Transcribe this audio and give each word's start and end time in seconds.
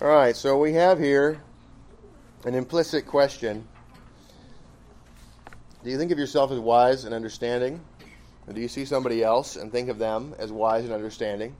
All 0.00 0.06
right, 0.06 0.36
so 0.36 0.56
we 0.56 0.74
have 0.74 1.00
here 1.00 1.42
an 2.44 2.54
implicit 2.54 3.04
question. 3.04 3.66
Do 5.82 5.90
you 5.90 5.98
think 5.98 6.12
of 6.12 6.18
yourself 6.20 6.52
as 6.52 6.60
wise 6.60 7.04
and 7.04 7.12
understanding? 7.12 7.80
Or 8.46 8.52
do 8.52 8.60
you 8.60 8.68
see 8.68 8.84
somebody 8.84 9.24
else 9.24 9.56
and 9.56 9.72
think 9.72 9.88
of 9.88 9.98
them 9.98 10.36
as 10.38 10.52
wise 10.52 10.84
and 10.84 10.92
understanding? 10.92 11.56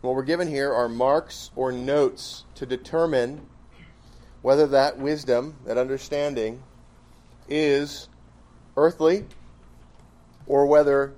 What 0.00 0.16
we're 0.16 0.24
given 0.24 0.48
here 0.48 0.74
are 0.74 0.88
marks 0.88 1.52
or 1.54 1.70
notes 1.70 2.42
to 2.56 2.66
determine 2.66 3.46
whether 4.42 4.66
that 4.66 4.98
wisdom, 4.98 5.54
that 5.64 5.78
understanding, 5.78 6.60
is 7.48 8.08
earthly 8.76 9.26
or 10.48 10.66
whether 10.66 11.14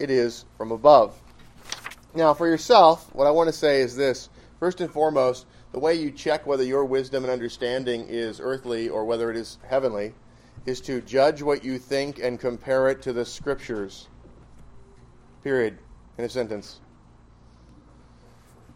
it 0.00 0.10
is 0.10 0.46
from 0.56 0.72
above. 0.72 1.16
Now, 2.12 2.34
for 2.34 2.48
yourself, 2.48 3.08
what 3.14 3.28
I 3.28 3.30
want 3.30 3.46
to 3.48 3.52
say 3.52 3.82
is 3.82 3.94
this. 3.94 4.30
First 4.58 4.80
and 4.80 4.90
foremost, 4.90 5.46
the 5.72 5.78
way 5.78 5.94
you 5.94 6.10
check 6.10 6.46
whether 6.46 6.64
your 6.64 6.84
wisdom 6.84 7.24
and 7.24 7.32
understanding 7.32 8.06
is 8.08 8.40
earthly 8.40 8.88
or 8.88 9.04
whether 9.04 9.30
it 9.30 9.36
is 9.36 9.58
heavenly 9.68 10.14
is 10.66 10.80
to 10.82 11.00
judge 11.02 11.42
what 11.42 11.64
you 11.64 11.78
think 11.78 12.18
and 12.18 12.40
compare 12.40 12.88
it 12.88 13.02
to 13.02 13.12
the 13.12 13.24
scriptures. 13.24 14.08
Period. 15.42 15.78
In 16.18 16.24
a 16.24 16.28
sentence. 16.28 16.80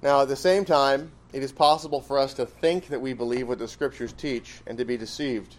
Now, 0.03 0.23
at 0.23 0.29
the 0.29 0.37
same 0.37 0.65
time, 0.65 1.13
it 1.33 1.43
is 1.43 1.53
possible 1.53 2.01
for 2.01 2.19
us 2.19 2.33
to 2.35 2.47
think 2.47 2.87
that 2.89 3.01
we 3.01 3.13
believe 3.13 3.49
what 3.49 3.59
the 3.59 3.69
scriptures 3.69 4.13
teach 4.13 4.61
and 4.67 4.79
to 4.79 4.85
be 4.85 4.97
deceived. 4.97 5.57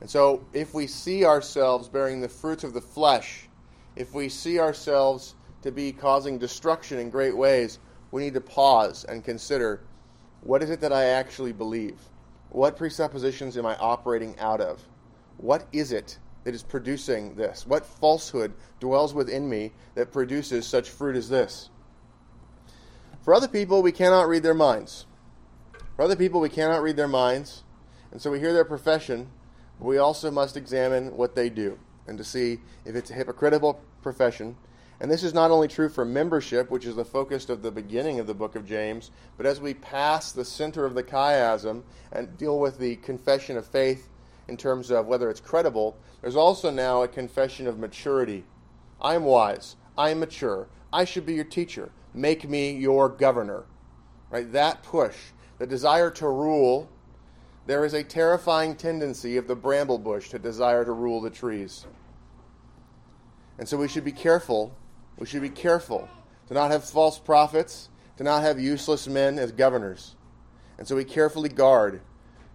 And 0.00 0.08
so, 0.08 0.44
if 0.52 0.72
we 0.72 0.86
see 0.86 1.24
ourselves 1.24 1.88
bearing 1.88 2.20
the 2.20 2.28
fruits 2.28 2.64
of 2.64 2.72
the 2.72 2.80
flesh, 2.80 3.48
if 3.94 4.14
we 4.14 4.28
see 4.28 4.58
ourselves 4.58 5.34
to 5.62 5.70
be 5.70 5.92
causing 5.92 6.38
destruction 6.38 6.98
in 6.98 7.10
great 7.10 7.36
ways, 7.36 7.78
we 8.10 8.22
need 8.22 8.34
to 8.34 8.40
pause 8.40 9.04
and 9.04 9.22
consider 9.22 9.80
what 10.42 10.62
is 10.62 10.70
it 10.70 10.80
that 10.80 10.92
I 10.92 11.04
actually 11.04 11.52
believe? 11.52 11.98
What 12.50 12.76
presuppositions 12.76 13.56
am 13.56 13.66
I 13.66 13.76
operating 13.76 14.38
out 14.38 14.60
of? 14.60 14.82
What 15.36 15.66
is 15.72 15.92
it 15.92 16.18
that 16.44 16.54
is 16.54 16.62
producing 16.62 17.34
this? 17.34 17.66
What 17.66 17.86
falsehood 17.86 18.54
dwells 18.80 19.14
within 19.14 19.48
me 19.48 19.72
that 19.94 20.12
produces 20.12 20.66
such 20.66 20.90
fruit 20.90 21.16
as 21.16 21.28
this? 21.28 21.70
For 23.22 23.34
other 23.34 23.48
people, 23.48 23.82
we 23.82 23.92
cannot 23.92 24.28
read 24.28 24.42
their 24.42 24.54
minds. 24.54 25.06
For 25.96 26.02
other 26.02 26.16
people, 26.16 26.40
we 26.40 26.48
cannot 26.48 26.82
read 26.82 26.96
their 26.96 27.08
minds. 27.08 27.64
And 28.10 28.20
so 28.20 28.30
we 28.30 28.40
hear 28.40 28.52
their 28.52 28.64
profession, 28.64 29.30
but 29.78 29.86
we 29.86 29.98
also 29.98 30.30
must 30.30 30.56
examine 30.56 31.16
what 31.16 31.34
they 31.34 31.50
do 31.50 31.78
and 32.06 32.18
to 32.18 32.24
see 32.24 32.58
if 32.84 32.96
it's 32.96 33.10
a 33.10 33.14
hypocritical 33.14 33.80
profession 34.02 34.56
and 35.00 35.10
this 35.10 35.22
is 35.22 35.32
not 35.32 35.50
only 35.50 35.66
true 35.66 35.88
for 35.88 36.04
membership, 36.04 36.70
which 36.70 36.84
is 36.84 36.94
the 36.94 37.04
focus 37.04 37.48
of 37.48 37.62
the 37.62 37.70
beginning 37.70 38.20
of 38.20 38.26
the 38.26 38.34
book 38.34 38.54
of 38.54 38.66
James, 38.66 39.10
but 39.38 39.46
as 39.46 39.58
we 39.58 39.72
pass 39.72 40.30
the 40.30 40.44
center 40.44 40.84
of 40.84 40.94
the 40.94 41.02
chiasm 41.02 41.82
and 42.12 42.36
deal 42.36 42.58
with 42.58 42.78
the 42.78 42.96
confession 42.96 43.56
of 43.56 43.66
faith 43.66 44.10
in 44.48 44.58
terms 44.58 44.90
of 44.90 45.06
whether 45.06 45.30
it's 45.30 45.40
credible, 45.40 45.96
there's 46.20 46.36
also 46.36 46.70
now 46.70 47.02
a 47.02 47.08
confession 47.08 47.66
of 47.66 47.78
maturity. 47.78 48.44
I 49.00 49.14
am 49.14 49.24
wise. 49.24 49.76
I 49.96 50.10
am 50.10 50.20
mature. 50.20 50.68
I 50.92 51.06
should 51.06 51.24
be 51.24 51.34
your 51.34 51.44
teacher. 51.44 51.90
Make 52.12 52.46
me 52.46 52.72
your 52.72 53.08
governor. 53.08 53.64
Right? 54.28 54.52
That 54.52 54.82
push, 54.82 55.16
the 55.58 55.66
desire 55.66 56.10
to 56.10 56.28
rule, 56.28 56.90
there 57.66 57.86
is 57.86 57.94
a 57.94 58.04
terrifying 58.04 58.74
tendency 58.74 59.38
of 59.38 59.46
the 59.46 59.56
bramble 59.56 59.98
bush 59.98 60.28
to 60.30 60.38
desire 60.38 60.84
to 60.84 60.92
rule 60.92 61.22
the 61.22 61.30
trees. 61.30 61.86
And 63.58 63.66
so 63.66 63.78
we 63.78 63.88
should 63.88 64.04
be 64.04 64.12
careful 64.12 64.74
we 65.20 65.26
should 65.26 65.42
be 65.42 65.50
careful 65.50 66.08
to 66.48 66.54
not 66.54 66.72
have 66.72 66.84
false 66.84 67.18
prophets, 67.18 67.88
to 68.16 68.24
not 68.24 68.42
have 68.42 68.58
useless 68.58 69.06
men 69.06 69.38
as 69.38 69.52
governors. 69.52 70.16
And 70.78 70.88
so 70.88 70.96
we 70.96 71.04
carefully 71.04 71.48
guard 71.48 72.00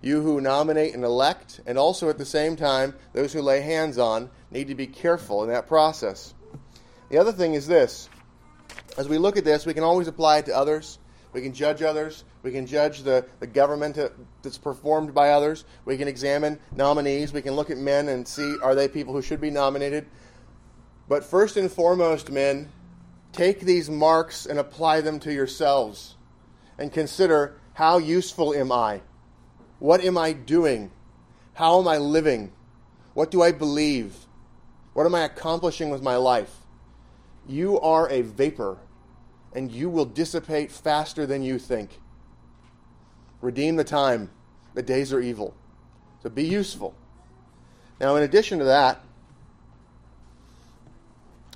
you 0.02 0.22
who 0.22 0.42
nominate 0.42 0.94
and 0.94 1.04
elect, 1.04 1.62
and 1.66 1.78
also 1.78 2.10
at 2.10 2.18
the 2.18 2.26
same 2.26 2.56
time, 2.56 2.94
those 3.14 3.34
who 3.34 3.42
lay 3.42 3.62
hands 3.62 3.98
on, 3.98 4.30
need 4.52 4.68
to 4.68 4.76
be 4.76 4.86
careful 4.86 5.44
in 5.44 5.50
that 5.50 5.68
process. 5.68 6.34
The 7.10 7.18
other 7.18 7.32
thing 7.32 7.54
is 7.54 7.66
this 7.66 8.10
as 8.98 9.10
we 9.10 9.18
look 9.18 9.38
at 9.38 9.44
this, 9.44 9.66
we 9.66 9.74
can 9.74 9.84
always 9.84 10.08
apply 10.08 10.40
it 10.40 10.46
to 10.46 10.56
others. 10.56 11.00
We 11.34 11.42
can 11.42 11.54
judge 11.54 11.82
others. 11.82 12.24
We 12.44 12.52
can 12.52 12.66
judge 12.66 13.02
the, 13.02 13.26
the 13.40 13.48
government 13.48 13.98
that's 14.42 14.58
performed 14.58 15.14
by 15.14 15.32
others. 15.32 15.66
We 15.84 15.98
can 15.98 16.08
examine 16.08 16.60
nominees. 16.74 17.34
We 17.34 17.42
can 17.42 17.56
look 17.56 17.70
at 17.70 17.78
men 17.78 18.08
and 18.08 18.28
see 18.28 18.58
are 18.64 18.74
they 18.74 18.88
people 18.88 19.14
who 19.14 19.22
should 19.22 19.42
be 19.42 19.50
nominated. 19.50 20.06
But 21.08 21.24
first 21.24 21.58
and 21.58 21.72
foremost, 21.72 22.32
men, 22.32 22.70
take 23.32 23.62
these 23.62 23.90
marks 23.90 24.46
and 24.46 24.58
apply 24.58 25.02
them 25.02 25.20
to 25.20 25.34
yourselves 25.34 26.16
and 26.78 26.92
consider 26.92 27.58
how 27.74 27.98
useful 27.98 28.54
am 28.54 28.72
I? 28.72 29.02
What 29.80 30.04
am 30.04 30.18
I 30.18 30.34
doing? 30.34 30.92
How 31.54 31.80
am 31.80 31.88
I 31.88 31.98
living? 31.98 32.52
What 33.14 33.32
do 33.32 33.42
I 33.42 33.52
believe? 33.52 34.16
What 34.94 35.06
am 35.06 35.16
I 35.16 35.22
accomplishing 35.22 35.90
with 35.90 36.02
my 36.02 36.16
life? 36.16 36.56
You 37.48 37.80
are 37.80 38.10
a 38.10 38.22
vapor, 38.22 38.78
and 39.54 39.72
you 39.72 39.90
will 39.90 40.06
dissipate 40.06 40.72
faster 40.72 41.26
than 41.26 41.44
you 41.44 41.60
think. 41.60 42.00
Redeem 43.42 43.76
the 43.76 43.84
time. 43.84 44.32
The 44.74 44.82
days 44.82 45.14
are 45.14 45.20
evil. 45.20 45.54
So 46.24 46.30
be 46.30 46.44
useful. 46.44 46.96
Now, 48.00 48.16
in 48.16 48.24
addition 48.24 48.60
to 48.60 48.66
that, 48.66 49.02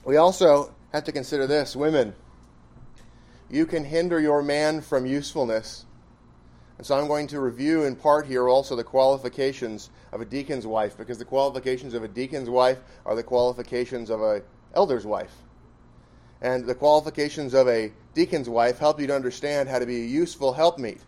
we 0.10 0.18
also 0.18 0.74
have 0.92 1.04
to 1.04 1.12
consider 1.12 1.46
this 1.46 1.76
women, 1.76 2.16
you 3.48 3.68
can 3.68 3.86
hinder 3.86 4.20
your 4.20 4.42
man 4.42 4.82
from 4.82 5.06
usefulness. 5.06 5.86
And 6.80 6.88
so 6.88 6.98
I'm 6.98 7.08
going 7.08 7.28
to 7.28 7.40
review 7.40 7.84
in 7.84 7.96
part 7.96 8.26
here 8.26 8.50
also 8.50 8.76
the 8.76 8.84
qualifications 8.84 9.92
of 10.12 10.20
a 10.20 10.26
deacon's 10.26 10.66
wife, 10.66 10.98
because 10.98 11.20
the 11.20 11.26
qualifications 11.26 11.94
of 11.94 12.04
a 12.04 12.08
deacon's 12.08 12.50
wife 12.50 12.80
are 13.06 13.14
the 13.14 13.22
qualifications 13.22 14.10
of 14.10 14.20
an 14.24 14.42
elder's 14.74 15.06
wife. 15.06 15.36
And 16.42 16.66
the 16.66 16.74
qualifications 16.74 17.54
of 17.54 17.68
a 17.68 17.92
deacon's 18.16 18.50
wife 18.50 18.80
help 18.80 19.00
you 19.00 19.06
to 19.06 19.16
understand 19.16 19.70
how 19.70 19.78
to 19.78 19.86
be 19.86 20.02
a 20.02 20.08
useful 20.08 20.54
helpmeet. 20.54 21.02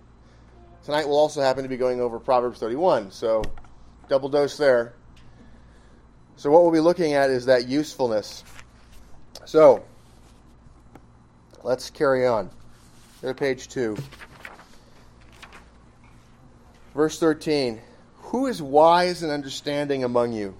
Tonight 0.85 1.07
we'll 1.07 1.17
also 1.17 1.41
happen 1.41 1.63
to 1.63 1.69
be 1.69 1.77
going 1.77 2.01
over 2.01 2.19
Proverbs 2.19 2.59
31, 2.59 3.09
so 3.09 3.41
double 4.09 4.29
dose 4.29 4.57
there. 4.57 4.93
So 6.35 6.51
what 6.51 6.61
we'll 6.61 6.71
be 6.71 6.79
looking 6.79 7.13
at 7.13 7.31
is 7.31 7.47
that 7.47 7.67
usefulness. 7.67 8.43
So, 9.45 9.83
let's 11.63 11.89
carry 11.89 12.25
on. 12.25 12.49
To 13.21 13.33
page 13.33 13.67
2. 13.67 13.97
Verse 16.95 17.19
13 17.19 17.81
Who 18.17 18.47
is 18.47 18.61
wise 18.61 19.23
and 19.23 19.31
understanding 19.31 20.03
among 20.03 20.33
you? 20.33 20.55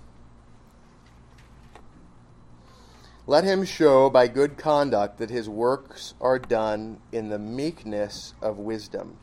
Let 3.28 3.44
him 3.44 3.64
show 3.64 4.10
by 4.10 4.28
good 4.28 4.58
conduct 4.58 5.20
that 5.20 5.30
his 5.30 5.48
works 5.48 6.16
are 6.20 6.40
done 6.40 7.00
in 7.12 7.30
the 7.30 7.40
meekness 7.40 8.34
of 8.42 8.58
wisdom. 8.58 9.18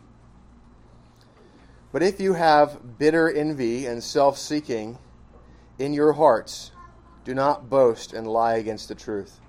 But 1.92 2.02
if 2.02 2.20
you 2.20 2.34
have 2.34 2.98
bitter 2.98 3.30
envy 3.30 3.86
and 3.86 4.02
self 4.02 4.38
seeking 4.38 4.98
in 5.78 5.92
your 5.92 6.12
hearts, 6.12 6.70
do 7.24 7.34
not 7.34 7.68
boast 7.68 8.12
and 8.12 8.26
lie 8.26 8.54
against 8.54 8.88
the 8.88 8.94
truth. 8.94 9.40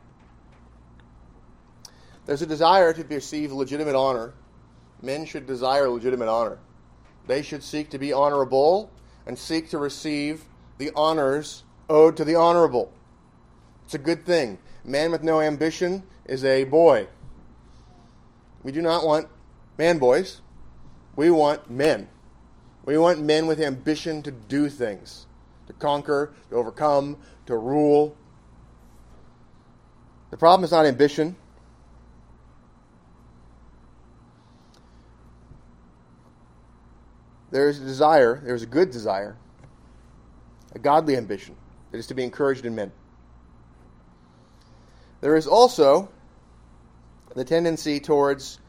There's 2.30 2.44
a 2.44 2.46
desire 2.46 2.94
to 2.94 3.04
receive 3.06 3.52
legitimate 3.52 3.96
honor. 3.96 4.36
Men 5.02 5.26
should 5.26 5.48
desire 5.48 5.90
legitimate 5.90 6.30
honor. 6.30 6.60
They 7.26 7.42
should 7.42 7.64
seek 7.64 7.90
to 7.90 7.98
be 7.98 8.14
honorable 8.14 8.92
and 9.26 9.36
seek 9.36 9.72
to 9.72 9.80
receive 9.80 10.44
the 10.78 10.92
honors 10.96 11.64
owed 11.90 12.16
to 12.18 12.24
the 12.24 12.36
honorable. 12.36 12.94
It's 13.86 13.96
a 13.96 13.98
good 13.98 14.28
thing. 14.28 14.60
Man 14.86 15.10
with 15.12 15.24
no 15.24 15.42
ambition 15.42 16.04
is 16.28 16.46
a 16.46 16.66
boy. 16.66 17.08
We 18.62 18.74
do 18.74 18.84
not 18.84 19.08
want 19.08 19.28
man 19.80 19.98
boys. 19.98 20.42
We 21.16 21.32
want 21.32 21.68
men. 21.72 22.10
We 22.86 23.00
want 23.00 23.24
men 23.24 23.48
with 23.48 23.60
ambition 23.60 24.22
to 24.22 24.30
do 24.30 24.70
things, 24.70 25.26
to 25.66 25.74
conquer, 25.74 26.32
to 26.52 26.58
overcome, 26.58 27.18
to 27.48 27.58
rule. 27.58 28.16
The 30.30 30.38
problem 30.38 30.64
is 30.64 30.70
not 30.70 30.86
ambition. 30.86 31.36
There 37.52 37.70
is 37.70 37.82
a 37.82 37.86
desire, 37.86 38.42
there 38.44 38.56
is 38.56 38.64
a 38.64 38.68
good 38.68 38.92
desire, 38.92 39.38
a 40.74 40.80
godly 40.80 41.18
ambition 41.18 41.56
that 41.92 41.98
is 41.98 42.08
to 42.08 42.14
be 42.14 42.24
encouraged 42.24 42.66
in 42.66 42.76
men. 42.76 42.92
There 45.22 45.36
is 45.36 45.48
also 45.48 46.10
the 47.36 47.44
tendency 47.44 48.00
towards 48.00 48.60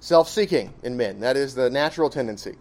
self 0.00 0.28
seeking 0.28 0.74
in 0.82 0.96
men. 0.96 1.20
That 1.20 1.36
is 1.36 1.54
the 1.54 1.70
natural 1.70 2.10
tendency. 2.10 2.56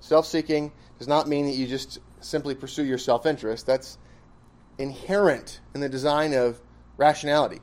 Self 0.00 0.26
seeking 0.26 0.72
does 0.98 1.08
not 1.08 1.28
mean 1.28 1.46
that 1.46 1.54
you 1.54 1.66
just 1.66 1.98
simply 2.20 2.54
pursue 2.54 2.84
your 2.84 2.98
self 2.98 3.26
interest. 3.26 3.66
That's 3.66 3.98
inherent 4.78 5.60
in 5.74 5.80
the 5.80 5.88
design 5.88 6.34
of 6.34 6.60
rationality 6.96 7.60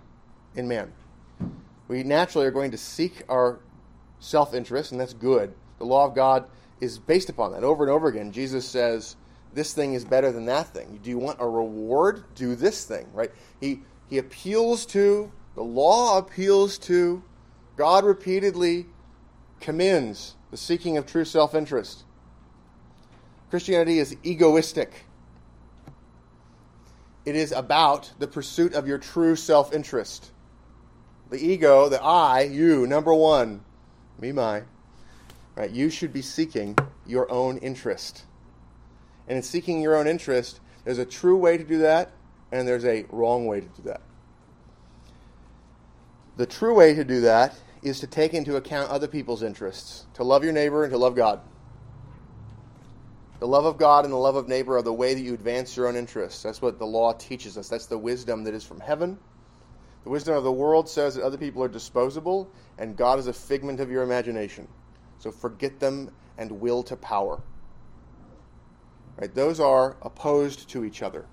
in 0.55 0.67
man. 0.67 0.91
We 1.87 2.03
naturally 2.03 2.47
are 2.47 2.51
going 2.51 2.71
to 2.71 2.77
seek 2.77 3.23
our 3.29 3.59
self 4.19 4.53
interest, 4.53 4.91
and 4.91 4.99
that's 4.99 5.13
good. 5.13 5.53
The 5.79 5.85
law 5.85 6.05
of 6.05 6.15
God 6.15 6.45
is 6.83 6.99
based 6.99 7.29
upon 7.29 7.53
that. 7.53 7.63
Over 7.63 7.85
and 7.85 7.91
over 7.91 8.07
again, 8.07 8.31
Jesus 8.31 8.67
says, 8.67 9.15
This 9.53 9.73
thing 9.73 9.93
is 9.93 10.05
better 10.05 10.31
than 10.31 10.45
that 10.45 10.67
thing. 10.67 10.99
Do 11.01 11.09
you 11.09 11.17
want 11.17 11.37
a 11.39 11.47
reward? 11.47 12.23
Do 12.35 12.55
this 12.55 12.85
thing, 12.85 13.07
right? 13.13 13.31
He, 13.59 13.81
he 14.09 14.17
appeals 14.17 14.85
to, 14.87 15.31
the 15.55 15.63
law 15.63 16.17
appeals 16.17 16.77
to, 16.79 17.23
God 17.77 18.03
repeatedly 18.03 18.87
commends 19.59 20.35
the 20.51 20.57
seeking 20.57 20.97
of 20.97 21.05
true 21.05 21.25
self 21.25 21.55
interest. 21.55 22.03
Christianity 23.49 23.99
is 23.99 24.15
egoistic. 24.23 25.05
It 27.25 27.35
is 27.35 27.53
about 27.53 28.11
the 28.19 28.27
pursuit 28.27 28.73
of 28.73 28.87
your 28.87 28.97
true 28.97 29.35
self 29.35 29.73
interest. 29.73 30.31
The 31.29 31.37
ego, 31.37 31.87
the 31.87 32.03
I, 32.03 32.41
you, 32.41 32.85
number 32.85 33.13
one, 33.13 33.63
me, 34.19 34.31
my, 34.31 34.63
right? 35.55 35.69
You 35.69 35.89
should 35.89 36.13
be 36.13 36.21
seeking 36.21 36.77
your 37.05 37.31
own 37.31 37.57
interest. 37.57 38.23
And 39.27 39.37
in 39.37 39.43
seeking 39.43 39.81
your 39.81 39.95
own 39.95 40.07
interest, 40.07 40.59
there's 40.83 40.97
a 40.97 41.05
true 41.05 41.37
way 41.37 41.57
to 41.57 41.63
do 41.63 41.79
that, 41.79 42.11
and 42.51 42.67
there's 42.67 42.85
a 42.85 43.05
wrong 43.09 43.45
way 43.45 43.61
to 43.61 43.67
do 43.67 43.83
that. 43.83 44.01
The 46.35 46.45
true 46.45 46.73
way 46.73 46.93
to 46.95 47.03
do 47.03 47.21
that 47.21 47.55
is 47.83 47.99
to 47.99 48.07
take 48.07 48.33
into 48.33 48.55
account 48.55 48.89
other 48.89 49.07
people's 49.07 49.43
interests, 49.43 50.05
to 50.15 50.23
love 50.23 50.43
your 50.43 50.53
neighbor 50.53 50.83
and 50.83 50.91
to 50.91 50.97
love 50.97 51.15
God. 51.15 51.41
The 53.39 53.47
love 53.47 53.65
of 53.65 53.77
God 53.77 54.05
and 54.05 54.13
the 54.13 54.17
love 54.17 54.35
of 54.35 54.47
neighbor 54.47 54.77
are 54.77 54.81
the 54.81 54.93
way 54.93 55.13
that 55.13 55.21
you 55.21 55.33
advance 55.33 55.75
your 55.75 55.87
own 55.87 55.97
interests. 55.97 56.43
That's 56.43 56.61
what 56.61 56.79
the 56.79 56.85
law 56.85 57.13
teaches 57.13 57.57
us. 57.57 57.67
That's 57.67 57.87
the 57.87 57.97
wisdom 57.97 58.45
that 58.45 58.53
is 58.53 58.63
from 58.63 58.79
heaven. 58.79 59.17
The 60.05 60.09
wisdom 60.09 60.35
of 60.35 60.43
the 60.43 60.51
world 60.51 60.89
says 60.89 61.15
that 61.15 61.23
other 61.23 61.37
people 61.37 61.61
are 61.63 61.67
disposable, 61.67 62.49
and 62.77 62.95
God 62.95 63.19
is 63.19 63.27
a 63.27 63.33
figment 63.33 63.79
of 63.79 63.91
your 63.91 64.03
imagination. 64.03 64.67
So 65.23 65.31
forget 65.31 65.79
them 65.79 66.11
and 66.37 66.59
will 66.59 66.83
to 66.83 66.97
power. 66.97 67.41
Right? 69.15 69.33
Those 69.33 69.61
are 69.61 69.95
opposed 70.01 70.67
to 70.71 70.83
each 70.83 71.01
other. 71.01 71.25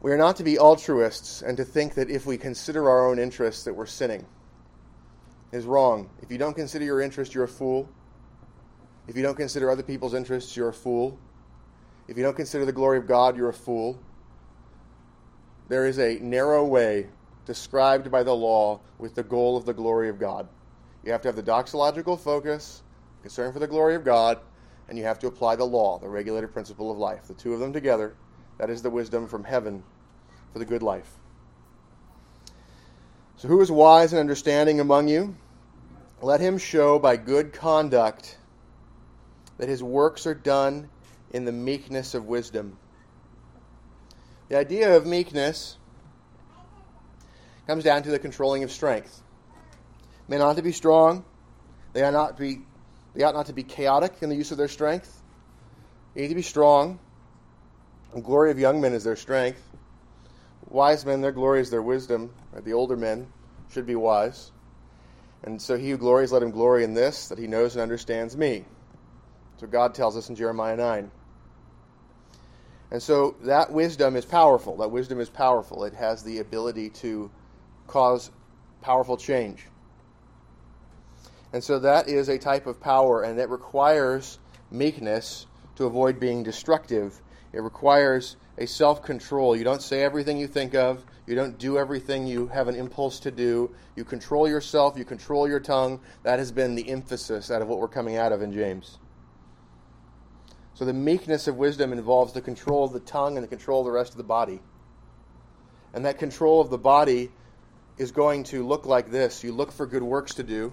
We 0.00 0.10
are 0.10 0.16
not 0.16 0.36
to 0.36 0.42
be 0.42 0.56
altruists 0.56 1.42
and 1.42 1.58
to 1.58 1.66
think 1.66 1.96
that 1.96 2.08
if 2.08 2.24
we 2.24 2.38
consider 2.38 2.88
our 2.88 3.06
own 3.06 3.18
interests 3.18 3.64
that 3.64 3.74
we're 3.74 3.84
sinning. 3.84 4.24
Is 5.52 5.66
wrong. 5.66 6.08
If 6.22 6.32
you 6.32 6.38
don't 6.38 6.54
consider 6.54 6.86
your 6.86 7.02
interest, 7.02 7.34
you're 7.34 7.44
a 7.44 7.48
fool. 7.48 7.86
If 9.06 9.18
you 9.18 9.22
don't 9.22 9.36
consider 9.36 9.70
other 9.70 9.82
people's 9.82 10.14
interests, 10.14 10.56
you're 10.56 10.70
a 10.70 10.72
fool. 10.72 11.18
If 12.08 12.16
you 12.16 12.22
don't 12.22 12.36
consider 12.36 12.64
the 12.64 12.72
glory 12.72 12.96
of 12.96 13.06
God, 13.06 13.36
you're 13.36 13.50
a 13.50 13.52
fool. 13.52 14.00
There 15.68 15.86
is 15.86 15.98
a 15.98 16.18
narrow 16.20 16.64
way 16.64 17.08
described 17.44 18.10
by 18.10 18.22
the 18.22 18.34
law 18.34 18.80
with 18.98 19.14
the 19.14 19.22
goal 19.22 19.56
of 19.56 19.64
the 19.64 19.74
glory 19.74 20.08
of 20.08 20.18
God. 20.18 20.48
You 21.04 21.12
have 21.12 21.22
to 21.22 21.28
have 21.28 21.36
the 21.36 21.42
doxological 21.42 22.18
focus, 22.18 22.82
concern 23.22 23.52
for 23.52 23.58
the 23.58 23.66
glory 23.66 23.94
of 23.94 24.04
God, 24.04 24.38
and 24.88 24.98
you 24.98 25.04
have 25.04 25.18
to 25.20 25.26
apply 25.26 25.56
the 25.56 25.64
law, 25.64 25.98
the 25.98 26.08
regulated 26.08 26.52
principle 26.52 26.90
of 26.90 26.98
life. 26.98 27.26
The 27.26 27.34
two 27.34 27.54
of 27.54 27.60
them 27.60 27.72
together, 27.72 28.14
that 28.58 28.70
is 28.70 28.82
the 28.82 28.90
wisdom 28.90 29.28
from 29.28 29.44
heaven 29.44 29.82
for 30.52 30.58
the 30.58 30.64
good 30.64 30.82
life. 30.82 31.10
So, 33.36 33.48
who 33.48 33.60
is 33.60 33.70
wise 33.70 34.12
and 34.12 34.20
understanding 34.20 34.80
among 34.80 35.08
you? 35.08 35.36
Let 36.22 36.40
him 36.40 36.56
show 36.56 36.98
by 36.98 37.16
good 37.16 37.52
conduct 37.52 38.38
that 39.58 39.68
his 39.68 39.82
works 39.82 40.26
are 40.26 40.34
done 40.34 40.88
in 41.32 41.44
the 41.44 41.52
meekness 41.52 42.14
of 42.14 42.26
wisdom. 42.26 42.78
The 44.48 44.56
idea 44.56 44.96
of 44.96 45.06
meekness 45.06 45.78
comes 47.66 47.84
down 47.84 48.02
to 48.02 48.10
the 48.10 48.18
controlling 48.18 48.64
of 48.64 48.70
strength. 48.70 49.22
Men 50.28 50.40
ought 50.40 50.56
to 50.56 50.62
be 50.62 50.72
strong. 50.72 51.24
They 51.92 52.02
ought 52.02 52.12
not 52.12 52.36
to 52.36 52.42
be, 52.42 52.60
they 53.14 53.22
ought 53.22 53.34
not 53.34 53.46
to 53.46 53.52
be 53.52 53.62
chaotic 53.62 54.22
in 54.22 54.28
the 54.28 54.36
use 54.36 54.50
of 54.50 54.58
their 54.58 54.68
strength. 54.68 55.22
They 56.14 56.22
need 56.22 56.28
to 56.28 56.34
be 56.34 56.42
strong. 56.42 56.98
The 58.14 58.20
glory 58.20 58.50
of 58.50 58.58
young 58.58 58.80
men 58.80 58.92
is 58.92 59.04
their 59.04 59.16
strength. 59.16 59.62
Wise 60.68 61.04
men, 61.04 61.20
their 61.20 61.32
glory 61.32 61.60
is 61.60 61.70
their 61.70 61.82
wisdom. 61.82 62.32
The 62.52 62.72
older 62.72 62.96
men 62.96 63.26
should 63.70 63.86
be 63.86 63.96
wise. 63.96 64.50
And 65.42 65.60
so 65.60 65.76
he 65.76 65.90
who 65.90 65.98
glories, 65.98 66.32
let 66.32 66.42
him 66.42 66.50
glory 66.50 66.84
in 66.84 66.94
this, 66.94 67.28
that 67.28 67.38
he 67.38 67.46
knows 67.46 67.74
and 67.74 67.82
understands 67.82 68.36
me. 68.36 68.64
So 69.58 69.66
God 69.66 69.94
tells 69.94 70.16
us 70.16 70.28
in 70.28 70.36
Jeremiah 70.36 70.76
9. 70.76 71.10
And 72.90 73.02
so 73.02 73.36
that 73.42 73.72
wisdom 73.72 74.16
is 74.16 74.24
powerful. 74.24 74.76
That 74.78 74.90
wisdom 74.90 75.20
is 75.20 75.28
powerful. 75.28 75.84
It 75.84 75.94
has 75.94 76.22
the 76.22 76.38
ability 76.38 76.90
to 76.90 77.30
cause 77.86 78.30
powerful 78.80 79.16
change. 79.16 79.66
And 81.52 81.62
so 81.62 81.78
that 81.78 82.08
is 82.08 82.28
a 82.28 82.38
type 82.38 82.66
of 82.66 82.80
power, 82.80 83.22
and 83.22 83.38
it 83.38 83.48
requires 83.48 84.38
meekness 84.70 85.46
to 85.76 85.86
avoid 85.86 86.18
being 86.18 86.42
destructive. 86.42 87.20
It 87.52 87.60
requires 87.60 88.36
a 88.58 88.66
self 88.66 89.02
control. 89.02 89.56
You 89.56 89.64
don't 89.64 89.82
say 89.82 90.02
everything 90.02 90.36
you 90.36 90.48
think 90.48 90.74
of. 90.74 91.04
You 91.26 91.34
don't 91.34 91.56
do 91.58 91.78
everything 91.78 92.26
you 92.26 92.48
have 92.48 92.68
an 92.68 92.74
impulse 92.74 93.20
to 93.20 93.30
do. 93.30 93.70
You 93.96 94.04
control 94.04 94.48
yourself. 94.48 94.98
You 94.98 95.04
control 95.04 95.48
your 95.48 95.60
tongue. 95.60 96.00
That 96.24 96.38
has 96.38 96.52
been 96.52 96.74
the 96.74 96.88
emphasis 96.90 97.50
out 97.50 97.62
of 97.62 97.68
what 97.68 97.78
we're 97.78 97.88
coming 97.88 98.16
out 98.16 98.32
of 98.32 98.42
in 98.42 98.52
James. 98.52 98.98
So 100.74 100.84
the 100.84 100.92
meekness 100.92 101.46
of 101.46 101.56
wisdom 101.56 101.92
involves 101.92 102.32
the 102.32 102.42
control 102.42 102.84
of 102.84 102.92
the 102.92 103.00
tongue 103.00 103.36
and 103.36 103.44
the 103.44 103.48
control 103.48 103.80
of 103.80 103.86
the 103.86 103.92
rest 103.92 104.10
of 104.10 104.18
the 104.18 104.24
body. 104.24 104.60
And 105.92 106.04
that 106.04 106.18
control 106.18 106.60
of 106.60 106.70
the 106.70 106.78
body 106.78 107.30
is 107.98 108.12
going 108.12 108.44
to 108.44 108.66
look 108.66 108.86
like 108.86 109.10
this 109.10 109.44
you 109.44 109.52
look 109.52 109.72
for 109.72 109.86
good 109.86 110.02
works 110.02 110.34
to 110.34 110.42
do, 110.42 110.72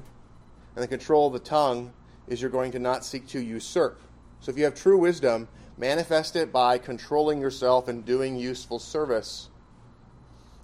and 0.76 0.84
the 0.84 0.88
control 0.88 1.28
of 1.28 1.34
the 1.34 1.40
tongue 1.40 1.94
is 2.28 2.42
you're 2.42 2.52
going 2.52 2.72
to 2.72 2.80
not 2.80 3.04
seek 3.06 3.28
to 3.28 3.40
usurp. 3.40 4.00
So 4.40 4.52
if 4.52 4.58
you 4.58 4.64
have 4.64 4.76
true 4.76 4.98
wisdom, 4.98 5.48
Manifest 5.82 6.36
it 6.36 6.52
by 6.52 6.78
controlling 6.78 7.42
yourself 7.42 7.88
and 7.88 8.06
doing 8.06 8.36
useful 8.36 8.78
service 8.78 9.50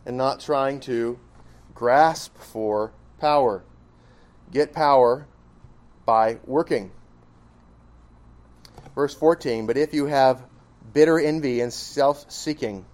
and 0.06 0.16
not 0.16 0.40
trying 0.40 0.80
to 0.82 1.18
grasp 1.74 2.38
for 2.38 2.92
power. 3.20 3.64
Get 4.52 4.74
power 4.74 5.26
by 6.06 6.38
working. 6.46 6.92
Verse 8.94 9.16
14 9.16 9.66
But 9.66 9.76
if 9.76 9.96
you 9.96 10.06
have 10.06 10.46
bitter 10.94 11.20
envy 11.20 11.62
and 11.62 11.74
self 11.74 12.32
seeking 12.32 12.86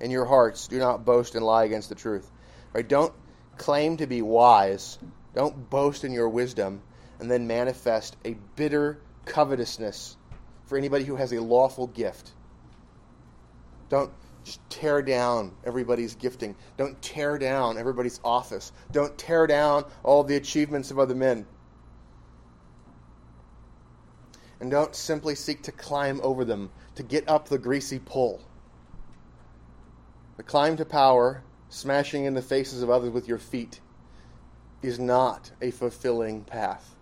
in 0.00 0.10
your 0.10 0.24
hearts, 0.24 0.66
do 0.66 0.80
not 0.80 1.04
boast 1.04 1.36
and 1.36 1.46
lie 1.46 1.62
against 1.62 1.90
the 1.90 1.94
truth. 1.94 2.28
Right? 2.72 2.88
Don't 2.88 3.12
claim 3.58 3.96
to 3.98 4.06
be 4.06 4.22
wise. 4.22 4.98
Don't 5.34 5.70
boast 5.70 6.04
in 6.04 6.12
your 6.12 6.28
wisdom 6.28 6.82
and 7.20 7.30
then 7.30 7.46
manifest 7.46 8.16
a 8.24 8.36
bitter 8.56 9.00
covetousness 9.24 10.16
for 10.64 10.76
anybody 10.76 11.04
who 11.04 11.16
has 11.16 11.32
a 11.32 11.40
lawful 11.40 11.86
gift. 11.86 12.32
Don't 13.88 14.10
just 14.44 14.58
tear 14.70 15.02
down 15.02 15.52
everybody's 15.64 16.14
gifting. 16.14 16.56
Don't 16.76 17.00
tear 17.00 17.38
down 17.38 17.78
everybody's 17.78 18.20
office. 18.24 18.72
Don't 18.90 19.16
tear 19.16 19.46
down 19.46 19.84
all 20.02 20.24
the 20.24 20.36
achievements 20.36 20.90
of 20.90 20.98
other 20.98 21.14
men. 21.14 21.46
And 24.60 24.70
don't 24.70 24.94
simply 24.94 25.34
seek 25.34 25.62
to 25.62 25.72
climb 25.72 26.20
over 26.22 26.44
them, 26.44 26.70
to 26.94 27.02
get 27.02 27.28
up 27.28 27.48
the 27.48 27.58
greasy 27.58 27.98
pole. 27.98 28.40
The 30.36 30.42
climb 30.42 30.76
to 30.76 30.84
power, 30.84 31.42
smashing 31.72 32.26
in 32.26 32.34
the 32.34 32.42
faces 32.42 32.82
of 32.82 32.90
others 32.90 33.10
with 33.10 33.26
your 33.26 33.38
feet, 33.38 33.80
is 34.82 34.98
not 34.98 35.50
a 35.62 35.70
fulfilling 35.70 36.44
path. 36.44 36.94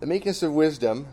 The 0.00 0.06
meekness 0.06 0.42
of 0.42 0.52
wisdom 0.52 1.06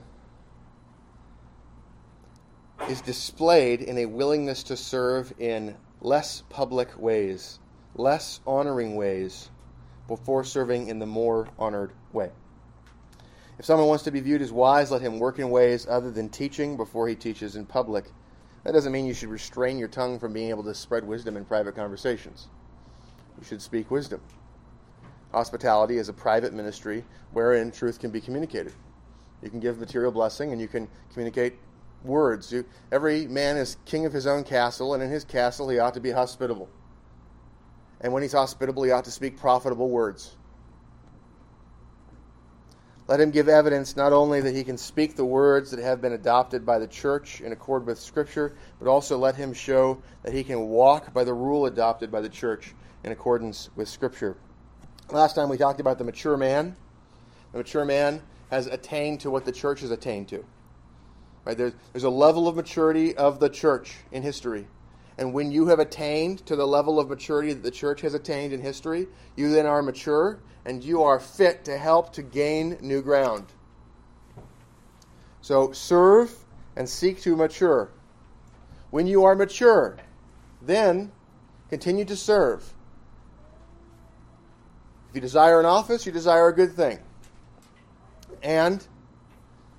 is 2.90 3.00
displayed 3.00 3.82
in 3.82 3.98
a 3.98 4.08
willingness 4.08 4.64
to 4.64 4.76
serve 4.76 5.32
in 5.40 5.76
less 6.02 6.44
public 6.50 6.90
ways, 7.00 7.60
less 7.96 8.42
honoring 8.46 8.98
ways, 8.98 9.50
before 10.10 10.44
serving 10.44 10.90
in 10.90 11.00
the 11.00 11.06
more 11.06 11.48
honored 11.58 11.94
way. 12.12 12.30
If 13.60 13.66
someone 13.66 13.88
wants 13.88 14.04
to 14.06 14.12
be 14.12 14.20
viewed 14.20 14.42
as 14.42 14.52
wise, 14.52 14.92
let 14.92 15.02
him 15.02 15.20
work 15.20 15.40
in 15.40 15.50
ways 15.50 15.86
other 15.88 16.12
than 16.12 16.30
teaching 16.30 16.76
before 16.76 17.08
he 17.08 17.16
teaches 17.16 17.56
in 17.56 17.66
public. 17.66 18.06
That 18.64 18.74
doesn't 18.74 18.92
mean 18.92 19.06
you 19.06 19.14
should 19.14 19.30
restrain 19.30 19.78
your 19.78 19.90
tongue 19.90 20.20
from 20.20 20.34
being 20.34 20.50
able 20.50 20.64
to 20.64 20.74
spread 20.74 21.06
wisdom 21.06 21.38
in 21.38 21.46
private 21.46 21.76
conversations. 21.76 22.48
You 23.38 23.46
should 23.46 23.62
speak 23.62 23.92
wisdom. 23.92 24.22
Hospitality 25.32 25.98
is 25.98 26.10
a 26.10 26.14
private 26.14 26.54
ministry 26.54 27.04
wherein 27.32 27.72
truth 27.72 28.00
can 28.00 28.12
be 28.12 28.22
communicated. 28.22 28.74
You 29.42 29.50
can 29.50 29.60
give 29.60 29.80
material 29.80 30.12
blessing 30.12 30.52
and 30.52 30.62
you 30.62 30.68
can 30.68 30.88
communicate 31.12 31.56
words. 32.04 32.52
You, 32.52 32.66
every 32.92 33.28
man 33.28 33.58
is 33.58 33.78
king 33.86 34.06
of 34.06 34.14
his 34.14 34.28
own 34.28 34.44
castle, 34.44 34.94
and 34.94 35.04
in 35.04 35.10
his 35.10 35.24
castle 35.24 35.70
he 35.70 35.80
ought 35.80 35.94
to 35.94 36.00
be 36.00 36.12
hospitable. 36.12 36.70
And 38.02 38.14
when 38.14 38.22
he's 38.24 38.34
hospitable, 38.34 38.84
he 38.84 38.92
ought 38.92 39.06
to 39.06 39.12
speak 39.12 39.38
profitable 39.38 39.90
words. 39.90 40.36
Let 43.08 43.20
him 43.20 43.32
give 43.32 43.50
evidence 43.50 43.98
not 43.98 44.14
only 44.14 44.40
that 44.42 44.56
he 44.56 44.64
can 44.64 44.78
speak 44.78 45.16
the 45.16 45.26
words 45.26 45.72
that 45.72 45.80
have 45.80 46.02
been 46.02 46.14
adopted 46.14 46.66
by 46.66 46.80
the 46.80 46.88
church 46.88 47.42
in 47.42 47.52
accord 47.52 47.86
with 47.86 48.00
Scripture, 48.00 48.56
but 48.80 48.88
also 48.90 49.18
let 49.18 49.36
him 49.36 49.54
show 49.54 50.02
that 50.24 50.34
he 50.34 50.44
can 50.44 50.62
walk 50.70 51.14
by 51.14 51.26
the 51.26 51.34
rule 51.34 51.66
adopted 51.66 52.10
by 52.10 52.22
the 52.22 52.30
church 52.30 52.74
in 53.04 53.12
accordance 53.12 53.70
with 53.76 53.90
Scripture. 53.90 54.38
Last 55.12 55.36
time 55.36 55.50
we 55.50 55.58
talked 55.58 55.82
about 55.82 55.98
the 55.98 56.06
mature 56.06 56.38
man. 56.38 56.78
The 57.52 57.58
mature 57.58 57.84
man 57.84 58.22
has 58.50 58.68
attained 58.68 59.20
to 59.22 59.30
what 59.30 59.44
the 59.44 59.52
church 59.52 59.82
has 59.82 59.92
attained 59.92 60.30
to. 60.30 60.46
Right? 61.44 61.58
There's, 61.58 61.74
there's 61.92 62.06
a 62.06 62.10
level 62.10 62.48
of 62.48 62.56
maturity 62.56 63.18
of 63.18 63.42
the 63.42 63.50
church 63.50 63.98
in 64.14 64.24
history. 64.24 64.68
And 65.18 65.34
when 65.34 65.52
you 65.52 65.68
have 65.68 65.80
attained 65.80 66.46
to 66.48 66.56
the 66.56 66.66
level 66.66 67.00
of 67.00 67.10
maturity 67.10 67.54
that 67.54 67.64
the 67.64 67.72
church 67.72 68.02
has 68.02 68.14
attained 68.14 68.54
in 68.54 68.62
history, 68.62 69.08
you 69.36 69.52
then 69.52 69.66
are 69.66 69.82
mature 69.82 70.40
and 70.66 70.84
you 70.84 71.04
are 71.04 71.20
fit 71.20 71.66
to 71.66 71.78
help 71.78 72.14
to 72.14 72.24
gain 72.24 72.78
new 72.82 73.02
ground. 73.02 73.46
So 75.42 75.72
serve 75.72 76.34
and 76.76 76.88
seek 76.88 77.22
to 77.22 77.36
mature. 77.36 77.92
When 78.90 79.08
you 79.08 79.26
are 79.26 79.36
mature, 79.36 79.98
then 80.62 81.12
continue 81.70 82.06
to 82.06 82.16
serve. 82.16 82.74
If 85.10 85.16
you 85.16 85.22
desire 85.22 85.60
an 85.60 85.66
office, 85.66 86.06
you 86.06 86.12
desire 86.12 86.48
a 86.48 86.56
good 86.56 86.74
thing. 86.74 87.00
And 88.42 88.86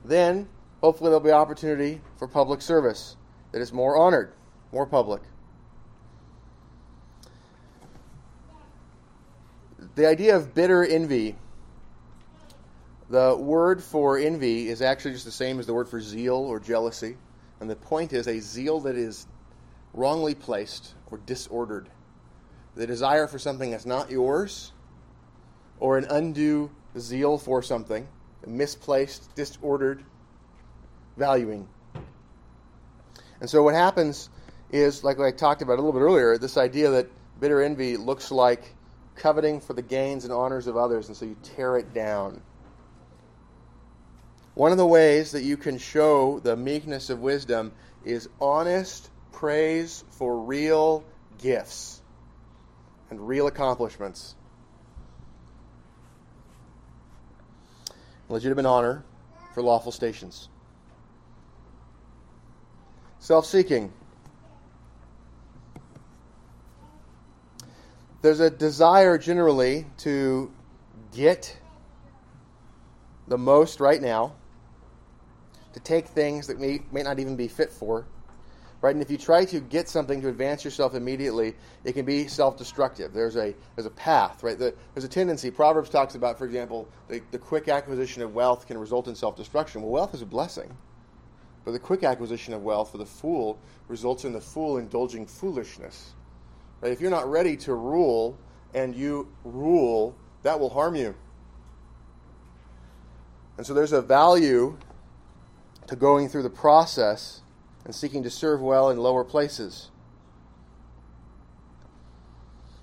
then 0.04 0.48
hopefully 0.80 1.10
there'll 1.10 1.20
be 1.20 1.32
opportunity 1.32 2.00
for 2.18 2.28
public 2.28 2.60
service 2.60 3.16
that 3.52 3.60
is 3.60 3.72
more 3.72 3.96
honored, 3.96 4.32
more 4.74 4.86
public. 4.86 5.22
The 9.94 10.06
idea 10.06 10.36
of 10.36 10.52
bitter 10.52 10.84
envy, 10.84 11.36
the 13.08 13.36
word 13.36 13.80
for 13.80 14.18
envy 14.18 14.68
is 14.68 14.82
actually 14.82 15.12
just 15.12 15.24
the 15.24 15.30
same 15.30 15.60
as 15.60 15.66
the 15.66 15.72
word 15.72 15.88
for 15.88 16.00
zeal 16.00 16.34
or 16.34 16.58
jealousy. 16.58 17.16
And 17.60 17.70
the 17.70 17.76
point 17.76 18.12
is 18.12 18.26
a 18.26 18.40
zeal 18.40 18.80
that 18.80 18.96
is 18.96 19.28
wrongly 19.92 20.34
placed 20.34 20.94
or 21.06 21.18
disordered. 21.18 21.88
The 22.74 22.86
desire 22.86 23.28
for 23.28 23.38
something 23.38 23.70
that's 23.70 23.86
not 23.86 24.10
yours, 24.10 24.72
or 25.78 25.96
an 25.98 26.06
undue 26.10 26.72
zeal 26.98 27.38
for 27.38 27.62
something, 27.62 28.08
misplaced, 28.44 29.32
disordered 29.36 30.02
valuing. 31.16 31.68
And 33.40 33.48
so 33.48 33.62
what 33.62 33.74
happens 33.74 34.30
is, 34.70 35.04
like 35.04 35.18
I 35.20 35.30
talked 35.30 35.62
about 35.62 35.74
a 35.74 35.82
little 35.82 35.92
bit 35.92 36.00
earlier, 36.00 36.38
this 36.38 36.56
idea 36.56 36.90
that 36.90 37.08
bitter 37.40 37.62
envy 37.62 37.96
looks 37.96 38.30
like 38.30 38.74
coveting 39.16 39.60
for 39.60 39.72
the 39.72 39.82
gains 39.82 40.24
and 40.24 40.32
honors 40.32 40.66
of 40.66 40.76
others, 40.76 41.08
and 41.08 41.16
so 41.16 41.24
you 41.24 41.36
tear 41.42 41.76
it 41.76 41.94
down. 41.94 42.40
One 44.54 44.72
of 44.72 44.78
the 44.78 44.86
ways 44.86 45.32
that 45.32 45.42
you 45.42 45.56
can 45.56 45.78
show 45.78 46.40
the 46.40 46.56
meekness 46.56 47.10
of 47.10 47.20
wisdom 47.20 47.72
is 48.04 48.28
honest 48.40 49.10
praise 49.32 50.04
for 50.10 50.38
real 50.38 51.04
gifts 51.38 52.00
and 53.10 53.26
real 53.26 53.46
accomplishments. 53.46 54.34
Legitimate 58.28 58.64
honor 58.66 59.04
for 59.54 59.62
lawful 59.62 59.92
stations. 59.92 60.48
Self 63.18 63.46
seeking. 63.46 63.92
There's 68.24 68.40
a 68.40 68.48
desire 68.48 69.18
generally 69.18 69.84
to 69.98 70.50
get 71.14 71.58
the 73.28 73.36
most 73.36 73.80
right 73.80 74.00
now, 74.00 74.32
to 75.74 75.80
take 75.80 76.06
things 76.06 76.46
that 76.46 76.58
may, 76.58 76.80
may 76.90 77.02
not 77.02 77.18
even 77.18 77.36
be 77.36 77.48
fit 77.48 77.70
for. 77.70 78.06
Right? 78.80 78.94
And 78.94 79.02
if 79.02 79.10
you 79.10 79.18
try 79.18 79.44
to 79.44 79.60
get 79.60 79.90
something 79.90 80.22
to 80.22 80.28
advance 80.28 80.64
yourself 80.64 80.94
immediately, 80.94 81.54
it 81.84 81.92
can 81.92 82.06
be 82.06 82.26
self-destructive. 82.26 83.12
There's 83.12 83.36
a 83.36 83.54
there's 83.76 83.84
a 83.84 83.90
path, 83.90 84.42
right? 84.42 84.58
The, 84.58 84.74
there's 84.94 85.04
a 85.04 85.08
tendency. 85.08 85.50
Proverbs 85.50 85.90
talks 85.90 86.14
about, 86.14 86.38
for 86.38 86.46
example, 86.46 86.88
the, 87.08 87.20
the 87.30 87.38
quick 87.38 87.68
acquisition 87.68 88.22
of 88.22 88.34
wealth 88.34 88.66
can 88.66 88.78
result 88.78 89.06
in 89.06 89.14
self-destruction. 89.14 89.82
Well, 89.82 89.90
wealth 89.90 90.14
is 90.14 90.22
a 90.22 90.26
blessing. 90.26 90.74
But 91.66 91.72
the 91.72 91.78
quick 91.78 92.04
acquisition 92.04 92.54
of 92.54 92.62
wealth 92.62 92.90
for 92.90 92.96
the 92.96 93.04
fool 93.04 93.58
results 93.86 94.24
in 94.24 94.32
the 94.32 94.40
fool 94.40 94.78
indulging 94.78 95.26
foolishness. 95.26 96.13
Right? 96.84 96.92
If 96.92 97.00
you're 97.00 97.10
not 97.10 97.30
ready 97.30 97.56
to 97.56 97.72
rule 97.72 98.36
and 98.74 98.94
you 98.94 99.32
rule, 99.42 100.14
that 100.42 100.60
will 100.60 100.68
harm 100.68 100.94
you. 100.94 101.14
And 103.56 103.66
so 103.66 103.72
there's 103.72 103.94
a 103.94 104.02
value 104.02 104.76
to 105.86 105.96
going 105.96 106.28
through 106.28 106.42
the 106.42 106.50
process 106.50 107.40
and 107.86 107.94
seeking 107.94 108.22
to 108.24 108.28
serve 108.28 108.60
well 108.60 108.90
in 108.90 108.98
lower 108.98 109.24
places. 109.24 109.90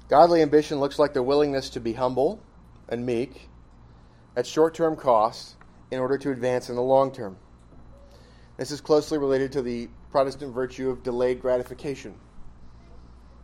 Godly 0.09 0.41
ambition 0.41 0.79
looks 0.79 0.97
like 0.97 1.13
the 1.13 1.21
willingness 1.21 1.69
to 1.69 1.79
be 1.79 1.93
humble 1.93 2.41
and 2.89 3.05
meek 3.05 3.49
at 4.35 4.47
short 4.47 4.73
term 4.73 4.95
costs 4.95 5.57
in 5.91 5.99
order 5.99 6.17
to 6.17 6.31
advance 6.31 6.69
in 6.69 6.75
the 6.75 6.81
long 6.81 7.11
term. 7.11 7.37
This 8.57 8.71
is 8.71 8.81
closely 8.81 9.19
related 9.19 9.51
to 9.51 9.61
the 9.61 9.89
Protestant 10.09 10.55
virtue 10.55 10.89
of 10.89 11.03
delayed 11.03 11.39
gratification. 11.39 12.15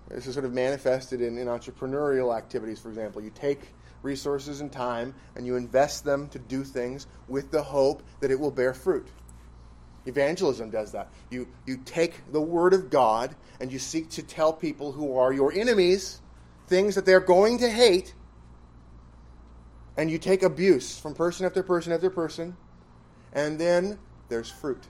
This 0.09 0.27
is 0.27 0.33
sort 0.33 0.45
of 0.45 0.53
manifested 0.53 1.21
in, 1.21 1.37
in 1.37 1.47
entrepreneurial 1.47 2.35
activities, 2.35 2.79
for 2.79 2.89
example. 2.89 3.21
You 3.21 3.31
take 3.31 3.59
resources 4.03 4.61
and 4.61 4.71
time 4.71 5.13
and 5.35 5.45
you 5.45 5.55
invest 5.55 6.03
them 6.03 6.29
to 6.29 6.39
do 6.39 6.63
things 6.63 7.07
with 7.27 7.51
the 7.51 7.61
hope 7.61 8.03
that 8.21 8.31
it 8.31 8.39
will 8.39 8.51
bear 8.51 8.73
fruit. 8.73 9.07
Evangelism 10.05 10.69
does 10.69 10.93
that. 10.93 11.11
You, 11.29 11.47
you 11.65 11.77
take 11.83 12.31
the 12.31 12.39
Word 12.39 12.73
of 12.73 12.89
God 12.89 13.35
and 13.59 13.71
you 13.71 13.79
seek 13.79 14.09
to 14.11 14.23
tell 14.23 14.53
people 14.53 14.93
who 14.93 15.17
are 15.17 15.33
your 15.33 15.51
enemies 15.51 16.21
things 16.67 16.95
that 16.95 17.05
they're 17.05 17.19
going 17.19 17.57
to 17.59 17.69
hate, 17.69 18.13
and 19.95 20.11
you 20.11 20.17
take 20.17 20.43
abuse 20.43 20.99
from 20.99 21.15
person 21.15 21.45
after 21.45 21.63
person 21.63 21.93
after 21.93 22.09
person, 22.09 22.55
and 23.33 23.57
then 23.57 23.97
there's 24.29 24.51
fruit. 24.51 24.83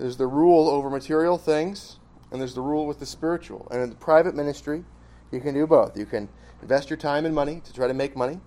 There's 0.00 0.16
the 0.16 0.26
rule 0.26 0.70
over 0.70 0.88
material 0.88 1.36
things, 1.36 1.98
and 2.30 2.40
there's 2.40 2.54
the 2.54 2.62
rule 2.62 2.86
with 2.86 3.00
the 3.00 3.04
spiritual. 3.04 3.68
And 3.70 3.82
in 3.82 3.90
the 3.90 3.96
private 3.96 4.34
ministry, 4.34 4.82
you 5.30 5.40
can 5.42 5.52
do 5.52 5.66
both. 5.66 5.94
You 5.94 6.06
can 6.06 6.30
invest 6.62 6.88
your 6.88 6.96
time 6.96 7.26
and 7.26 7.34
money 7.34 7.60
to 7.66 7.72
try 7.74 7.86
to 7.86 7.92
make 7.92 8.16
money, 8.16 8.40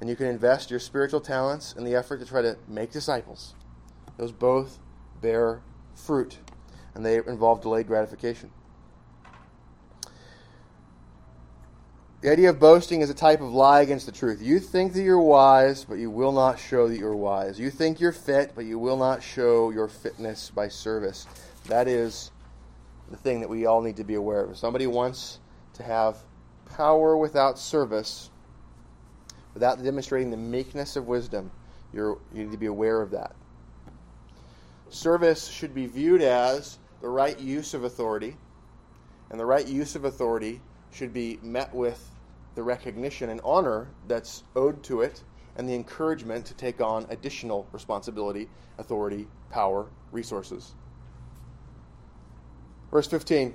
and 0.00 0.08
you 0.08 0.14
can 0.14 0.28
invest 0.28 0.70
your 0.70 0.78
spiritual 0.78 1.20
talents 1.20 1.74
in 1.76 1.82
the 1.82 1.96
effort 1.96 2.18
to 2.18 2.24
try 2.24 2.42
to 2.42 2.56
make 2.68 2.92
disciples. 2.92 3.56
Those 4.18 4.30
both 4.30 4.78
bear 5.20 5.62
fruit, 5.96 6.38
and 6.94 7.04
they 7.04 7.16
involve 7.16 7.60
delayed 7.60 7.88
gratification. 7.88 8.52
The 12.24 12.30
idea 12.30 12.48
of 12.48 12.58
boasting 12.58 13.02
is 13.02 13.10
a 13.10 13.14
type 13.14 13.42
of 13.42 13.52
lie 13.52 13.82
against 13.82 14.06
the 14.06 14.12
truth. 14.12 14.40
You 14.40 14.58
think 14.58 14.94
that 14.94 15.02
you're 15.02 15.20
wise, 15.20 15.84
but 15.84 15.96
you 15.96 16.08
will 16.08 16.32
not 16.32 16.58
show 16.58 16.88
that 16.88 16.96
you're 16.96 17.14
wise. 17.14 17.60
You 17.60 17.68
think 17.68 18.00
you're 18.00 18.12
fit, 18.12 18.52
but 18.54 18.64
you 18.64 18.78
will 18.78 18.96
not 18.96 19.22
show 19.22 19.68
your 19.68 19.88
fitness 19.88 20.48
by 20.48 20.68
service. 20.68 21.26
That 21.66 21.86
is 21.86 22.30
the 23.10 23.18
thing 23.18 23.40
that 23.40 23.50
we 23.50 23.66
all 23.66 23.82
need 23.82 23.98
to 23.98 24.04
be 24.04 24.14
aware 24.14 24.40
of. 24.40 24.52
If 24.52 24.56
somebody 24.56 24.86
wants 24.86 25.38
to 25.74 25.82
have 25.82 26.16
power 26.64 27.14
without 27.14 27.58
service, 27.58 28.30
without 29.52 29.84
demonstrating 29.84 30.30
the 30.30 30.38
meekness 30.38 30.96
of 30.96 31.06
wisdom, 31.06 31.50
you 31.92 32.18
need 32.32 32.52
to 32.52 32.56
be 32.56 32.64
aware 32.64 33.02
of 33.02 33.10
that. 33.10 33.36
Service 34.88 35.46
should 35.46 35.74
be 35.74 35.84
viewed 35.84 36.22
as 36.22 36.78
the 37.02 37.08
right 37.10 37.38
use 37.38 37.74
of 37.74 37.84
authority, 37.84 38.34
and 39.28 39.38
the 39.38 39.44
right 39.44 39.68
use 39.68 39.94
of 39.94 40.06
authority 40.06 40.62
should 40.90 41.12
be 41.12 41.38
met 41.42 41.74
with 41.74 42.12
the 42.54 42.62
recognition 42.62 43.30
and 43.30 43.40
honor 43.44 43.88
that's 44.08 44.44
owed 44.56 44.82
to 44.84 45.00
it 45.00 45.22
and 45.56 45.68
the 45.68 45.74
encouragement 45.74 46.44
to 46.46 46.54
take 46.54 46.80
on 46.80 47.06
additional 47.10 47.66
responsibility, 47.72 48.48
authority, 48.78 49.26
power, 49.50 49.86
resources. 50.12 50.74
Verse 52.90 53.06
15 53.06 53.54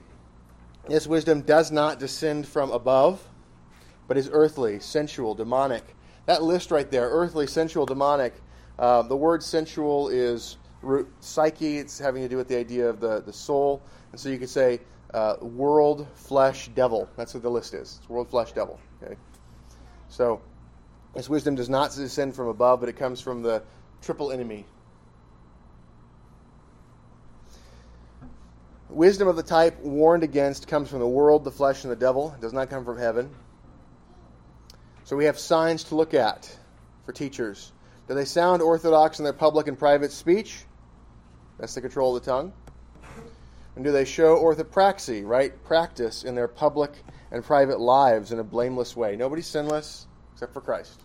This 0.88 1.08
wisdom 1.08 1.42
does 1.42 1.72
not 1.72 2.00
descend 2.00 2.48
from 2.48 2.72
above, 2.72 3.22
but 4.08 4.18
is 4.18 4.30
earthly, 4.32 4.80
sensual, 4.80 5.36
demonic. 5.36 5.96
That 6.26 6.44
list 6.44 6.72
right 6.72 6.90
there 6.90 7.10
earthly, 7.10 7.48
sensual, 7.48 7.86
demonic. 7.86 8.34
Uh, 8.78 9.02
the 9.02 9.18
word 9.18 9.44
sensual 9.44 10.10
is 10.10 10.58
root, 10.82 11.08
psyche, 11.20 11.78
it's 11.80 12.00
having 12.00 12.22
to 12.22 12.30
do 12.30 12.38
with 12.38 12.48
the 12.48 12.58
idea 12.58 12.88
of 12.88 13.00
the, 13.00 13.22
the 13.22 13.34
soul. 13.34 13.82
And 14.12 14.20
so 14.20 14.30
you 14.30 14.38
could 14.38 14.50
say 14.50 14.80
uh, 15.14 15.36
world, 15.42 16.08
flesh, 16.14 16.70
devil. 16.76 17.10
That's 17.18 17.34
what 17.34 17.44
the 17.44 17.52
list 17.52 17.74
is. 17.74 17.98
It's 18.00 18.10
world, 18.10 18.30
flesh, 18.30 18.54
devil. 18.54 18.80
Okay. 19.04 19.16
So 20.10 20.42
this 21.14 21.30
wisdom 21.30 21.56
does 21.56 21.70
not 21.70 21.94
descend 21.94 22.36
from 22.36 22.48
above, 22.48 22.80
but 22.80 22.90
it 22.90 22.98
comes 22.98 23.22
from 23.22 23.42
the 23.42 23.64
triple 24.02 24.32
enemy. 24.32 24.66
Wisdom 28.90 29.28
of 29.28 29.36
the 29.36 29.44
type 29.44 29.80
warned 29.82 30.24
against 30.24 30.68
comes 30.68 30.90
from 30.90 31.00
the 31.00 31.08
world, 31.08 31.44
the 31.44 31.52
flesh, 31.52 31.84
and 31.84 31.92
the 31.92 31.96
devil. 31.96 32.34
It 32.36 32.42
does 32.42 32.54
not 32.54 32.70
come 32.70 32.84
from 32.84 32.98
heaven. 32.98 33.30
So 35.04 35.16
we 35.16 35.26
have 35.26 35.38
signs 35.38 35.84
to 35.86 35.96
look 35.96 36.14
at 36.14 36.56
for 37.06 37.14
teachers. 37.14 37.72
Do 38.08 38.16
they 38.16 38.26
sound 38.26 38.62
orthodox 38.64 39.20
in 39.20 39.24
their 39.24 39.34
public 39.34 39.68
and 39.68 39.78
private 39.78 40.12
speech? 40.12 40.64
That's 41.60 41.76
the 41.76 41.82
control 41.82 42.16
of 42.16 42.24
the 42.24 42.32
tongue. 42.32 42.54
And 43.76 43.86
do 43.86 43.92
they 43.92 44.06
show 44.06 44.38
orthopraxy, 44.38 45.26
right? 45.26 45.64
Practice 45.64 46.24
in 46.24 46.36
their 46.36 46.48
public 46.48 46.92
and 47.32 47.44
private 47.44 47.80
lives 47.80 48.32
in 48.32 48.40
a 48.40 48.44
blameless 48.44 48.96
way. 48.96 49.16
Nobody's 49.16 49.48
sinless 49.48 50.08
except 50.34 50.54
for 50.54 50.62
Christ. 50.62 51.02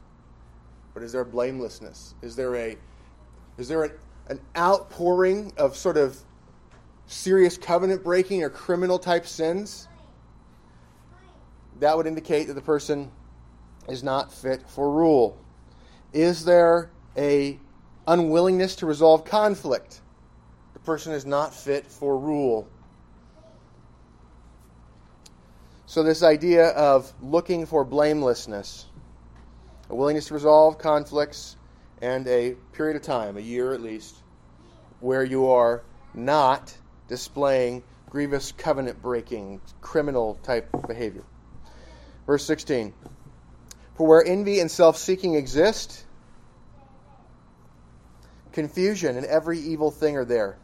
But 0.94 1.02
is 1.02 1.12
there 1.12 1.24
blamelessness? 1.24 2.14
Is 2.22 2.36
there 2.36 2.54
a 2.56 2.76
is 3.58 3.68
there 3.68 3.84
an, 3.84 3.92
an 4.28 4.40
outpouring 4.56 5.52
of 5.56 5.76
sort 5.76 5.96
of 5.96 6.18
serious 7.06 7.58
covenant 7.58 8.02
breaking 8.02 8.42
or 8.42 8.50
criminal 8.50 8.98
type 8.98 9.26
sins? 9.26 9.88
That 11.80 11.96
would 11.96 12.06
indicate 12.06 12.46
that 12.46 12.54
the 12.54 12.62
person 12.62 13.10
is 13.88 14.02
not 14.02 14.32
fit 14.32 14.68
for 14.68 14.90
rule. 14.90 15.36
Is 16.12 16.44
there 16.44 16.90
a 17.16 17.58
unwillingness 18.06 18.76
to 18.76 18.86
resolve 18.86 19.24
conflict? 19.24 20.00
Person 20.84 21.12
is 21.12 21.24
not 21.24 21.54
fit 21.54 21.86
for 21.86 22.18
rule. 22.18 22.68
So, 25.86 26.02
this 26.02 26.22
idea 26.22 26.68
of 26.68 27.12
looking 27.22 27.66
for 27.66 27.84
blamelessness, 27.84 28.86
a 29.88 29.94
willingness 29.94 30.26
to 30.28 30.34
resolve 30.34 30.78
conflicts, 30.78 31.56
and 32.02 32.26
a 32.26 32.56
period 32.72 32.96
of 32.96 33.02
time, 33.02 33.36
a 33.36 33.40
year 33.40 33.72
at 33.72 33.80
least, 33.80 34.14
where 35.00 35.24
you 35.24 35.48
are 35.50 35.82
not 36.12 36.76
displaying 37.08 37.82
grievous 38.10 38.52
covenant 38.52 39.00
breaking, 39.02 39.60
criminal 39.80 40.38
type 40.42 40.68
behavior. 40.86 41.24
Verse 42.26 42.44
16 42.44 42.92
For 43.96 44.06
where 44.06 44.24
envy 44.24 44.60
and 44.60 44.70
self 44.70 44.96
seeking 44.96 45.34
exist, 45.34 46.04
confusion 48.52 49.16
and 49.16 49.26
every 49.26 49.58
evil 49.58 49.90
thing 49.90 50.16
are 50.16 50.24
there. 50.24 50.56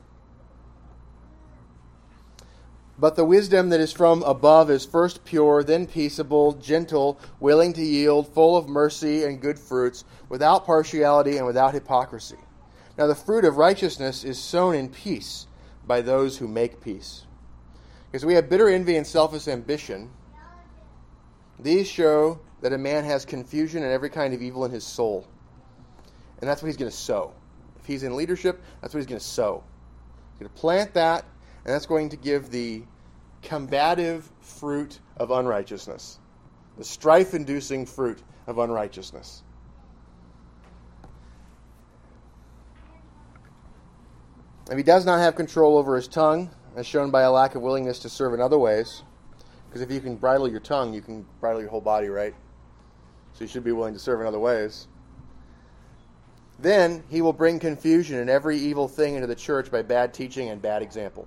But 3.00 3.16
the 3.16 3.24
wisdom 3.24 3.70
that 3.70 3.80
is 3.80 3.92
from 3.92 4.22
above 4.24 4.70
is 4.70 4.84
first 4.84 5.24
pure, 5.24 5.64
then 5.64 5.86
peaceable, 5.86 6.52
gentle, 6.52 7.18
willing 7.40 7.72
to 7.72 7.82
yield, 7.82 8.28
full 8.28 8.58
of 8.58 8.68
mercy 8.68 9.24
and 9.24 9.40
good 9.40 9.58
fruits, 9.58 10.04
without 10.28 10.66
partiality 10.66 11.38
and 11.38 11.46
without 11.46 11.72
hypocrisy. 11.72 12.36
Now 12.98 13.06
the 13.06 13.14
fruit 13.14 13.46
of 13.46 13.56
righteousness 13.56 14.22
is 14.22 14.38
sown 14.38 14.74
in 14.74 14.90
peace 14.90 15.46
by 15.86 16.02
those 16.02 16.36
who 16.36 16.46
make 16.46 16.82
peace. 16.82 17.24
Because 18.10 18.26
we 18.26 18.34
have 18.34 18.50
bitter 18.50 18.68
envy 18.68 18.96
and 18.96 19.06
selfish 19.06 19.48
ambition. 19.48 20.10
These 21.58 21.88
show 21.88 22.38
that 22.60 22.74
a 22.74 22.78
man 22.78 23.04
has 23.04 23.24
confusion 23.24 23.82
and 23.82 23.92
every 23.92 24.10
kind 24.10 24.34
of 24.34 24.42
evil 24.42 24.66
in 24.66 24.70
his 24.70 24.84
soul. 24.84 25.26
And 26.40 26.50
that's 26.50 26.60
what 26.60 26.66
he's 26.66 26.76
going 26.76 26.90
to 26.90 26.96
sow. 26.96 27.32
If 27.78 27.86
he's 27.86 28.02
in 28.02 28.14
leadership, 28.14 28.60
that's 28.82 28.92
what 28.92 28.98
he's 28.98 29.06
going 29.06 29.20
to 29.20 29.24
sow. 29.24 29.64
He's 30.32 30.40
going 30.40 30.52
to 30.54 30.60
plant 30.60 30.92
that 30.94 31.24
and 31.64 31.74
that's 31.74 31.86
going 31.86 32.08
to 32.10 32.16
give 32.16 32.50
the 32.50 32.82
combative 33.42 34.30
fruit 34.40 34.98
of 35.16 35.30
unrighteousness, 35.30 36.18
the 36.78 36.84
strife 36.84 37.34
inducing 37.34 37.86
fruit 37.86 38.22
of 38.46 38.58
unrighteousness. 38.58 39.42
If 44.70 44.76
he 44.76 44.84
does 44.84 45.04
not 45.04 45.18
have 45.18 45.34
control 45.34 45.76
over 45.76 45.96
his 45.96 46.06
tongue, 46.06 46.50
as 46.76 46.86
shown 46.86 47.10
by 47.10 47.22
a 47.22 47.30
lack 47.30 47.56
of 47.56 47.62
willingness 47.62 47.98
to 48.00 48.08
serve 48.08 48.34
in 48.34 48.40
other 48.40 48.58
ways, 48.58 49.02
because 49.68 49.82
if 49.82 49.90
you 49.90 50.00
can 50.00 50.16
bridle 50.16 50.48
your 50.48 50.60
tongue, 50.60 50.94
you 50.94 51.00
can 51.00 51.26
bridle 51.40 51.60
your 51.60 51.70
whole 51.70 51.80
body, 51.80 52.08
right? 52.08 52.34
So 53.32 53.44
you 53.44 53.48
should 53.48 53.64
be 53.64 53.72
willing 53.72 53.94
to 53.94 54.00
serve 54.00 54.20
in 54.20 54.26
other 54.26 54.38
ways. 54.38 54.86
Then 56.58 57.02
he 57.08 57.22
will 57.22 57.32
bring 57.32 57.58
confusion 57.58 58.18
and 58.18 58.28
every 58.28 58.58
evil 58.58 58.86
thing 58.86 59.14
into 59.14 59.26
the 59.26 59.34
church 59.34 59.70
by 59.70 59.82
bad 59.82 60.12
teaching 60.12 60.50
and 60.50 60.60
bad 60.60 60.82
example. 60.82 61.26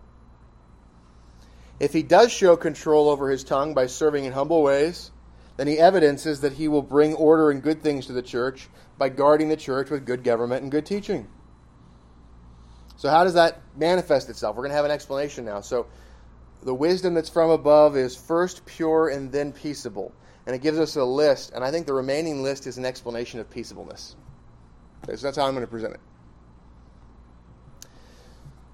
If 1.80 1.93
he 1.93 2.04
does 2.04 2.32
show 2.32 2.56
control 2.56 3.10
over 3.10 3.30
his 3.30 3.43
tongue 3.43 3.74
by 3.74 3.88
serving 3.88 4.26
in 4.26 4.34
humble 4.34 4.62
ways, 4.62 5.12
then 5.58 5.67
he 5.67 5.78
evidences 5.78 6.41
that 6.41 6.54
he 6.54 6.67
will 6.67 6.82
bring 6.82 7.13
order 7.13 7.52
and 7.52 7.62
good 7.62 7.82
things 7.82 8.08
to 8.08 8.13
the 8.13 8.21
church 8.21 8.69
by 8.98 9.10
guarding 9.10 9.50
the 9.50 9.58
church 9.58 9.89
with 9.89 10.06
good 10.06 10.24
government 10.24 10.63
and 10.63 10.71
good 10.71 10.86
teaching. 10.86 11.28
So, 12.95 13.10
how 13.10 13.24
does 13.24 13.34
that 13.34 13.62
manifest 13.76 14.30
itself? 14.30 14.56
We're 14.56 14.63
going 14.63 14.71
to 14.71 14.76
have 14.76 14.86
an 14.86 14.91
explanation 14.91 15.45
now. 15.45 15.62
So, 15.62 15.88
the 16.62 16.74
wisdom 16.74 17.13
that's 17.13 17.30
from 17.30 17.50
above 17.50 17.98
is 17.98 18.15
first 18.15 18.65
pure 18.65 19.10
and 19.10 19.32
then 19.32 19.52
peaceable. 19.52 20.13
And 20.45 20.56
it 20.56 20.62
gives 20.62 20.80
us 20.80 20.95
a 20.95 21.04
list, 21.04 21.52
and 21.54 21.63
I 21.63 21.71
think 21.71 21.86
the 21.86 21.93
remaining 21.93 22.43
list 22.43 22.67
is 22.67 22.78
an 22.78 22.86
explanation 22.86 23.39
of 23.39 23.50
peaceableness. 23.50 24.15
Okay, 25.04 25.15
so 25.15 25.28
that's 25.28 25.38
how 25.38 25.45
I'm 25.45 25.54
going 25.54 25.65
to 25.65 25.71
present 25.71 25.93
it. 25.93 26.00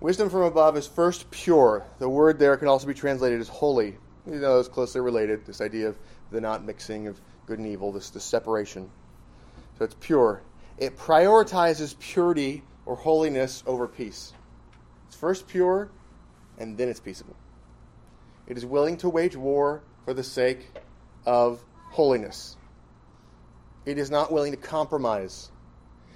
Wisdom 0.01 0.29
from 0.29 0.43
above 0.43 0.77
is 0.77 0.87
first 0.87 1.29
pure. 1.29 1.85
The 1.99 2.07
word 2.07 2.39
there 2.39 2.55
can 2.55 2.69
also 2.69 2.87
be 2.87 2.93
translated 2.93 3.41
as 3.41 3.49
holy. 3.49 3.97
You 4.25 4.39
know, 4.39 4.59
it's 4.59 4.69
closely 4.69 5.01
related. 5.01 5.45
This 5.45 5.59
idea 5.59 5.89
of 5.89 5.97
the 6.31 6.39
not 6.39 6.63
mixing 6.63 7.07
of 7.07 7.19
good 7.45 7.59
and 7.59 7.67
evil, 7.67 7.91
this 7.91 8.09
the 8.09 8.21
separation. 8.21 8.89
So 9.77 9.85
it's 9.85 9.95
pure. 9.99 10.41
It 10.77 10.97
prioritizes 10.97 11.99
purity 11.99 12.63
or 12.85 12.95
holiness 12.95 13.61
over 13.67 13.87
peace. 13.87 14.31
It's 15.07 15.17
first 15.17 15.47
pure, 15.47 15.89
and 16.57 16.77
then 16.77 16.87
it's 16.87 17.01
peaceable. 17.01 17.35
It 18.47 18.57
is 18.57 18.65
willing 18.65 18.97
to 18.97 19.09
wage 19.09 19.35
war 19.35 19.81
for 20.05 20.13
the 20.13 20.23
sake 20.23 20.65
of 21.25 21.61
holiness. 21.91 22.55
It 23.85 23.97
is 23.97 24.09
not 24.09 24.31
willing 24.31 24.51
to 24.51 24.57
compromise. 24.57 25.51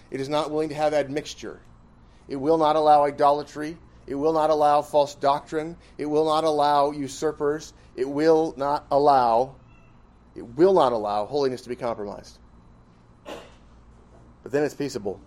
It 0.09 0.21
is 0.21 0.29
not 0.29 0.51
willing 0.51 0.69
to 0.69 0.75
have 0.75 0.93
admixture. 0.93 1.59
It 2.27 2.35
will 2.35 2.57
not 2.57 2.75
allow 2.75 3.05
idolatry. 3.05 3.77
It 4.07 4.15
will 4.15 4.33
not 4.33 4.49
allow 4.49 4.81
false 4.81 5.15
doctrine. 5.15 5.77
It 5.97 6.05
will 6.05 6.25
not 6.25 6.43
allow 6.43 6.91
usurpers. 6.91 7.73
It 7.95 8.09
will 8.09 8.53
not 8.57 8.85
allow 8.91 9.55
it 10.35 10.45
will 10.55 10.73
not 10.73 10.93
allow 10.93 11.25
holiness 11.25 11.61
to 11.61 11.69
be 11.69 11.75
compromised. 11.75 12.39
But 13.25 14.51
then 14.51 14.63
it's 14.63 14.73
peaceable. 14.73 15.19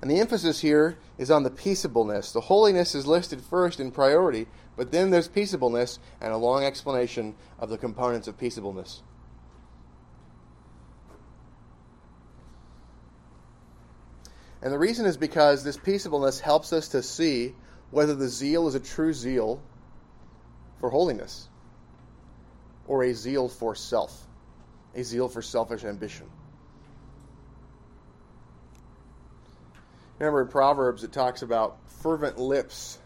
And 0.00 0.10
the 0.10 0.20
emphasis 0.20 0.60
here 0.60 0.96
is 1.18 1.30
on 1.30 1.42
the 1.42 1.50
peaceableness. 1.50 2.32
The 2.32 2.42
holiness 2.42 2.94
is 2.94 3.06
listed 3.06 3.40
first 3.40 3.80
in 3.80 3.90
priority, 3.90 4.46
but 4.76 4.92
then 4.92 5.10
there's 5.10 5.26
peaceableness 5.26 5.98
and 6.20 6.32
a 6.32 6.36
long 6.36 6.62
explanation 6.62 7.34
of 7.58 7.68
the 7.68 7.78
components 7.78 8.28
of 8.28 8.38
peaceableness. 8.38 9.02
And 14.68 14.74
the 14.74 14.78
reason 14.78 15.06
is 15.06 15.16
because 15.16 15.64
this 15.64 15.78
peaceableness 15.78 16.40
helps 16.40 16.74
us 16.74 16.88
to 16.88 17.02
see 17.02 17.54
whether 17.90 18.14
the 18.14 18.28
zeal 18.28 18.68
is 18.68 18.74
a 18.74 18.80
true 18.80 19.14
zeal 19.14 19.62
for 20.78 20.90
holiness 20.90 21.48
or 22.86 23.02
a 23.02 23.14
zeal 23.14 23.48
for 23.48 23.74
self, 23.74 24.26
a 24.94 25.02
zeal 25.02 25.26
for 25.30 25.40
selfish 25.40 25.84
ambition. 25.84 26.26
Remember 30.18 30.42
in 30.42 30.48
Proverbs 30.48 31.02
it 31.02 31.12
talks 31.12 31.40
about 31.40 31.78
fervent 32.02 32.36
lips 32.36 32.98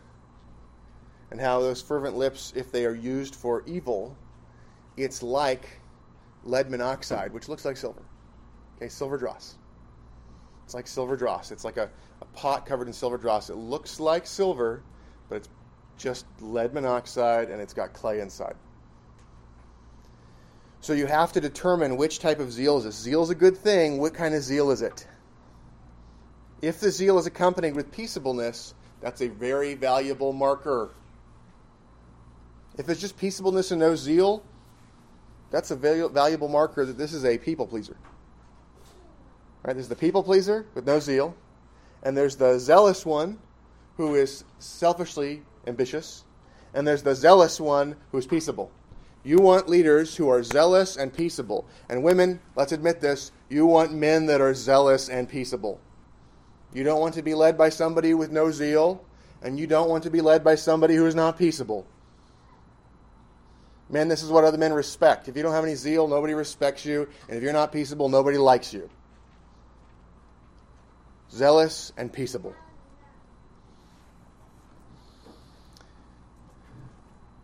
and 1.31 1.41
how 1.41 1.61
those 1.61 1.81
fervent 1.81 2.17
lips, 2.17 2.53
if 2.57 2.73
they 2.73 2.87
are 2.87 2.93
used 2.93 3.37
for 3.37 3.63
evil, 3.67 4.17
it's 4.97 5.23
like 5.23 5.79
lead 6.43 6.69
monoxide, 6.69 7.33
which 7.33 7.49
looks 7.49 7.65
like 7.65 7.77
silver. 7.77 8.03
Okay, 8.79 8.89
silver 8.89 9.17
dross. 9.17 9.59
It's 10.73 10.75
like 10.75 10.87
silver 10.87 11.19
dross. 11.19 11.51
It's 11.51 11.67
like 11.67 11.77
a, 11.77 11.91
a 12.23 12.25
pot 12.33 12.65
covered 12.65 12.87
in 12.87 12.95
silver 12.95 13.19
dross. 13.19 13.51
It 13.51 13.57
looks 13.57 14.01
like 14.01 14.27
silver, 14.27 14.83
but 15.29 15.37
it's 15.37 15.51
just 15.99 16.25
lead 16.41 16.73
monoxide 16.73 17.51
and 17.51 17.61
it's 17.61 17.75
got 17.75 17.93
clay 17.93 18.21
inside. 18.21 18.55
So 20.81 20.95
you 20.95 21.05
have 21.05 21.31
to 21.33 21.43
determine 21.43 21.99
which 21.99 22.21
type 22.21 22.41
of 22.41 22.51
zeal 22.51 22.79
is 22.79 22.85
this. 22.85 22.97
Zeal 22.97 23.23
is 23.23 23.29
a 23.29 23.35
good 23.35 23.55
thing. 23.55 23.99
What 23.99 24.15
kind 24.15 24.35
of 24.35 24.43
zeal 24.43 24.71
is 24.71 24.81
it? 24.81 25.07
If 26.63 26.81
the 26.81 26.91
zeal 26.91 27.19
is 27.19 27.27
accompanied 27.27 27.77
with 27.77 27.93
peaceableness, 27.93 28.73
that's 29.03 29.21
a 29.21 29.29
very 29.29 29.75
valuable 29.75 30.33
marker. 30.33 30.89
If 32.79 32.89
it's 32.89 32.99
just 32.99 33.19
peaceableness 33.19 33.73
and 33.73 33.81
no 33.81 33.95
zeal, 33.95 34.43
that's 35.51 35.71
a 35.71 35.77
valuable 35.77 36.49
marker 36.49 36.87
that 36.87 36.97
this 36.97 37.13
is 37.13 37.27
a 37.27 37.37
people 37.37 37.67
pleaser. 37.67 37.99
Right? 39.63 39.75
There's 39.75 39.89
the 39.89 39.97
people 39.97 40.23
pleaser 40.23 40.67
with 40.75 40.87
no 40.87 40.99
zeal, 41.01 41.37
and 42.03 42.17
there's 42.17 42.37
the 42.37 42.59
zealous 42.59 43.07
one 43.07 43.39
who 43.97 44.15
is 44.15 44.45
selfishly 44.59 45.43
ambitious, 45.67 46.25
and 46.75 46.87
there's 46.87 47.03
the 47.03 47.15
zealous 47.15 47.61
one 47.61 47.97
who 48.11 48.19
is 48.19 48.27
peaceable. 48.27 48.71
You 49.25 49.39
want 49.39 49.69
leaders 49.69 50.17
who 50.17 50.29
are 50.29 50.43
zealous 50.43 50.97
and 50.97 51.13
peaceable. 51.13 51.65
And 51.89 52.03
women, 52.03 52.41
let's 52.57 52.73
admit 52.73 53.01
this, 53.01 53.31
you 53.49 53.67
want 53.67 53.93
men 53.93 54.27
that 54.27 54.41
are 54.41 54.53
zealous 54.53 55.09
and 55.09 55.29
peaceable. 55.29 55.81
You 56.75 56.83
don't 56.83 57.01
want 57.01 57.15
to 57.15 57.23
be 57.23 57.35
led 57.35 57.57
by 57.57 57.69
somebody 57.69 58.15
with 58.15 58.33
no 58.33 58.51
zeal 58.51 59.05
and 59.43 59.59
you 59.59 59.67
don't 59.67 59.89
want 59.89 60.05
to 60.05 60.11
be 60.11 60.21
led 60.21 60.45
by 60.45 60.55
somebody 60.55 60.95
who 60.95 61.07
is 61.07 61.15
not 61.15 61.39
peaceable. 61.39 61.87
Men, 63.91 64.09
this 64.09 64.23
is 64.23 64.31
what 64.31 64.45
other 64.45 64.57
men 64.57 64.73
respect. 64.73 65.29
If 65.29 65.37
you 65.37 65.43
don't 65.43 65.53
have 65.53 65.65
any 65.65 65.75
zeal, 65.75 66.09
nobody 66.09 66.33
respects 66.33 66.87
you, 66.87 67.09
and 67.29 67.37
if 67.37 67.43
you're 67.43 67.53
not 67.53 67.73
peaceable, 67.73 68.09
nobody 68.09 68.39
likes 68.39 68.73
you. 68.73 68.89
Zealous 71.33 71.93
and 71.97 72.13
peaceable. 72.13 72.55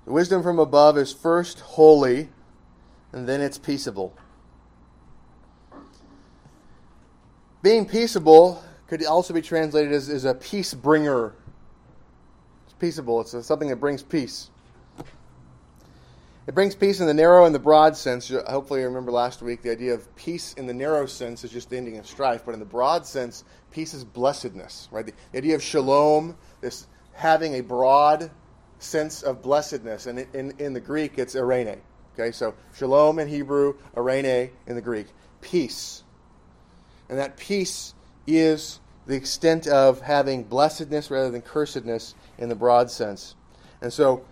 The 0.05 0.13
wisdom 0.13 0.43
from 0.43 0.59
above 0.59 0.99
is 0.99 1.13
first 1.13 1.61
holy, 1.61 2.29
and 3.13 3.29
then 3.29 3.41
it's 3.41 3.59
peaceable. 3.59 4.15
Being 7.63 7.87
peaceable 7.87 8.63
could 8.87 9.05
also 9.05 9.35
be 9.35 9.43
translated 9.43 9.93
as, 9.93 10.09
as 10.09 10.25
a 10.25 10.35
peace 10.35 10.75
bringer. 10.75 11.35
It's 12.65 12.75
peaceable, 12.75 13.21
it's 13.21 13.35
a, 13.35 13.43
something 13.43 13.69
that 13.69 13.77
brings 13.77 14.03
peace. 14.03 14.51
It 16.49 16.55
brings 16.55 16.75
peace 16.75 16.99
in 16.99 17.07
the 17.07 17.13
narrow 17.13 17.45
and 17.45 17.55
the 17.55 17.59
broad 17.59 17.95
sense. 17.95 18.31
Hopefully, 18.31 18.81
you 18.81 18.87
remember 18.87 19.13
last 19.13 19.43
week 19.43 19.61
the 19.61 19.71
idea 19.71 19.93
of 19.93 20.17
peace 20.17 20.55
in 20.55 20.67
the 20.67 20.73
narrow 20.73 21.05
sense 21.05 21.45
is 21.45 21.51
just 21.51 21.69
the 21.69 21.77
ending 21.77 21.99
of 21.99 22.07
strife, 22.07 22.43
but 22.47 22.55
in 22.55 22.59
the 22.59 22.65
broad 22.65 23.05
sense, 23.05 23.45
peace 23.71 23.93
is 23.93 24.03
blessedness, 24.03 24.89
right? 24.91 25.05
The, 25.05 25.13
the 25.33 25.39
idea 25.39 25.57
of 25.57 25.63
shalom, 25.63 26.39
this 26.63 26.87
having 27.13 27.57
a 27.57 27.61
broad 27.61 28.31
sense 28.79 29.23
of 29.23 29.43
blessedness, 29.43 30.07
and 30.07 30.21
in, 30.33 30.55
in, 30.59 30.73
the 30.73 30.81
Greek, 30.81 31.19
it's 31.19 31.35
eirene. 31.35 31.81
Okay, 32.15 32.33
so 32.33 32.55
shalom 32.75 33.19
in 33.19 33.29
Hebrew, 33.29 33.75
eirene 33.95 34.49
in 34.67 34.75
the 34.75 34.81
Greek, 34.81 35.09
peace, 35.43 36.03
and 37.11 37.19
that 37.19 37.37
peace 37.37 37.93
is 38.27 38.81
the 39.05 39.15
extent 39.15 39.67
of 39.67 40.01
having 40.01 40.45
blessedness 40.45 41.11
rather 41.11 41.31
than 41.31 41.43
cursedness 41.43 42.15
in 42.39 42.49
the 42.49 42.55
broad 42.55 42.91
sense. 42.91 43.35
And 43.83 43.93
so, 43.93 44.25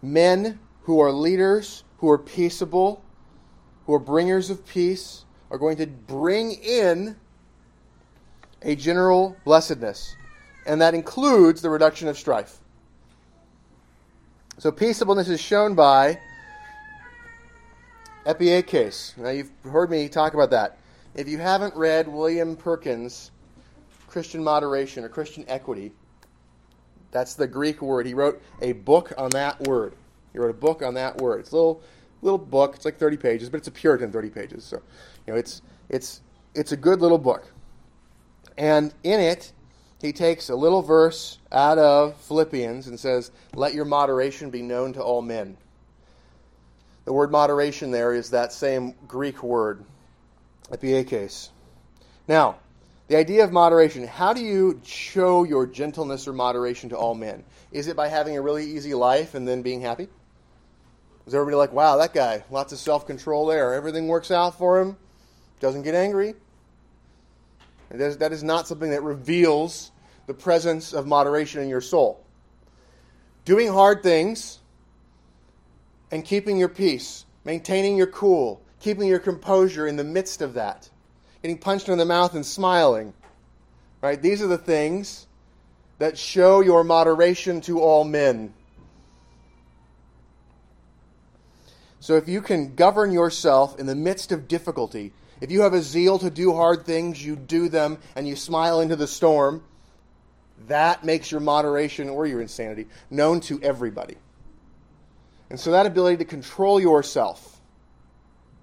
men 0.00 0.60
who 0.90 0.98
are 0.98 1.12
leaders, 1.12 1.84
who 1.98 2.10
are 2.10 2.18
peaceable, 2.18 3.00
who 3.86 3.94
are 3.94 3.98
bringers 4.00 4.50
of 4.50 4.66
peace, 4.66 5.24
are 5.48 5.56
going 5.56 5.76
to 5.76 5.86
bring 5.86 6.50
in 6.50 7.14
a 8.62 8.74
general 8.74 9.36
blessedness. 9.44 10.16
And 10.66 10.80
that 10.80 10.92
includes 10.92 11.62
the 11.62 11.70
reduction 11.70 12.08
of 12.08 12.18
strife. 12.18 12.58
So, 14.58 14.72
peaceableness 14.72 15.28
is 15.28 15.40
shown 15.40 15.76
by 15.76 16.18
epieikes. 18.26 19.16
Now, 19.16 19.30
you've 19.30 19.52
heard 19.62 19.92
me 19.92 20.08
talk 20.08 20.34
about 20.34 20.50
that. 20.50 20.76
If 21.14 21.28
you 21.28 21.38
haven't 21.38 21.76
read 21.76 22.08
William 22.08 22.56
Perkins' 22.56 23.30
Christian 24.08 24.42
Moderation 24.42 25.04
or 25.04 25.08
Christian 25.08 25.44
Equity, 25.46 25.92
that's 27.12 27.34
the 27.34 27.46
Greek 27.46 27.80
word. 27.80 28.06
He 28.06 28.14
wrote 28.14 28.42
a 28.60 28.72
book 28.72 29.12
on 29.16 29.30
that 29.30 29.60
word. 29.60 29.94
He 30.32 30.38
wrote 30.38 30.50
a 30.50 30.58
book 30.58 30.82
on 30.82 30.94
that 30.94 31.18
word. 31.18 31.40
It's 31.40 31.52
a 31.52 31.56
little 31.56 31.82
little 32.22 32.38
book. 32.38 32.74
It's 32.76 32.84
like 32.84 32.98
30 32.98 33.16
pages, 33.16 33.48
but 33.48 33.58
it's 33.58 33.68
a 33.68 33.72
Puritan 33.72 34.12
30 34.12 34.30
pages. 34.30 34.64
So, 34.64 34.82
you 35.26 35.32
know, 35.32 35.38
it's 35.38 35.62
it's 35.88 36.20
it's 36.54 36.72
a 36.72 36.76
good 36.76 37.00
little 37.00 37.18
book. 37.18 37.52
And 38.58 38.92
in 39.02 39.20
it, 39.20 39.52
he 40.00 40.12
takes 40.12 40.48
a 40.48 40.56
little 40.56 40.82
verse 40.82 41.38
out 41.52 41.78
of 41.78 42.16
Philippians 42.16 42.86
and 42.86 42.98
says, 42.98 43.30
"Let 43.54 43.74
your 43.74 43.84
moderation 43.84 44.50
be 44.50 44.62
known 44.62 44.92
to 44.94 45.02
all 45.02 45.22
men." 45.22 45.56
The 47.04 47.12
word 47.12 47.30
moderation 47.30 47.90
there 47.90 48.14
is 48.14 48.30
that 48.30 48.52
same 48.52 48.94
Greek 49.08 49.42
word 49.42 49.84
epieikes. 50.70 51.48
Now, 52.28 52.58
the 53.08 53.16
idea 53.16 53.42
of 53.42 53.50
moderation, 53.50 54.06
how 54.06 54.32
do 54.32 54.40
you 54.40 54.80
show 54.84 55.42
your 55.42 55.66
gentleness 55.66 56.28
or 56.28 56.32
moderation 56.32 56.90
to 56.90 56.96
all 56.96 57.14
men? 57.14 57.42
Is 57.72 57.88
it 57.88 57.96
by 57.96 58.06
having 58.08 58.36
a 58.36 58.40
really 58.40 58.64
easy 58.64 58.94
life 58.94 59.34
and 59.34 59.48
then 59.48 59.62
being 59.62 59.80
happy? 59.80 60.08
Is 61.26 61.34
everybody 61.34 61.56
like, 61.56 61.72
wow, 61.72 61.96
that 61.98 62.12
guy, 62.14 62.44
lots 62.50 62.72
of 62.72 62.78
self 62.78 63.06
control 63.06 63.46
there. 63.46 63.74
Everything 63.74 64.08
works 64.08 64.30
out 64.30 64.58
for 64.58 64.80
him, 64.80 64.96
doesn't 65.60 65.82
get 65.82 65.94
angry? 65.94 66.34
That 67.90 68.32
is 68.32 68.44
not 68.44 68.68
something 68.68 68.90
that 68.90 69.02
reveals 69.02 69.90
the 70.26 70.34
presence 70.34 70.92
of 70.92 71.06
moderation 71.06 71.60
in 71.60 71.68
your 71.68 71.80
soul. 71.80 72.24
Doing 73.44 73.68
hard 73.68 74.02
things 74.02 74.60
and 76.12 76.24
keeping 76.24 76.56
your 76.56 76.68
peace, 76.68 77.24
maintaining 77.44 77.96
your 77.96 78.06
cool, 78.06 78.62
keeping 78.78 79.08
your 79.08 79.18
composure 79.18 79.86
in 79.86 79.96
the 79.96 80.04
midst 80.04 80.40
of 80.40 80.54
that, 80.54 80.88
getting 81.42 81.58
punched 81.58 81.88
in 81.88 81.98
the 81.98 82.04
mouth 82.04 82.34
and 82.34 82.46
smiling. 82.46 83.12
Right? 84.00 84.20
These 84.20 84.40
are 84.40 84.46
the 84.46 84.58
things 84.58 85.26
that 85.98 86.16
show 86.16 86.60
your 86.60 86.84
moderation 86.84 87.60
to 87.62 87.80
all 87.80 88.04
men. 88.04 88.54
So 92.00 92.16
if 92.16 92.28
you 92.28 92.40
can 92.40 92.74
govern 92.74 93.12
yourself 93.12 93.78
in 93.78 93.86
the 93.86 93.94
midst 93.94 94.32
of 94.32 94.48
difficulty, 94.48 95.12
if 95.40 95.50
you 95.50 95.60
have 95.62 95.74
a 95.74 95.82
zeal 95.82 96.18
to 96.18 96.30
do 96.30 96.52
hard 96.54 96.84
things, 96.84 97.24
you 97.24 97.36
do 97.36 97.68
them 97.68 97.98
and 98.16 98.26
you 98.26 98.36
smile 98.36 98.80
into 98.80 98.96
the 98.96 99.06
storm, 99.06 99.62
that 100.66 101.04
makes 101.04 101.30
your 101.30 101.40
moderation 101.40 102.08
or 102.08 102.26
your 102.26 102.40
insanity 102.40 102.86
known 103.10 103.40
to 103.40 103.62
everybody. 103.62 104.16
And 105.50 105.60
so 105.60 105.72
that 105.72 105.86
ability 105.86 106.18
to 106.18 106.24
control 106.24 106.80
yourself 106.80 107.60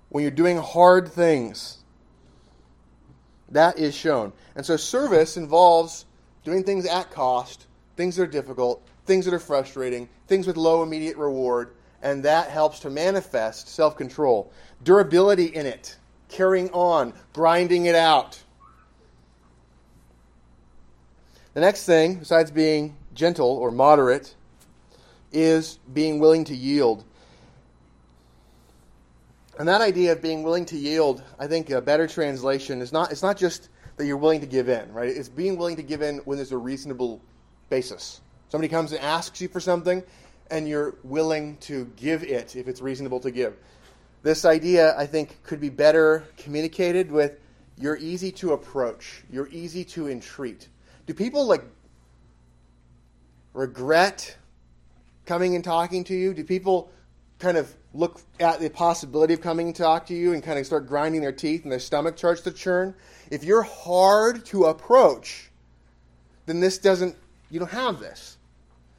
when 0.10 0.24
you're 0.24 0.32
doing 0.32 0.58
hard 0.58 1.08
things. 1.10 1.78
That 3.50 3.78
is 3.78 3.96
shown. 3.96 4.34
And 4.56 4.66
so 4.66 4.78
service 4.78 5.38
involves 5.38 6.06
doing 6.44 6.64
things 6.64 6.86
at 6.86 7.12
cost, 7.12 7.68
things 7.96 8.16
that 8.16 8.24
are 8.24 8.28
difficult, 8.28 8.86
things 9.06 9.26
that 9.26 9.34
are 9.34 9.40
frustrating, 9.40 10.10
things 10.28 10.48
with 10.48 10.58
low 10.58 10.84
immediate 10.84 11.18
reward, 11.18 11.74
and 12.02 12.24
that 12.24 12.50
helps 12.50 12.80
to 12.80 12.90
manifest 12.90 13.68
self 13.68 13.98
control. 13.98 14.52
Durability 14.84 15.46
in 15.46 15.66
it, 15.66 15.98
carrying 16.30 16.70
on, 16.72 17.14
grinding 17.34 17.86
it 17.86 17.96
out. 17.96 18.42
The 21.54 21.62
next 21.62 21.86
thing, 21.86 22.16
besides 22.20 22.52
being 22.52 22.96
gentle 23.16 23.50
or 23.50 23.72
moderate, 23.72 24.36
is 25.32 25.80
being 25.92 26.20
willing 26.20 26.46
to 26.46 26.56
yield. 26.56 27.04
And 29.58 29.68
that 29.68 29.82
idea 29.82 30.12
of 30.12 30.22
being 30.22 30.44
willing 30.44 30.66
to 30.66 30.78
yield, 30.78 31.24
I 31.40 31.48
think 31.48 31.72
a 31.72 31.82
better 31.82 32.08
translation 32.08 32.80
is 32.82 32.94
not 32.94 33.12
it's 33.12 33.24
not 33.24 33.38
just 33.38 33.70
that 33.98 34.06
you're 34.06 34.18
willing 34.18 34.42
to 34.42 34.46
give 34.46 34.70
in, 34.70 34.94
right? 34.94 35.10
It's 35.10 35.30
being 35.30 35.58
willing 35.58 35.76
to 35.78 35.84
give 35.84 36.04
in 36.04 36.18
when 36.20 36.38
there's 36.38 36.52
a 36.52 36.58
reasonable 36.58 37.20
basis. 37.70 38.22
Somebody 38.50 38.70
comes 38.70 38.92
and 38.92 39.02
asks 39.02 39.42
you 39.42 39.48
for 39.48 39.60
something 39.60 40.04
and 40.52 40.68
you're 40.68 40.96
willing 41.04 41.58
to 41.58 41.92
give 41.96 42.24
it 42.24 42.56
if 42.56 42.68
it's 42.68 42.82
reasonable 42.82 43.20
to 43.22 43.32
give. 43.32 43.56
This 44.24 44.46
idea, 44.46 44.98
I 44.98 45.06
think, 45.06 45.42
could 45.44 45.62
be 45.62 45.70
better 45.70 46.24
communicated 46.38 47.12
with 47.12 47.40
you're 47.78 47.98
easy 47.98 48.32
to 48.34 48.54
approach, 48.54 49.24
you're 49.32 49.50
easy 49.50 49.84
to 49.86 50.10
entreat. 50.10 50.68
Do 51.06 51.14
people 51.14 51.46
like 51.46 51.64
regret 53.54 54.36
coming 55.26 55.56
and 55.56 55.64
talking 55.64 56.04
to 56.06 56.16
you? 56.16 56.34
Do 56.34 56.44
people 56.44 56.90
kind 57.40 57.58
of 57.58 57.74
look 57.94 58.22
at 58.40 58.60
the 58.60 58.70
possibility 58.70 59.34
of 59.34 59.42
coming 59.42 59.68
and 59.68 59.76
talk 59.76 60.06
to 60.08 60.14
you 60.14 60.34
and 60.34 60.44
kind 60.44 60.60
of 60.60 60.66
start 60.66 60.88
grinding 60.88 61.22
their 61.22 61.32
teeth 61.32 61.64
and 61.64 61.72
their 61.72 61.80
stomach 61.80 62.18
starts 62.18 62.42
to 62.42 62.52
churn, 62.52 62.94
if 63.30 63.44
you're 63.44 63.64
hard 63.64 64.46
to 64.46 64.66
approach, 64.66 65.50
then 66.46 66.60
this 66.60 66.78
doesn't, 66.78 67.16
you 67.52 67.60
don't 67.60 67.72
have 67.72 68.00
this. 68.00 68.37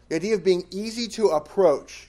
The 0.08 0.16
idea 0.16 0.34
of 0.34 0.44
being 0.44 0.64
easy 0.70 1.08
to 1.08 1.28
approach, 1.28 2.08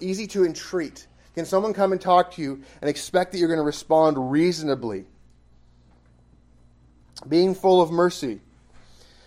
easy 0.00 0.26
to 0.28 0.44
entreat. 0.44 1.06
Can 1.34 1.44
someone 1.46 1.72
come 1.72 1.92
and 1.92 2.00
talk 2.00 2.32
to 2.32 2.42
you 2.42 2.62
and 2.80 2.88
expect 2.88 3.32
that 3.32 3.38
you're 3.38 3.48
going 3.48 3.58
to 3.58 3.64
respond 3.64 4.30
reasonably? 4.30 5.06
Being 7.28 7.54
full 7.54 7.80
of 7.80 7.90
mercy. 7.90 8.40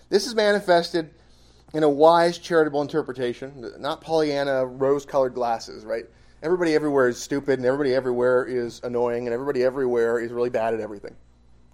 This 0.10 0.28
is 0.28 0.36
manifested 0.36 1.10
in 1.74 1.84
a 1.84 1.90
wise 1.90 2.38
charitable 2.38 2.82
interpretation, 2.82 3.74
not 3.80 4.02
Pollyanna 4.02 4.66
rose 4.66 5.06
colored 5.06 5.34
glasses, 5.34 5.84
right? 5.84 6.06
everybody 6.44 6.76
everywhere 6.76 7.08
is 7.08 7.18
stupid 7.18 7.60
and 7.60 7.66
everybody 7.66 7.94
everywhere 7.94 8.46
is 8.46 8.82
annoying 8.84 9.26
and 9.26 9.34
everybody 9.34 9.64
everywhere 9.64 10.20
is 10.20 10.32
really 10.32 10.50
bad 10.50 10.74
at 10.74 10.80
everything. 10.80 11.16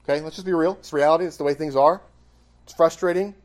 Okay, 0.04 0.22
let's 0.22 0.36
just 0.36 0.46
be 0.46 0.54
real. 0.54 0.74
It's 0.80 0.94
reality. 0.94 1.26
It's 1.26 1.38
the 1.38 1.44
way 1.44 1.54
things 1.54 1.76
are. 1.76 2.02
It's 2.64 2.74
frustrating. 2.74 3.36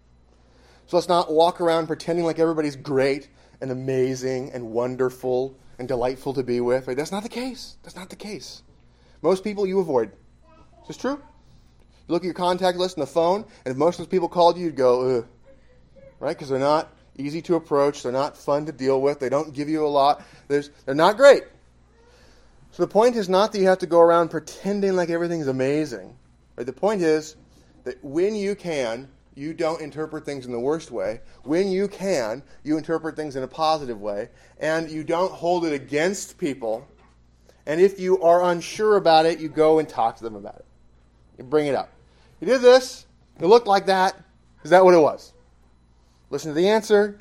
So 0.89 0.97
let's 0.97 1.09
not 1.09 1.31
walk 1.31 1.61
around 1.61 1.87
pretending 1.87 2.25
like 2.25 2.39
everybody's 2.39 2.75
great 2.75 3.29
and 3.61 3.71
amazing 3.71 4.53
and 4.53 4.71
wonderful 4.71 5.55
and 5.79 5.87
delightful 5.87 6.33
to 6.33 6.43
be 6.43 6.63
with. 6.63 6.89
Right? 6.89 6.97
That's 6.97 7.13
not 7.13 7.23
the 7.23 7.29
case. 7.29 7.77
That's 7.83 7.95
not 7.95 8.09
the 8.09 8.17
case. 8.17 8.63
Most 9.21 9.45
people 9.45 9.67
you 9.67 9.81
avoid. 9.81 10.11
Is 10.81 10.89
this 10.89 10.97
true? 10.97 11.21
You 12.09 12.13
look 12.15 12.23
at 12.23 12.25
your 12.25 12.33
contact 12.33 12.79
list 12.79 12.97
on 12.97 13.01
the 13.01 13.07
phone, 13.07 13.45
and 13.67 13.73
if 13.73 13.77
most 13.77 13.99
of 13.99 14.07
those 14.07 14.11
people 14.11 14.31
called 14.31 14.57
you, 14.57 14.65
you'd 14.65 14.77
go, 14.77 15.19
Ugh. 15.19 15.27
right? 16.21 16.35
Because 16.35 16.49
they're 16.49 16.59
not 16.59 16.91
easy 17.19 17.43
to 17.43 17.57
approach. 17.57 18.03
They're 18.03 18.11
not 18.11 18.39
fun 18.39 18.65
to 18.65 18.73
deal 18.73 19.03
with. 19.03 19.21
They 19.21 19.29
don't 19.29 19.53
give 19.53 19.69
you 19.69 19.87
a 19.87 19.89
lot. 19.89 20.23
There's, 20.49 20.71
they're 20.87 20.95
not 20.95 21.19
great. 21.19 21.43
So 22.71 22.83
the 22.83 22.89
point 22.91 23.15
is 23.15 23.29
not 23.29 23.53
that 23.53 23.59
you 23.59 23.67
have 23.67 23.81
to 23.81 23.87
go 23.87 24.01
around 24.01 24.31
pretending 24.31 24.97
like 24.97 25.11
everything's 25.11 25.49
amazing. 25.49 26.17
Right? 26.57 26.65
The 26.65 26.73
point 26.73 27.03
is 27.03 27.37
that 27.85 28.03
when 28.03 28.35
you 28.35 28.55
can, 28.55 29.09
you 29.39 29.55
don't 29.55 29.81
interpret 29.81 30.25
things 30.25 30.47
in 30.47 30.53
the 30.53 30.59
worst 30.59 30.91
way. 30.91 31.21
When 31.45 31.69
you 31.69 31.87
can, 31.87 32.43
you 32.65 32.77
interpret 32.77 33.15
things 33.15 33.37
in 33.37 33.45
a 33.45 33.49
positive 33.49 34.01
way, 34.01 34.31
and 34.59 34.91
you 34.91 35.05
don't 35.05 35.33
hold 35.33 35.65
it 35.65 35.73
against 35.73 36.37
people. 36.39 36.87
And 37.65 37.81
if 37.81 38.01
you 38.01 38.21
are 38.21 38.51
unsure 38.51 38.97
about 38.97 39.27
it, 39.27 39.39
you 39.39 39.49
go 39.49 39.79
and 39.79 39.89
talk 39.89 40.17
to 40.17 40.25
them 40.25 40.35
about 40.35 40.57
it. 40.57 40.67
You 41.39 41.45
bring 41.45 41.67
it 41.67 41.75
up. 41.77 41.91
You 42.41 42.49
did 42.49 42.63
this. 42.63 43.07
It 43.41 43.47
looked 43.47 43.69
like 43.69 43.87
that. 43.87 44.21
Is 44.65 44.71
that 44.71 44.85
what 44.85 44.95
it 44.95 45.01
was? 45.01 45.33
Listen 46.31 46.51
to 46.51 46.55
the 46.55 46.69
answer. 46.69 47.19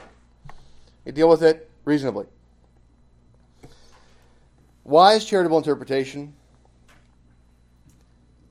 You 1.06 1.12
deal 1.12 1.30
with 1.30 1.44
it 1.44 1.70
reasonably. 1.86 2.26
Wise 4.84 5.24
charitable 5.24 5.58
interpretation 5.58 6.34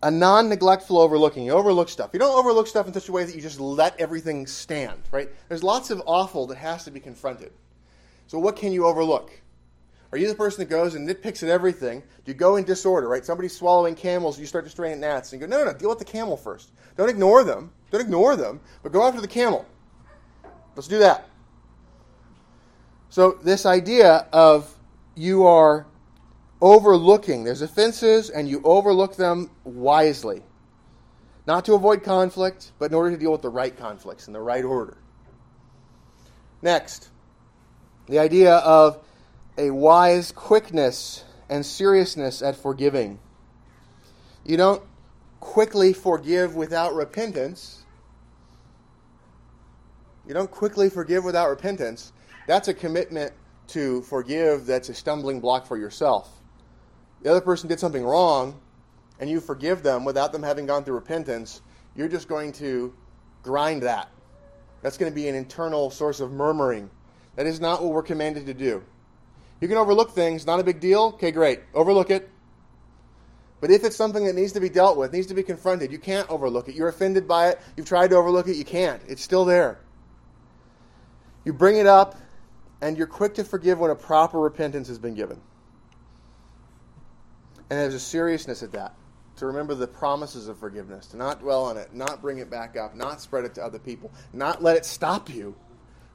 a 0.03 0.11
non 0.11 0.49
neglectful 0.49 0.99
overlooking. 0.99 1.45
You 1.45 1.53
overlook 1.53 1.89
stuff. 1.89 2.11
You 2.13 2.19
don't 2.19 2.37
overlook 2.37 2.67
stuff 2.67 2.87
in 2.87 2.93
such 2.93 3.09
a 3.09 3.13
way 3.13 3.25
that 3.25 3.35
you 3.35 3.41
just 3.41 3.61
let 3.61 3.99
everything 3.99 4.47
stand, 4.47 5.01
right? 5.11 5.29
There's 5.49 5.63
lots 5.63 5.91
of 5.91 6.03
awful 6.07 6.47
that 6.49 6.59
has 6.59 6.85
to 6.85 6.91
be 6.91 7.01
confronted. 7.01 7.53
So, 8.27 8.39
what 8.39 8.57
can 8.57 8.73
you 8.73 8.87
overlook? 8.87 9.31
Are 10.13 10.19
you 10.19 10.29
the 10.29 10.35
person 10.35 10.61
that 10.61 10.71
goes 10.71 10.95
and 10.95 11.09
nitpicks 11.09 11.43
at 11.43 11.49
everything? 11.49 12.01
Do 12.25 12.33
you 12.33 12.35
go 12.35 12.57
in 12.57 12.65
disorder, 12.65 13.09
right? 13.09 13.25
Somebody's 13.25 13.57
swallowing 13.57 13.95
camels, 13.95 14.39
you 14.39 14.47
start 14.47 14.65
destroying 14.65 14.93
at 14.93 14.99
gnats, 14.99 15.33
and 15.33 15.41
you 15.41 15.47
go, 15.47 15.51
no, 15.51 15.65
no, 15.65 15.73
no, 15.73 15.77
deal 15.77 15.89
with 15.89 15.99
the 15.99 16.05
camel 16.05 16.37
first. 16.37 16.73
Don't 16.97 17.09
ignore 17.09 17.45
them. 17.45 17.73
Don't 17.91 18.01
ignore 18.01 18.37
them, 18.37 18.61
but 18.83 18.93
go 18.93 19.07
after 19.07 19.21
the 19.21 19.29
camel. 19.29 19.67
Let's 20.75 20.89
do 20.89 20.99
that. 20.99 21.29
So, 23.09 23.39
this 23.43 23.67
idea 23.67 24.27
of 24.33 24.73
you 25.15 25.47
are 25.47 25.87
overlooking. 26.61 27.45
There's 27.45 27.63
offenses, 27.63 28.31
and 28.31 28.49
you 28.49 28.61
overlook 28.65 29.17
them 29.17 29.51
wisely. 29.65 30.43
Not 31.47 31.65
to 31.67 31.75
avoid 31.75 32.03
conflict, 32.03 32.73
but 32.79 32.91
in 32.91 32.95
order 32.95 33.11
to 33.11 33.17
deal 33.17 33.33
with 33.33 33.43
the 33.43 33.49
right 33.49 33.77
conflicts 33.77 34.27
in 34.27 34.33
the 34.33 34.41
right 34.41 34.65
order. 34.65 34.97
Next, 36.63 37.09
the 38.09 38.19
idea 38.19 38.55
of 38.55 38.99
a 39.57 39.71
wise 39.71 40.33
quickness 40.33 41.25
and 41.49 41.65
seriousness 41.65 42.43
at 42.43 42.57
forgiving. 42.57 43.19
You 44.45 44.57
don't 44.57 44.83
quickly 45.39 45.93
forgive 45.93 46.57
without 46.57 46.95
repentance. 46.95 47.85
You 50.27 50.35
don't 50.35 50.51
quickly 50.51 50.91
forgive 50.91 51.25
without 51.25 51.49
repentance. 51.49 52.13
That's 52.49 52.69
a 52.69 52.75
commitment 52.75 53.33
to 53.69 54.03
forgive 54.03 54.67
that's 54.67 54.89
a 54.89 54.95
stumbling 54.95 55.41
block 55.41 55.67
for 55.67 55.77
yourself 55.77 56.37
the 57.27 57.33
other 57.33 57.41
person 57.41 57.69
did 57.69 57.81
something 57.81 58.05
wrong 58.05 58.57
and 59.19 59.29
you 59.29 59.41
forgive 59.41 59.83
them 59.83 60.05
without 60.05 60.31
them 60.31 60.45
having 60.45 60.65
gone 60.65 60.85
through 60.85 60.95
repentance, 60.95 61.61
you're 61.97 62.07
just 62.07 62.29
going 62.29 62.53
to 62.53 62.95
grind 63.43 63.83
that. 63.83 64.09
That's 64.81 64.97
going 64.97 65.11
to 65.11 65.15
be 65.17 65.27
an 65.27 65.35
internal 65.35 65.91
source 65.91 66.21
of 66.21 66.31
murmuring. 66.31 66.89
That 67.35 67.47
is 67.47 67.59
not 67.59 67.83
what 67.83 67.93
we're 67.93 68.05
commanded 68.05 68.47
to 68.47 68.55
do. 68.55 68.81
You 69.61 69.67
can 69.67 69.77
overlook 69.77 70.13
things, 70.13 70.47
not 70.47 70.61
a 70.61 70.63
big 70.63 70.79
deal. 70.79 71.15
Okay, 71.15 71.33
great. 71.33 71.63
Overlook 71.75 72.11
it. 72.11 72.31
But 73.61 73.73
if 73.73 73.83
it's 73.83 73.97
something 73.97 74.25
that 74.25 74.37
needs 74.37 74.53
to 74.53 74.61
be 74.61 74.69
dealt 74.69 74.97
with, 74.97 75.13
needs 75.13 75.27
to 75.27 75.35
be 75.35 75.43
confronted, 75.43 75.91
you 75.91 75.99
can't 75.99 76.31
overlook 76.31 76.69
it. 76.69 76.77
You're 76.77 76.87
offended 76.87 77.27
by 77.27 77.49
it. 77.49 77.61
You've 77.77 77.89
tried 77.89 78.11
to 78.11 78.17
overlook 78.17 78.47
it. 78.47 78.55
You 78.55 78.65
can't. 78.65 79.03
It's 79.09 79.23
still 79.23 79.45
there. 79.45 79.81
You 81.45 81.53
bring 81.53 81.79
it 81.79 81.87
up, 81.87 82.15
and 82.81 82.97
you're 82.97 83.09
quick 83.09 83.35
to 83.35 83.43
forgive 83.43 83.81
when 83.81 83.91
a 83.91 83.97
proper 83.97 84.39
repentance 84.39 84.87
has 84.87 85.01
been 85.01 85.15
given. 85.15 85.41
And 87.71 87.79
there's 87.79 87.95
a 87.95 88.01
seriousness 88.01 88.63
at 88.63 88.73
that. 88.73 88.95
To 89.37 89.47
remember 89.47 89.75
the 89.75 89.87
promises 89.87 90.49
of 90.49 90.59
forgiveness, 90.59 91.09
to 91.09 91.17
not 91.17 91.41
dwell 91.41 91.65
on 91.65 91.77
it, 91.77 91.95
not 91.95 92.23
bring 92.23 92.39
it 92.39 92.51
back 92.51 92.77
up, 92.77 92.95
not 92.95 93.21
spread 93.21 93.45
it 93.45 93.55
to 93.57 93.65
other 93.65 93.79
people, 93.79 94.11
not 94.33 94.63
let 94.63 94.77
it 94.77 94.87
stop 94.87 95.29
you 95.29 95.55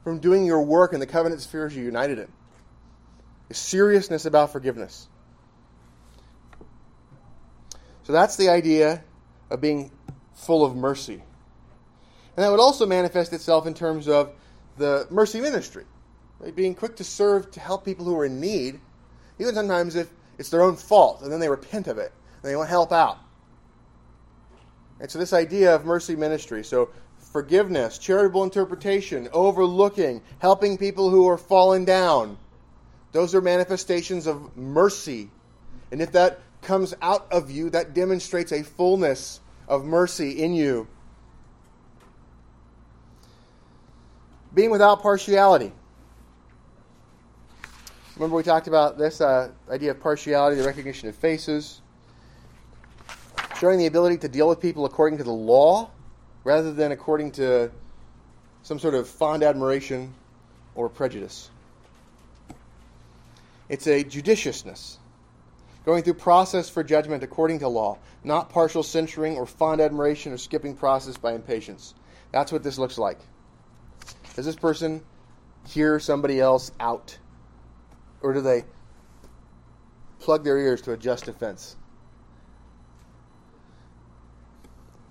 from 0.02 0.18
doing 0.18 0.44
your 0.44 0.62
work 0.62 0.92
in 0.92 0.98
the 0.98 1.06
covenant 1.06 1.40
spheres 1.40 1.74
you're 1.74 1.84
united 1.84 2.18
in. 2.18 2.28
A 3.50 3.54
seriousness 3.54 4.24
about 4.24 4.50
forgiveness. 4.50 5.08
So 8.02 8.12
that's 8.12 8.36
the 8.36 8.48
idea 8.48 9.04
of 9.50 9.60
being 9.60 9.92
full 10.34 10.64
of 10.64 10.74
mercy. 10.74 11.22
And 12.36 12.44
that 12.44 12.50
would 12.50 12.60
also 12.60 12.86
manifest 12.86 13.32
itself 13.32 13.66
in 13.66 13.74
terms 13.74 14.08
of 14.08 14.32
the 14.78 15.06
mercy 15.10 15.40
ministry, 15.40 15.84
right? 16.40 16.54
being 16.54 16.74
quick 16.74 16.96
to 16.96 17.04
serve 17.04 17.50
to 17.52 17.60
help 17.60 17.84
people 17.84 18.06
who 18.06 18.18
are 18.18 18.24
in 18.24 18.40
need, 18.40 18.80
even 19.38 19.54
sometimes 19.54 19.94
if 19.94 20.08
it's 20.38 20.50
their 20.50 20.62
own 20.62 20.76
fault, 20.76 21.22
and 21.22 21.32
then 21.32 21.40
they 21.40 21.48
repent 21.48 21.86
of 21.86 21.98
it, 21.98 22.12
and 22.42 22.50
they 22.50 22.56
want 22.56 22.68
help 22.68 22.92
out. 22.92 23.18
And 25.00 25.10
so, 25.10 25.18
this 25.18 25.32
idea 25.32 25.74
of 25.74 25.84
mercy 25.84 26.16
ministry 26.16 26.64
so, 26.64 26.90
forgiveness, 27.18 27.98
charitable 27.98 28.44
interpretation, 28.44 29.28
overlooking, 29.32 30.22
helping 30.38 30.78
people 30.78 31.10
who 31.10 31.28
are 31.28 31.38
fallen 31.38 31.84
down 31.84 32.38
those 33.12 33.34
are 33.34 33.42
manifestations 33.42 34.26
of 34.26 34.56
mercy. 34.56 35.30
And 35.90 36.00
if 36.00 36.12
that 36.12 36.40
comes 36.62 36.94
out 37.02 37.26
of 37.30 37.50
you, 37.50 37.70
that 37.70 37.94
demonstrates 37.94 38.52
a 38.52 38.62
fullness 38.62 39.40
of 39.68 39.84
mercy 39.84 40.42
in 40.42 40.54
you. 40.54 40.88
Being 44.54 44.70
without 44.70 45.02
partiality. 45.02 45.72
Remember, 48.22 48.36
we 48.36 48.44
talked 48.44 48.68
about 48.68 48.98
this 48.98 49.20
uh, 49.20 49.50
idea 49.68 49.90
of 49.90 49.98
partiality, 49.98 50.54
the 50.54 50.64
recognition 50.64 51.08
of 51.08 51.16
faces, 51.16 51.80
showing 53.58 53.80
the 53.80 53.86
ability 53.86 54.16
to 54.18 54.28
deal 54.28 54.48
with 54.48 54.60
people 54.60 54.84
according 54.84 55.18
to 55.18 55.24
the 55.24 55.32
law 55.32 55.90
rather 56.44 56.72
than 56.72 56.92
according 56.92 57.32
to 57.32 57.68
some 58.62 58.78
sort 58.78 58.94
of 58.94 59.08
fond 59.08 59.42
admiration 59.42 60.14
or 60.76 60.88
prejudice. 60.88 61.50
It's 63.68 63.88
a 63.88 64.04
judiciousness, 64.04 64.98
going 65.84 66.04
through 66.04 66.14
process 66.14 66.70
for 66.70 66.84
judgment 66.84 67.24
according 67.24 67.58
to 67.58 67.66
law, 67.66 67.98
not 68.22 68.50
partial 68.50 68.84
censuring 68.84 69.34
or 69.36 69.46
fond 69.46 69.80
admiration 69.80 70.32
or 70.32 70.38
skipping 70.38 70.76
process 70.76 71.16
by 71.16 71.32
impatience. 71.32 71.92
That's 72.30 72.52
what 72.52 72.62
this 72.62 72.78
looks 72.78 72.98
like. 72.98 73.18
Does 74.36 74.46
this 74.46 74.54
person 74.54 75.02
hear 75.66 75.98
somebody 75.98 76.38
else 76.38 76.70
out? 76.78 77.18
Or 78.22 78.32
do 78.32 78.40
they 78.40 78.64
plug 80.20 80.44
their 80.44 80.56
ears 80.58 80.80
to 80.82 80.92
a 80.92 80.96
just 80.96 81.28
offense? 81.28 81.76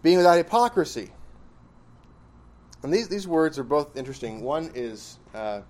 Being 0.01 0.17
without 0.17 0.37
hypocrisy. 0.37 1.11
And 2.83 2.91
these, 2.91 3.07
these 3.07 3.27
words 3.27 3.59
are 3.59 3.63
both 3.63 3.95
interesting. 3.95 4.41
One 4.41 4.71
is 4.73 5.19
uh, 5.35 5.61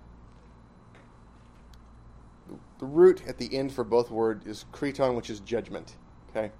the 2.78 2.86
root 2.86 3.22
at 3.26 3.36
the 3.36 3.54
end 3.54 3.72
for 3.72 3.84
both 3.84 4.10
words 4.10 4.46
is 4.46 4.64
kriton, 4.72 5.14
which 5.14 5.28
is 5.28 5.40
judgment. 5.40 5.96
Okay? 6.30 6.50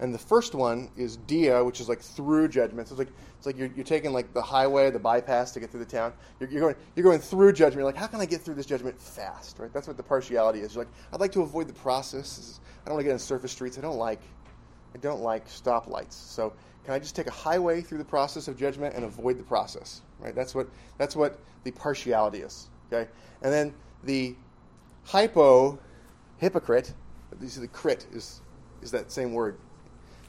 And 0.00 0.12
the 0.12 0.18
first 0.18 0.54
one 0.54 0.90
is 0.96 1.16
dia, 1.16 1.62
which 1.64 1.80
is 1.80 1.88
like 1.88 2.00
through 2.00 2.48
judgment. 2.48 2.88
So 2.88 2.94
it's 2.94 2.98
like 2.98 3.12
it's 3.36 3.46
like 3.46 3.56
you're, 3.56 3.70
you're 3.74 3.84
taking 3.84 4.12
like 4.12 4.32
the 4.32 4.42
highway, 4.42 4.90
the 4.90 4.98
bypass 4.98 5.52
to 5.52 5.60
get 5.60 5.70
through 5.70 5.84
the 5.84 5.90
town. 5.90 6.12
You're, 6.40 6.50
you're, 6.50 6.60
going 6.60 6.74
you're 6.96 7.04
going 7.04 7.20
through 7.20 7.52
judgment. 7.52 7.76
You're 7.76 7.84
like, 7.84 7.96
how 7.96 8.06
can 8.06 8.20
I 8.20 8.26
get 8.26 8.40
through 8.40 8.54
this 8.54 8.66
judgment 8.66 9.00
fast? 9.00 9.58
Right? 9.58 9.72
That's 9.72 9.86
what 9.86 9.96
the 9.96 10.02
partiality 10.02 10.60
is. 10.60 10.74
You're 10.74 10.84
like, 10.84 10.92
I'd 11.12 11.20
like 11.20 11.32
to 11.32 11.42
avoid 11.42 11.68
the 11.68 11.74
process. 11.74 12.60
I 12.82 12.88
don't 12.88 12.94
want 12.94 13.04
to 13.04 13.08
get 13.08 13.12
on 13.12 13.18
surface 13.18 13.52
streets. 13.52 13.78
I 13.78 13.80
don't 13.80 13.98
like 13.98 14.20
I 14.94 14.98
don't 14.98 15.22
like 15.22 15.48
stoplights. 15.48 16.12
So 16.12 16.52
can 16.84 16.94
I 16.94 16.98
just 16.98 17.14
take 17.14 17.26
a 17.26 17.32
highway 17.32 17.80
through 17.80 17.98
the 17.98 18.04
process 18.04 18.48
of 18.48 18.58
judgment 18.58 18.94
and 18.94 19.04
avoid 19.04 19.38
the 19.38 19.44
process? 19.44 20.02
Right? 20.18 20.34
That's 20.34 20.54
what 20.54 20.68
that's 20.98 21.14
what 21.14 21.38
the 21.64 21.70
partiality 21.70 22.38
is. 22.38 22.68
Okay? 22.92 23.08
And 23.42 23.52
then 23.52 23.74
the 24.04 24.34
hypo 25.04 25.78
hypocrite, 26.38 26.92
you 27.40 27.48
see 27.48 27.60
the 27.60 27.68
crit 27.68 28.06
is 28.12 28.40
is 28.82 28.90
that 28.90 29.12
same 29.12 29.32
word 29.32 29.58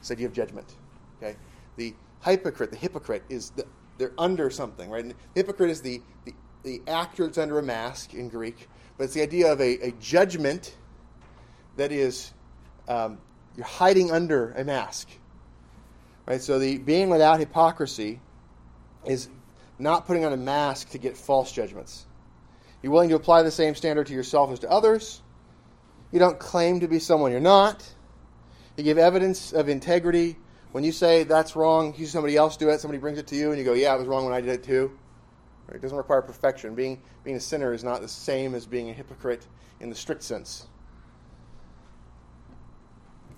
this 0.03 0.11
idea 0.11 0.27
of 0.27 0.33
judgment. 0.33 0.75
Okay, 1.21 1.35
the 1.77 1.93
hypocrite, 2.23 2.71
the 2.71 2.77
hypocrite 2.77 3.23
is 3.29 3.51
the, 3.51 3.65
they're 3.97 4.13
under 4.17 4.49
something, 4.49 4.89
right? 4.89 5.03
And 5.03 5.13
hypocrite 5.33 5.69
is 5.69 5.81
the, 5.81 6.01
the 6.25 6.33
the 6.63 6.81
actor 6.87 7.25
that's 7.25 7.37
under 7.37 7.59
a 7.59 7.63
mask 7.63 8.13
in 8.13 8.29
Greek, 8.29 8.69
but 8.97 9.05
it's 9.05 9.13
the 9.13 9.21
idea 9.21 9.51
of 9.51 9.59
a, 9.59 9.87
a 9.87 9.91
judgment 9.99 10.75
that 11.75 11.91
is 11.91 12.33
um, 12.87 13.17
you're 13.55 13.65
hiding 13.65 14.11
under 14.11 14.51
a 14.53 14.63
mask, 14.63 15.09
right? 16.25 16.41
So 16.41 16.59
the 16.59 16.77
being 16.77 17.09
without 17.09 17.39
hypocrisy 17.39 18.21
is 19.05 19.29
not 19.79 20.05
putting 20.07 20.23
on 20.23 20.33
a 20.33 20.37
mask 20.37 20.91
to 20.91 20.97
get 20.97 21.17
false 21.17 21.51
judgments. 21.51 22.05
You're 22.81 22.91
willing 22.91 23.09
to 23.09 23.15
apply 23.15 23.43
the 23.43 23.51
same 23.51 23.75
standard 23.75 24.07
to 24.07 24.13
yourself 24.13 24.51
as 24.51 24.59
to 24.59 24.69
others. 24.69 25.21
You 26.11 26.19
don't 26.19 26.39
claim 26.39 26.79
to 26.81 26.87
be 26.87 26.99
someone 26.99 27.31
you're 27.31 27.39
not. 27.41 27.92
You 28.77 28.83
give 28.83 28.97
evidence 28.97 29.53
of 29.53 29.69
integrity. 29.69 30.37
When 30.71 30.83
you 30.83 30.91
say 30.91 31.23
that's 31.23 31.55
wrong, 31.55 31.93
you 31.97 32.05
somebody 32.07 32.35
else 32.35 32.57
do 32.57 32.69
it, 32.69 32.79
somebody 32.79 32.99
brings 32.99 33.19
it 33.19 33.27
to 33.27 33.35
you, 33.35 33.49
and 33.49 33.59
you 33.59 33.63
go, 33.63 33.73
yeah, 33.73 33.93
it 33.93 33.99
was 33.99 34.07
wrong 34.07 34.25
when 34.25 34.33
I 34.33 34.41
did 34.41 34.49
it 34.49 34.63
too. 34.63 34.97
Right? 35.67 35.75
It 35.75 35.81
doesn't 35.81 35.97
require 35.97 36.21
perfection. 36.21 36.73
Being, 36.73 37.01
being 37.23 37.37
a 37.37 37.39
sinner 37.39 37.73
is 37.73 37.83
not 37.83 38.01
the 38.01 38.07
same 38.07 38.55
as 38.55 38.65
being 38.65 38.89
a 38.89 38.93
hypocrite 38.93 39.45
in 39.79 39.89
the 39.89 39.95
strict 39.95 40.23
sense. 40.23 40.67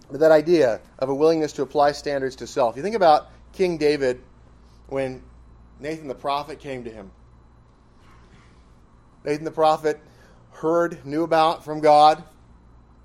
But 0.09 0.19
that 0.19 0.31
idea 0.31 0.81
of 0.99 1.09
a 1.09 1.15
willingness 1.15 1.51
to 1.53 1.63
apply 1.63 1.91
standards 1.91 2.35
to 2.37 2.47
self. 2.47 2.77
You 2.77 2.83
think 2.83 2.95
about 2.95 3.29
King 3.53 3.77
David 3.77 4.21
when 4.87 5.21
Nathan 5.79 6.07
the 6.07 6.15
prophet 6.15 6.59
came 6.59 6.83
to 6.83 6.91
him. 6.91 7.11
Nathan 9.23 9.43
the 9.43 9.51
prophet 9.51 9.99
heard, 10.51 11.05
knew 11.05 11.23
about 11.23 11.65
from 11.65 11.81
God 11.81 12.23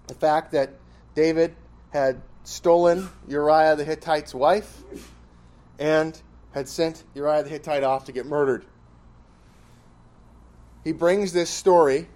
the 0.06 0.14
fact 0.14 0.52
that 0.52 0.74
David 1.14 1.56
had 1.90 2.22
stolen 2.44 3.08
Uriah 3.28 3.76
the 3.76 3.84
Hittite's 3.84 4.34
wife 4.34 4.82
and 5.78 6.20
had 6.52 6.68
sent 6.68 7.04
Uriah 7.14 7.42
the 7.42 7.48
Hittite 7.48 7.82
off 7.82 8.04
to 8.06 8.12
get 8.12 8.26
murdered. 8.26 8.64
He 10.84 10.92
brings 10.92 11.32
this 11.32 11.50
story 11.50 12.08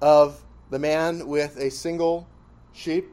of 0.00 0.40
the 0.70 0.78
man 0.78 1.26
with 1.26 1.56
a 1.56 1.70
single 1.70 2.28
sheep 2.72 3.08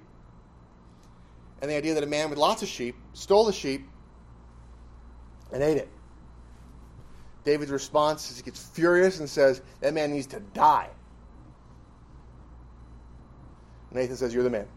and 1.61 1.71
the 1.71 1.75
idea 1.75 1.93
that 1.95 2.03
a 2.03 2.07
man 2.07 2.29
with 2.29 2.37
lots 2.37 2.61
of 2.61 2.67
sheep 2.67 2.95
stole 3.13 3.45
the 3.45 3.53
sheep 3.53 3.87
and 5.51 5.63
ate 5.63 5.77
it. 5.77 5.89
David's 7.43 7.71
response 7.71 8.29
is 8.29 8.37
he 8.37 8.43
gets 8.43 8.61
furious 8.61 9.19
and 9.19 9.29
says, 9.29 9.61
That 9.79 9.93
man 9.93 10.11
needs 10.11 10.27
to 10.27 10.41
die. 10.53 10.89
Nathan 13.91 14.17
says, 14.17 14.33
You're 14.33 14.43
the 14.43 14.49
man. 14.49 14.67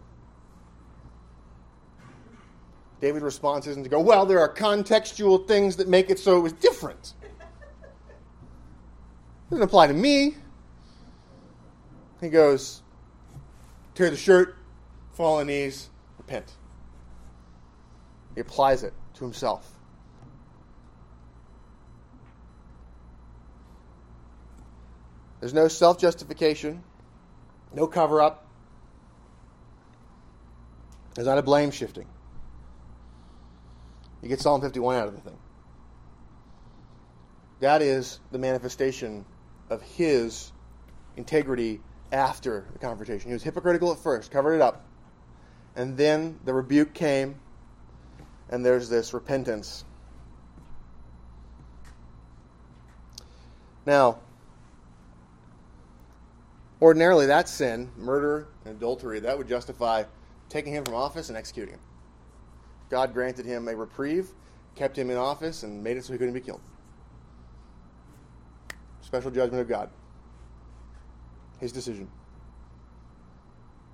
David's 3.01 3.25
response 3.25 3.67
isn't 3.67 3.83
to 3.83 3.89
go, 3.89 3.99
Well, 3.99 4.27
there 4.27 4.41
are 4.41 4.53
contextual 4.53 5.49
things 5.49 5.77
that 5.77 5.89
make 5.89 6.11
it 6.11 6.19
so 6.19 6.37
it 6.37 6.41
was 6.41 6.53
different. 6.53 7.15
It 7.23 7.31
Doesn't 9.51 9.65
apply 9.65 9.87
to 9.87 9.95
me. 9.95 10.37
He 12.21 12.29
goes, 12.29 12.83
Tear 13.95 14.11
the 14.11 14.17
shirt, 14.17 14.57
fall 15.13 15.39
on 15.39 15.47
knees, 15.47 15.89
repent. 16.19 16.53
He 18.35 18.43
applies 18.43 18.83
it 18.83 18.93
to 19.15 19.25
himself. 19.25 19.79
There's 25.41 25.55
no 25.55 25.69
self 25.69 25.99
justification, 25.99 26.85
no 27.73 27.87
cover 27.87 28.21
up. 28.21 28.47
There's 31.15 31.27
not 31.27 31.39
a 31.39 31.43
blame 31.43 31.71
shifting. 31.71 32.07
You 34.23 34.29
get 34.29 34.41
Psalm 34.41 34.61
51 34.61 34.97
out 34.97 35.09
of 35.09 35.15
the 35.15 35.21
thing. 35.21 35.39
That 37.61 37.83
is 37.83 38.21
the 38.31 38.39
manifestation 38.39 39.25
of 39.69 39.83
his 39.83 40.53
integrity 41.17 41.81
after 42.13 42.67
the 42.73 42.79
confrontation. 42.79 43.29
He 43.31 43.33
was 43.33 43.43
hypocritical 43.43 43.93
at 43.93 43.99
first, 43.99 44.31
covered 44.31 44.55
it 44.55 44.61
up. 44.61 44.85
And 45.77 45.97
then 45.97 46.41
the 46.45 46.53
rebuke 46.53 46.93
came, 46.95 47.37
and 48.49 48.65
there's 48.65 48.89
this 48.89 49.15
repentance. 49.15 49.85
Now, 53.87 54.19
ordinarily, 56.83 57.27
that 57.27 57.49
sin, 57.49 57.91
murder 57.97 58.49
and 58.65 58.77
adultery, 58.77 59.21
that 59.21 59.39
would 59.39 59.49
justify 59.49 60.05
taking 60.49 60.75
him 60.75 60.85
from 60.85 60.95
office 60.95 61.29
and 61.29 61.39
executing 61.39 61.75
him. 61.75 61.81
God 62.91 63.15
granted 63.15 63.47
him 63.47 63.69
a 63.69 63.75
reprieve, 63.75 64.29
kept 64.75 64.99
him 64.99 65.11
in 65.11 65.17
office, 65.17 65.63
and 65.63 65.83
made 65.83 65.97
it 65.97 66.05
so 66.05 66.13
he 66.13 66.19
couldn't 66.19 66.35
be 66.35 66.41
killed. 66.41 66.61
Special 69.01 69.31
judgment 69.31 69.63
of 69.63 69.69
God. 69.69 69.91
His 71.61 71.73
decision. 71.73 72.11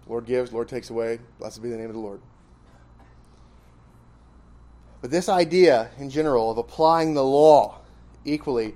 Lord 0.06 0.24
gives, 0.24 0.52
Lord 0.52 0.68
takes 0.68 0.90
away. 0.90 1.18
Blessed 1.38 1.62
be 1.62 1.68
the 1.68 1.76
name 1.76 1.86
of 1.86 1.94
the 1.94 2.00
Lord. 2.00 2.20
But 5.00 5.10
this 5.10 5.28
idea, 5.28 5.90
in 5.98 6.10
general, 6.10 6.50
of 6.50 6.58
applying 6.58 7.14
the 7.14 7.24
law 7.24 7.80
equally, 8.24 8.74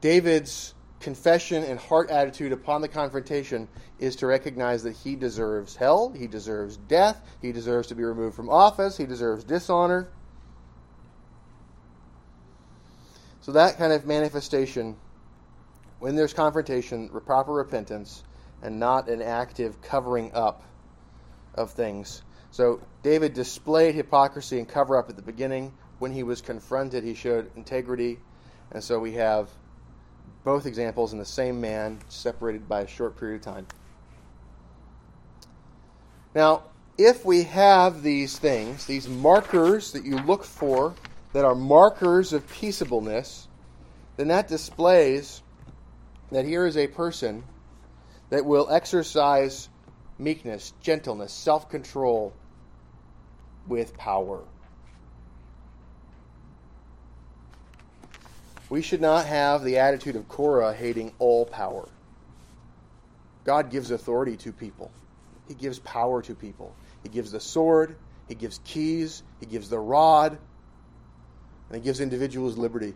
David's 0.00 0.74
confession 1.00 1.62
and 1.62 1.78
heart 1.78 2.10
attitude 2.10 2.52
upon 2.52 2.80
the 2.80 2.88
confrontation 2.88 3.68
is 3.98 4.16
to 4.16 4.26
recognize 4.26 4.82
that 4.82 4.96
he 4.96 5.16
deserves 5.16 5.76
hell, 5.76 6.10
he 6.10 6.26
deserves 6.26 6.76
death, 6.76 7.20
he 7.42 7.52
deserves 7.52 7.88
to 7.88 7.94
be 7.94 8.02
removed 8.02 8.34
from 8.34 8.48
office, 8.48 8.96
he 8.96 9.06
deserves 9.06 9.44
dishonor. 9.44 10.08
So, 13.40 13.52
that 13.52 13.78
kind 13.78 13.92
of 13.92 14.06
manifestation, 14.06 14.96
when 16.00 16.16
there's 16.16 16.32
confrontation, 16.32 17.08
proper 17.08 17.52
repentance, 17.52 18.24
and 18.62 18.80
not 18.80 19.08
an 19.08 19.22
active 19.22 19.80
covering 19.82 20.32
up 20.34 20.64
of 21.54 21.70
things. 21.70 22.22
So, 22.50 22.80
David 23.02 23.34
displayed 23.34 23.94
hypocrisy 23.94 24.58
and 24.58 24.68
cover 24.68 24.96
up 24.96 25.08
at 25.10 25.16
the 25.16 25.22
beginning. 25.22 25.72
When 25.98 26.10
he 26.10 26.22
was 26.22 26.40
confronted, 26.40 27.04
he 27.04 27.14
showed 27.14 27.50
integrity. 27.56 28.18
And 28.72 28.82
so 28.82 28.98
we 28.98 29.12
have 29.12 29.48
both 30.46 30.64
examples 30.64 31.12
in 31.12 31.18
the 31.18 31.24
same 31.24 31.60
man, 31.60 31.98
separated 32.08 32.68
by 32.68 32.82
a 32.82 32.86
short 32.86 33.18
period 33.18 33.34
of 33.34 33.42
time. 33.42 33.66
Now, 36.36 36.62
if 36.96 37.24
we 37.24 37.42
have 37.42 38.04
these 38.04 38.38
things, 38.38 38.86
these 38.86 39.08
markers 39.08 39.90
that 39.90 40.04
you 40.04 40.18
look 40.18 40.44
for 40.44 40.94
that 41.32 41.44
are 41.44 41.56
markers 41.56 42.32
of 42.32 42.48
peaceableness, 42.48 43.48
then 44.16 44.28
that 44.28 44.46
displays 44.46 45.42
that 46.30 46.44
here 46.44 46.64
is 46.64 46.76
a 46.76 46.86
person 46.86 47.42
that 48.30 48.46
will 48.46 48.70
exercise 48.70 49.68
meekness, 50.16 50.74
gentleness, 50.80 51.32
self 51.32 51.68
control 51.68 52.32
with 53.66 53.98
power. 53.98 54.44
We 58.68 58.82
should 58.82 59.00
not 59.00 59.26
have 59.26 59.62
the 59.62 59.78
attitude 59.78 60.16
of 60.16 60.28
Korah 60.28 60.74
hating 60.74 61.12
all 61.18 61.46
power. 61.46 61.88
God 63.44 63.70
gives 63.70 63.92
authority 63.92 64.36
to 64.38 64.52
people, 64.52 64.90
He 65.46 65.54
gives 65.54 65.78
power 65.78 66.20
to 66.22 66.34
people. 66.34 66.74
He 67.02 67.08
gives 67.08 67.30
the 67.30 67.38
sword, 67.38 67.96
He 68.26 68.34
gives 68.34 68.60
keys, 68.64 69.22
He 69.38 69.46
gives 69.46 69.70
the 69.70 69.78
rod, 69.78 70.32
and 71.68 71.76
He 71.76 71.80
gives 71.80 72.00
individuals 72.00 72.58
liberty. 72.58 72.94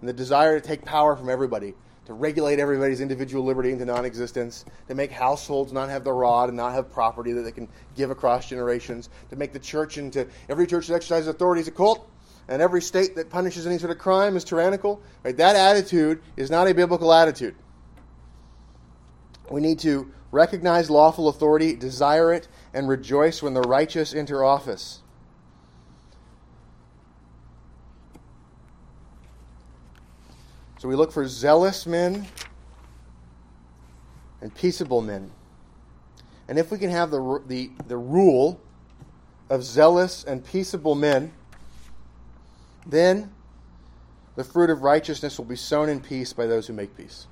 And 0.00 0.08
the 0.08 0.12
desire 0.12 0.60
to 0.60 0.66
take 0.66 0.84
power 0.84 1.16
from 1.16 1.28
everybody, 1.28 1.74
to 2.06 2.12
regulate 2.12 2.60
everybody's 2.60 3.00
individual 3.00 3.44
liberty 3.44 3.72
into 3.72 3.84
non 3.84 4.04
existence, 4.04 4.64
to 4.86 4.94
make 4.94 5.10
households 5.10 5.72
not 5.72 5.88
have 5.88 6.04
the 6.04 6.12
rod 6.12 6.48
and 6.48 6.56
not 6.56 6.72
have 6.72 6.92
property 6.92 7.32
that 7.32 7.42
they 7.42 7.52
can 7.52 7.68
give 7.96 8.12
across 8.12 8.48
generations, 8.48 9.08
to 9.30 9.36
make 9.36 9.52
the 9.52 9.58
church 9.58 9.98
into 9.98 10.28
every 10.48 10.68
church 10.68 10.86
that 10.86 10.94
exercises 10.94 11.26
authority 11.26 11.62
is 11.62 11.68
a 11.68 11.72
cult, 11.72 12.08
and 12.48 12.60
every 12.60 12.82
state 12.82 13.14
that 13.16 13.30
punishes 13.30 13.66
any 13.66 13.78
sort 13.78 13.90
of 13.90 13.98
crime 13.98 14.36
is 14.36 14.44
tyrannical. 14.44 15.00
Right? 15.24 15.36
That 15.36 15.56
attitude 15.56 16.22
is 16.36 16.50
not 16.50 16.68
a 16.68 16.74
biblical 16.74 17.12
attitude. 17.12 17.54
We 19.50 19.60
need 19.60 19.78
to 19.80 20.10
recognize 20.30 20.90
lawful 20.90 21.28
authority, 21.28 21.74
desire 21.74 22.32
it, 22.32 22.48
and 22.72 22.88
rejoice 22.88 23.42
when 23.42 23.54
the 23.54 23.60
righteous 23.60 24.14
enter 24.14 24.42
office. 24.42 25.00
So 30.78 30.88
we 30.88 30.96
look 30.96 31.12
for 31.12 31.28
zealous 31.28 31.86
men 31.86 32.26
and 34.40 34.52
peaceable 34.52 35.00
men. 35.00 35.30
And 36.48 36.58
if 36.58 36.72
we 36.72 36.78
can 36.78 36.90
have 36.90 37.10
the, 37.10 37.40
the, 37.46 37.70
the 37.86 37.96
rule 37.96 38.60
of 39.48 39.62
zealous 39.62 40.24
and 40.24 40.44
peaceable 40.44 40.96
men, 40.96 41.32
then 42.86 43.32
the 44.34 44.44
fruit 44.44 44.70
of 44.70 44.82
righteousness 44.82 45.38
will 45.38 45.44
be 45.44 45.56
sown 45.56 45.88
in 45.88 46.00
peace 46.00 46.32
by 46.32 46.46
those 46.46 46.66
who 46.66 46.72
make 46.72 46.96
peace. 46.96 47.26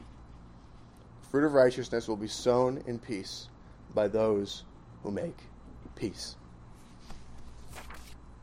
Fruit 1.30 1.44
of 1.44 1.54
righteousness 1.54 2.08
will 2.08 2.16
be 2.16 2.28
sown 2.28 2.82
in 2.86 2.98
peace 2.98 3.48
by 3.94 4.08
those 4.08 4.64
who 5.02 5.10
make 5.10 5.36
peace. 5.96 6.36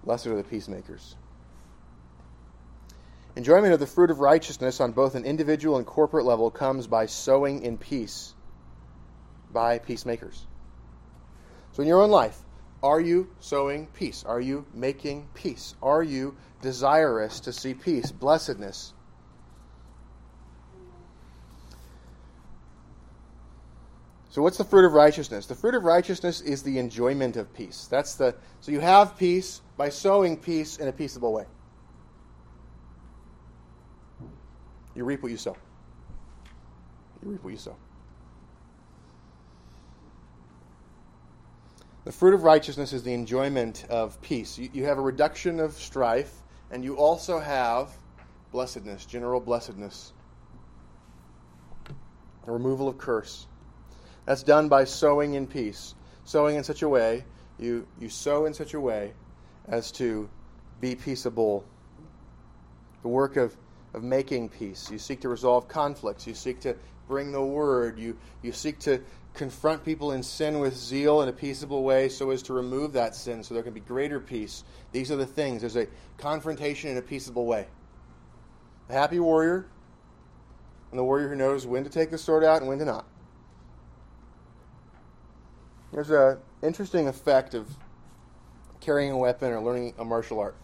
Blessed 0.04 0.28
are 0.28 0.36
the 0.36 0.43
peacemakers. 0.43 1.15
Enjoyment 3.36 3.74
of 3.74 3.80
the 3.80 3.86
fruit 3.86 4.10
of 4.10 4.20
righteousness 4.20 4.80
on 4.80 4.93
both 4.93 5.13
an 5.13 5.24
individual 5.24 5.78
and 5.78 5.86
corporate 5.86 6.26
level 6.26 6.50
comes 6.50 6.88
by 6.88 7.06
sowing 7.06 7.62
in 7.62 7.78
peace 7.78 8.34
by 9.52 9.78
peacemakers. 9.78 10.48
So, 11.74 11.84
in 11.84 11.88
your 11.88 12.02
own 12.02 12.10
life, 12.10 12.39
are 12.82 12.99
you 12.99 13.30
sowing 13.39 13.88
peace? 13.88 14.24
Are 14.26 14.41
you 14.41 14.66
making 14.74 15.28
peace? 15.34 15.76
Are 15.84 16.01
you 16.01 16.36
desirous 16.62 17.39
to 17.41 17.53
see 17.53 17.74
peace, 17.74 18.12
blessedness? 18.12 18.93
So 24.30 24.43
what's 24.43 24.58
the 24.58 24.64
fruit 24.64 24.86
of 24.86 24.93
righteousness? 24.93 25.47
The 25.47 25.55
fruit 25.55 25.74
of 25.74 25.84
righteousness 25.84 26.41
is 26.41 26.62
the 26.62 26.78
enjoyment 26.78 27.38
of 27.38 27.51
peace. 27.53 27.88
That's 27.89 28.14
the 28.14 28.36
so 28.60 28.72
you 28.72 28.80
have 28.80 29.18
peace 29.18 29.62
by 29.78 29.89
sowing 29.89 30.38
peace 30.38 30.78
in 30.78 30.88
a 30.88 30.91
peaceable 30.91 31.34
way. 31.34 31.45
You 34.93 35.05
reap 35.05 35.24
what 35.24 35.32
you 35.32 35.38
sow. 35.38 35.55
You 37.24 37.32
reap 37.32 37.43
what 37.43 37.49
you 37.49 37.58
sow. 37.58 37.76
The 42.03 42.12
fruit 42.12 42.34
of 42.34 42.43
righteousness 42.43 42.93
is 42.93 43.03
the 43.03 43.14
enjoyment 43.14 43.86
of 43.89 44.22
peace. 44.22 44.58
You, 44.58 44.70
you 44.72 44.86
have 44.86 44.97
a 44.97 45.01
reduction 45.01 45.60
of 45.60 45.74
strife 45.74 46.43
And 46.72 46.84
you 46.84 46.95
also 46.95 47.39
have 47.39 47.89
blessedness, 48.51 49.05
general 49.05 49.39
blessedness, 49.39 50.13
the 52.45 52.51
removal 52.51 52.88
of 52.88 52.97
curse. 52.97 53.47
That's 54.26 54.43
done 54.43 54.68
by 54.68 54.84
sowing 54.84 55.36
in 55.36 55.47
peace. 55.47 55.95
Sowing 56.26 56.57
in 56.57 56.63
such 56.63 56.82
a 56.82 56.89
way, 56.89 57.24
you, 57.57 57.88
you 57.99 58.09
sow 58.09 58.45
in 58.45 58.53
such 58.53 58.74
a 58.74 58.80
way 58.80 59.13
as 59.68 59.91
to 59.93 60.30
be 60.82 60.95
peaceable. 60.95 61.65
The 63.01 63.07
work 63.07 63.38
of, 63.38 63.55
of 63.93 64.03
making 64.03 64.49
peace. 64.49 64.91
You 64.91 64.97
seek 64.97 65.22
to 65.22 65.30
resolve 65.30 65.68
conflicts. 65.68 66.28
You 66.28 66.34
seek 66.34 66.59
to 66.61 66.76
bring 67.07 67.32
the 67.32 67.43
word. 67.43 67.97
You, 67.97 68.18
you 68.41 68.51
seek 68.51 68.80
to 68.80 69.01
confront 69.38 69.86
people 69.86 70.12
in 70.12 70.24
sin 70.24 70.60
with 70.60 70.76
zeal 70.76 71.22
in 71.22 71.30
a 71.30 71.34
peaceable 71.34 71.84
way 71.84 72.10
so 72.10 72.32
as 72.32 72.42
to 72.44 72.54
remove 72.54 72.94
that 72.94 73.16
sin 73.16 73.44
so 73.44 73.54
there 73.54 73.64
can 73.64 73.74
be 73.74 73.80
greater 73.80 74.20
peace. 74.20 74.64
These 74.92 75.12
are 75.12 75.16
the 75.16 75.26
things. 75.26 75.62
There's 75.62 75.78
a 75.78 75.88
confrontation 76.18 76.90
in 76.90 76.98
a 76.98 77.02
peaceable 77.02 77.46
way. 77.46 77.68
The 78.88 78.96
happy 78.96 79.20
warrior 79.20 79.68
and 80.90 81.00
the 81.00 81.04
warrior 81.04 81.30
who 81.30 81.36
knows 81.36 81.68
when 81.68 81.84
to 81.84 81.90
take 81.90 82.10
the 82.10 82.18
sword 82.18 82.44
out 82.44 82.62
and 82.62 82.68
when 82.68 82.80
to 82.80 82.86
not. 82.86 83.06
There's 85.94 86.10
an 86.10 86.40
interesting 86.62 87.08
effect 87.08 87.54
of 87.54 87.70
carrying 88.82 89.12
a 89.12 89.18
weapon 89.18 89.52
or 89.52 89.62
learning 89.62 89.94
a 89.98 90.06
martial 90.06 90.40
art. 90.40 90.56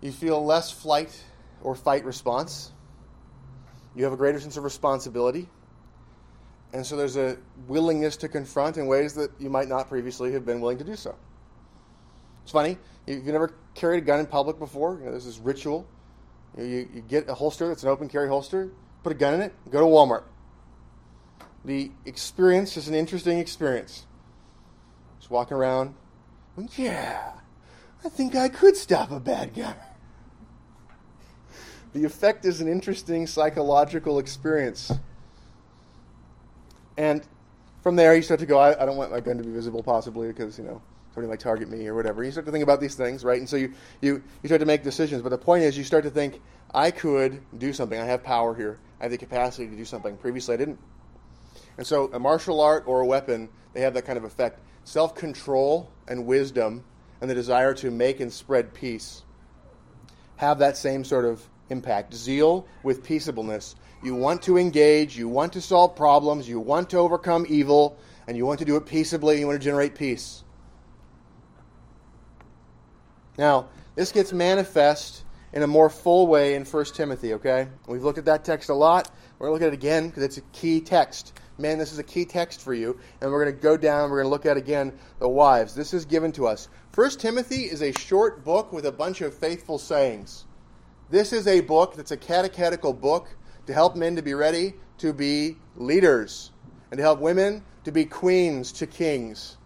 You 0.00 0.12
feel 0.12 0.44
less 0.44 0.70
flight 0.70 1.24
or 1.62 1.74
fight 1.74 2.04
response. 2.04 2.72
You 3.96 4.04
have 4.04 4.12
a 4.12 4.16
greater 4.16 4.38
sense 4.38 4.56
of 4.56 4.64
responsibility. 4.64 5.48
And 6.72 6.84
so 6.84 6.96
there's 6.96 7.16
a 7.16 7.38
willingness 7.66 8.16
to 8.18 8.28
confront 8.28 8.76
in 8.76 8.86
ways 8.86 9.14
that 9.14 9.30
you 9.38 9.48
might 9.48 9.68
not 9.68 9.88
previously 9.88 10.32
have 10.32 10.44
been 10.44 10.60
willing 10.60 10.78
to 10.78 10.84
do 10.84 10.96
so. 10.96 11.14
It's 12.42 12.52
funny. 12.52 12.78
You've 13.06 13.24
never 13.26 13.54
carried 13.74 14.02
a 14.02 14.06
gun 14.06 14.20
in 14.20 14.26
public 14.26 14.58
before. 14.58 14.98
You 14.98 15.06
know, 15.06 15.10
there's 15.12 15.24
this 15.24 15.38
ritual. 15.38 15.86
You, 16.56 16.64
you, 16.64 16.88
you 16.94 17.00
get 17.02 17.28
a 17.28 17.34
holster 17.34 17.68
that's 17.68 17.82
an 17.82 17.88
open 17.88 18.08
carry 18.08 18.28
holster, 18.28 18.70
put 19.02 19.12
a 19.12 19.14
gun 19.14 19.34
in 19.34 19.40
it, 19.40 19.54
go 19.70 19.80
to 19.80 19.86
Walmart. 19.86 20.24
The 21.64 21.90
experience 22.06 22.76
is 22.76 22.88
an 22.88 22.94
interesting 22.94 23.38
experience. 23.38 24.06
Just 25.18 25.30
walking 25.30 25.56
around. 25.56 25.94
Yeah, 26.76 27.32
I 28.04 28.08
think 28.08 28.34
I 28.34 28.48
could 28.48 28.76
stop 28.76 29.10
a 29.10 29.20
bad 29.20 29.54
guy. 29.54 29.76
the 31.92 32.04
effect 32.04 32.44
is 32.44 32.60
an 32.60 32.68
interesting 32.68 33.26
psychological 33.26 34.18
experience. 34.18 34.92
And 36.98 37.22
from 37.80 37.94
there, 37.94 38.14
you 38.14 38.22
start 38.22 38.40
to 38.40 38.46
go, 38.46 38.58
I, 38.58 38.82
I, 38.82 38.84
don't 38.84 38.96
want 38.96 39.12
my 39.12 39.20
gun 39.20 39.38
to 39.38 39.44
be 39.44 39.52
visible, 39.52 39.84
possibly, 39.84 40.26
because, 40.26 40.58
you 40.58 40.64
know, 40.64 40.82
somebody 41.14 41.30
might 41.30 41.38
target 41.38 41.70
me 41.70 41.86
or 41.86 41.94
whatever. 41.94 42.24
You 42.24 42.32
start 42.32 42.44
to 42.46 42.52
think 42.52 42.64
about 42.64 42.80
these 42.80 42.96
things, 42.96 43.24
right? 43.24 43.38
And 43.38 43.48
so 43.48 43.56
you, 43.56 43.72
you, 44.02 44.20
you 44.42 44.48
start 44.48 44.58
to 44.58 44.66
make 44.66 44.82
decisions. 44.82 45.22
But 45.22 45.28
the 45.28 45.38
point 45.38 45.62
is, 45.62 45.78
you 45.78 45.84
start 45.84 46.02
to 46.04 46.10
think, 46.10 46.42
I 46.74 46.90
could 46.90 47.40
do 47.56 47.72
something. 47.72 47.98
I 47.98 48.04
have 48.04 48.24
power 48.24 48.52
here. 48.52 48.80
I 49.00 49.04
have 49.04 49.12
the 49.12 49.16
capacity 49.16 49.68
to 49.68 49.76
do 49.76 49.84
something. 49.84 50.16
Previously, 50.16 50.54
I 50.54 50.56
didn't. 50.56 50.80
And 51.78 51.86
so, 51.86 52.10
a 52.12 52.18
martial 52.18 52.60
art 52.60 52.82
or 52.88 53.00
a 53.00 53.06
weapon, 53.06 53.48
they 53.74 53.80
have 53.82 53.94
that 53.94 54.04
kind 54.04 54.18
of 54.18 54.24
effect. 54.24 54.58
Self 54.82 55.14
control 55.14 55.88
and 56.08 56.26
wisdom 56.26 56.82
and 57.20 57.30
the 57.30 57.34
desire 57.34 57.74
to 57.74 57.92
make 57.92 58.18
and 58.18 58.32
spread 58.32 58.74
peace 58.74 59.22
have 60.36 60.58
that 60.58 60.76
same 60.76 61.04
sort 61.04 61.24
of 61.24 61.48
impact. 61.70 62.12
Zeal 62.12 62.66
with 62.82 63.04
peaceableness 63.04 63.76
you 64.02 64.14
want 64.14 64.42
to 64.42 64.58
engage, 64.58 65.16
you 65.16 65.28
want 65.28 65.52
to 65.54 65.60
solve 65.60 65.96
problems, 65.96 66.48
you 66.48 66.60
want 66.60 66.90
to 66.90 66.98
overcome 66.98 67.46
evil, 67.48 67.98
and 68.26 68.36
you 68.36 68.46
want 68.46 68.58
to 68.60 68.64
do 68.64 68.76
it 68.76 68.86
peaceably, 68.86 69.40
you 69.40 69.46
want 69.46 69.60
to 69.60 69.64
generate 69.64 69.94
peace. 69.94 70.44
Now, 73.38 73.68
this 73.94 74.12
gets 74.12 74.32
manifest 74.32 75.24
in 75.52 75.62
a 75.62 75.66
more 75.66 75.88
full 75.88 76.26
way 76.26 76.54
in 76.54 76.64
1 76.64 76.84
Timothy, 76.86 77.34
okay? 77.34 77.68
We've 77.86 78.02
looked 78.02 78.18
at 78.18 78.26
that 78.26 78.44
text 78.44 78.68
a 78.68 78.74
lot. 78.74 79.10
We're 79.38 79.48
going 79.48 79.60
to 79.60 79.64
look 79.64 79.72
at 79.72 79.74
it 79.74 79.78
again 79.78 80.08
because 80.08 80.22
it's 80.22 80.36
a 80.36 80.42
key 80.52 80.80
text. 80.80 81.32
Man, 81.56 81.78
this 81.78 81.92
is 81.92 81.98
a 81.98 82.04
key 82.04 82.24
text 82.24 82.60
for 82.60 82.74
you. 82.74 82.98
And 83.20 83.30
we're 83.30 83.42
going 83.42 83.56
to 83.56 83.62
go 83.62 83.76
down, 83.76 84.10
we're 84.10 84.22
going 84.22 84.26
to 84.26 84.30
look 84.30 84.46
at 84.46 84.56
again 84.56 84.92
the 85.18 85.28
wives. 85.28 85.74
This 85.74 85.94
is 85.94 86.04
given 86.04 86.32
to 86.32 86.46
us. 86.46 86.68
1 86.94 87.10
Timothy 87.12 87.62
is 87.62 87.82
a 87.82 87.92
short 87.92 88.44
book 88.44 88.72
with 88.72 88.84
a 88.86 88.92
bunch 88.92 89.20
of 89.20 89.34
faithful 89.34 89.78
sayings. 89.78 90.44
This 91.10 91.32
is 91.32 91.46
a 91.46 91.60
book 91.60 91.94
that's 91.94 92.10
a 92.10 92.16
catechetical 92.16 92.92
book 92.92 93.28
to 93.68 93.74
help 93.74 93.94
men 93.96 94.16
to 94.16 94.22
be 94.22 94.32
ready 94.32 94.72
to 94.96 95.12
be 95.12 95.54
leaders 95.76 96.52
and 96.90 96.96
to 96.96 97.02
help 97.02 97.20
women 97.20 97.62
to 97.84 97.92
be 97.92 98.06
queens 98.06 98.72
to 98.72 98.86
kings. 98.86 99.58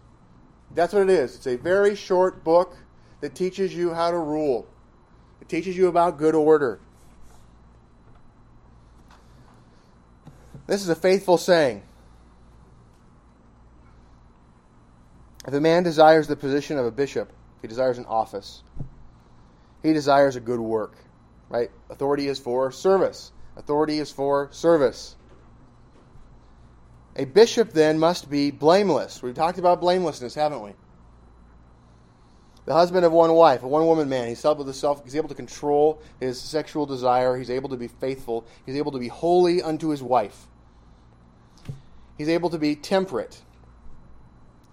That's 0.75 0.91
what 0.91 1.03
it 1.03 1.09
is. 1.09 1.37
It's 1.37 1.47
a 1.47 1.55
very 1.55 1.95
short 1.95 2.43
book 2.43 2.75
that 3.21 3.33
teaches 3.33 3.73
you 3.73 3.93
how 3.93 4.11
to 4.11 4.17
rule, 4.17 4.67
it 5.39 5.47
teaches 5.47 5.77
you 5.77 5.87
about 5.87 6.17
good 6.17 6.35
order. 6.35 6.81
This 10.67 10.81
is 10.81 10.89
a 10.89 10.95
faithful 10.95 11.37
saying. 11.37 11.81
If 15.47 15.53
a 15.53 15.61
man 15.61 15.83
desires 15.83 16.27
the 16.27 16.35
position 16.35 16.77
of 16.77 16.85
a 16.85 16.91
bishop, 16.91 17.31
he 17.61 17.69
desires 17.69 17.97
an 17.97 18.05
office. 18.05 18.63
He 19.81 19.93
desires 19.93 20.35
a 20.35 20.41
good 20.41 20.59
work, 20.59 20.97
right? 21.47 21.71
Authority 21.89 22.27
is 22.27 22.37
for 22.37 22.69
service. 22.69 23.31
Authority 23.55 23.99
is 23.99 24.11
for 24.11 24.49
service. 24.51 25.15
A 27.15 27.25
bishop 27.25 27.71
then 27.71 27.99
must 27.99 28.29
be 28.29 28.49
blameless. 28.49 29.21
We've 29.21 29.35
talked 29.35 29.59
about 29.59 29.79
blamelessness, 29.79 30.33
haven't 30.33 30.63
we? 30.63 30.71
The 32.65 32.73
husband 32.73 33.05
of 33.05 33.11
one 33.11 33.33
wife, 33.33 33.61
a 33.63 33.67
one 33.67 33.85
woman 33.85 34.07
man, 34.07 34.29
he's 34.29 34.43
able, 34.45 34.63
to 34.63 34.73
self, 34.73 35.03
he's 35.03 35.15
able 35.15 35.27
to 35.29 35.35
control 35.35 36.01
his 36.19 36.39
sexual 36.39 36.85
desire. 36.85 37.37
He's 37.37 37.49
able 37.49 37.69
to 37.69 37.77
be 37.77 37.89
faithful. 37.89 38.45
He's 38.65 38.77
able 38.77 38.93
to 38.93 38.99
be 38.99 39.09
holy 39.09 39.61
unto 39.61 39.89
his 39.89 40.01
wife. 40.01 40.47
He's 42.17 42.29
able 42.29 42.49
to 42.51 42.57
be 42.57 42.75
temperate. 42.75 43.39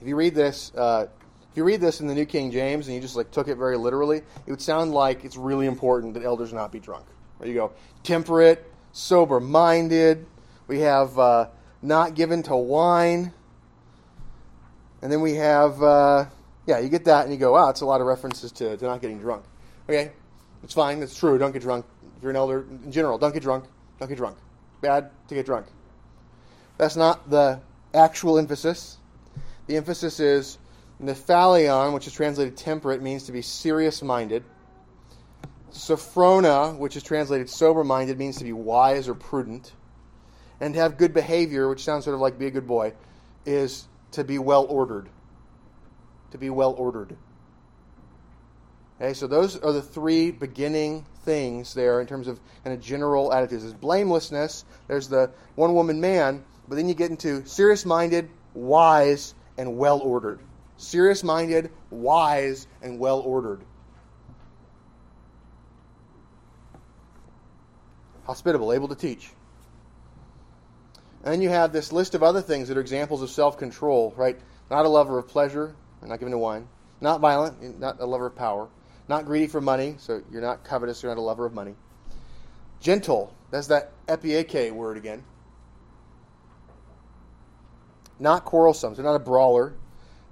If 0.01 0.07
you 0.07 0.15
read 0.15 0.35
this, 0.35 0.73
uh, 0.75 1.09
if 1.51 1.57
you 1.57 1.65
read 1.65 1.81
this 1.81 2.01
in 2.01 2.07
the 2.07 2.15
New 2.15 2.27
King 2.27 2.53
James 2.53 2.87
and 2.87 2.95
you 2.95 3.03
just 3.03 3.17
like 3.17 3.33
took 3.33 3.49
it 3.49 3.57
very 3.57 3.77
literally, 3.77 4.19
it 4.19 4.51
would 4.51 4.63
sound 4.63 4.93
like 4.93 5.25
it's 5.25 5.37
really 5.37 5.67
important 5.67 6.15
that 6.15 6.23
elders 6.23 6.53
not 6.53 6.71
be 6.71 6.79
drunk. 6.79 7.07
There 7.41 7.49
you 7.49 7.55
go. 7.55 7.73
Temperate, 8.05 8.70
sober 8.93 9.41
minded. 9.41 10.27
We 10.67 10.81
have 10.81 11.19
uh, 11.19 11.49
not 11.83 12.15
given 12.15 12.43
to 12.45 12.57
wine. 12.57 13.33
And 15.03 15.11
then 15.11 15.21
we 15.21 15.35
have, 15.37 15.83
uh, 15.83 16.27
yeah, 16.67 16.79
you 16.79 16.89
get 16.89 17.05
that 17.07 17.25
and 17.25 17.33
you 17.33 17.39
go, 17.39 17.53
wow, 17.53 17.71
it's 17.71 17.81
a 17.81 17.87
lot 17.87 18.01
of 18.01 18.07
references 18.07 18.53
to, 18.53 18.77
to 18.77 18.85
not 18.85 19.01
getting 19.01 19.19
drunk. 19.19 19.45
Okay, 19.89 20.13
it's 20.63 20.75
fine. 20.75 21.03
It's 21.03 21.17
true. 21.17 21.39
Don't 21.39 21.53
get 21.53 21.63
drunk. 21.63 21.87
If 22.17 22.23
you're 22.23 22.31
an 22.31 22.37
elder, 22.37 22.67
in 22.85 22.93
general, 22.93 23.19
don't 23.19 23.33
get 23.33 23.43
drunk. 23.43 23.65
Don't 23.99 24.09
get 24.09 24.19
drunk. 24.19 24.37
Bad 24.81 25.11
to 25.29 25.35
get 25.35 25.47
drunk. 25.47 25.67
That's 26.77 26.97
not 26.97 27.29
the 27.31 27.61
actual 27.95 28.39
emphasis. 28.39 28.99
The 29.67 29.77
emphasis 29.77 30.21
is 30.21 30.59
nephalion, 31.03 31.95
which 31.95 32.07
is 32.07 32.13
translated 32.13 32.57
temperate, 32.57 33.03
means 33.03 33.25
to 33.25 33.33
be 33.33 33.43
serious 33.43 34.03
minded. 34.03 34.45
Sophrona, 35.73 36.77
which 36.77 36.97
is 36.97 37.03
translated 37.03 37.49
sober 37.49 37.85
minded, 37.85 38.19
means 38.19 38.39
to 38.39 38.45
be 38.45 38.53
wise 38.53 39.09
or 39.09 39.15
prudent. 39.15 39.73
And 40.61 40.75
to 40.75 40.81
have 40.81 40.99
good 40.99 41.15
behavior, 41.15 41.69
which 41.69 41.85
sounds 41.85 42.05
sort 42.05 42.15
of 42.15 42.21
like 42.21 42.39
be 42.39 42.47
a 42.47 42.51
good 42.51 42.67
boy, 42.67 42.93
is 43.47 43.89
to 44.13 44.25
be 44.25 44.39
well 44.39 44.67
ordered. 44.69 45.09
To 46.33 46.39
be 46.39 46.51
well 46.51 46.73
ordered. 46.73 47.17
Okay, 49.01 49.15
so 49.15 49.27
those 49.27 49.57
are 49.57 49.73
the 49.73 49.81
three 49.81 50.31
beginning 50.31 51.07
things 51.25 51.73
there 51.73 52.01
in 52.01 52.07
terms 52.07 52.29
of 52.29 52.39
kind 52.65 52.77
of 52.77 52.83
general 52.83 53.33
attitudes. 53.33 53.63
There's 53.63 53.75
blamelessness, 53.75 54.67
there's 54.89 55.09
the 55.09 55.31
one 55.55 55.75
woman 55.75 56.01
man, 56.01 56.45
but 56.69 56.77
then 56.77 56.87
you 56.87 56.95
get 56.95 57.11
into 57.11 57.45
serious 57.47 57.87
minded, 57.87 58.29
wise, 58.53 59.35
and 59.57 59.79
well 59.79 60.01
ordered. 60.01 60.41
Serious 60.77 61.25
minded, 61.25 61.71
wise, 61.91 62.67
and 62.83 62.99
well 62.99 63.21
ordered. 63.21 63.63
Hospitable, 68.31 68.73
able 68.73 68.87
to 68.87 68.95
teach. 68.95 69.29
And 71.25 71.33
then 71.33 71.43
you 71.43 71.49
have 71.49 71.73
this 71.73 71.93
list 71.93 72.15
of 72.15 72.23
other 72.23 72.41
things 72.41 72.69
that 72.69 72.77
are 72.77 72.81
examples 72.81 73.23
of 73.23 73.31
self 73.31 73.59
control, 73.59 74.15
right? 74.17 74.39
Not 74.71 74.87
a 74.87 74.89
lover 74.89 75.19
of 75.19 75.27
pleasure, 75.27 75.75
not 76.01 76.21
given 76.21 76.31
to 76.31 76.39
wine. 76.39 76.69
Not 77.01 77.21
violent, 77.21 77.81
not 77.81 78.01
a 78.01 78.07
lover 78.07 78.27
of 78.27 78.37
power. 78.37 78.69
Not 79.09 79.27
greedy 79.27 79.49
for 79.49 79.61
money, 79.61 79.97
so 79.99 80.23
you're 80.31 80.43
not 80.43 80.63
covetous, 80.63 81.03
you're 81.03 81.13
not 81.13 81.21
a 81.21 81.25
lover 81.25 81.45
of 81.45 81.53
money. 81.53 81.75
Gentle, 82.79 83.35
that's 83.51 83.67
that 83.67 83.91
epieke 84.07 84.71
word 84.71 84.97
again. 84.97 85.25
Not 88.21 88.45
quarrelsome, 88.45 88.95
so 88.95 89.03
not 89.03 89.17
a 89.17 89.19
brawler. 89.19 89.75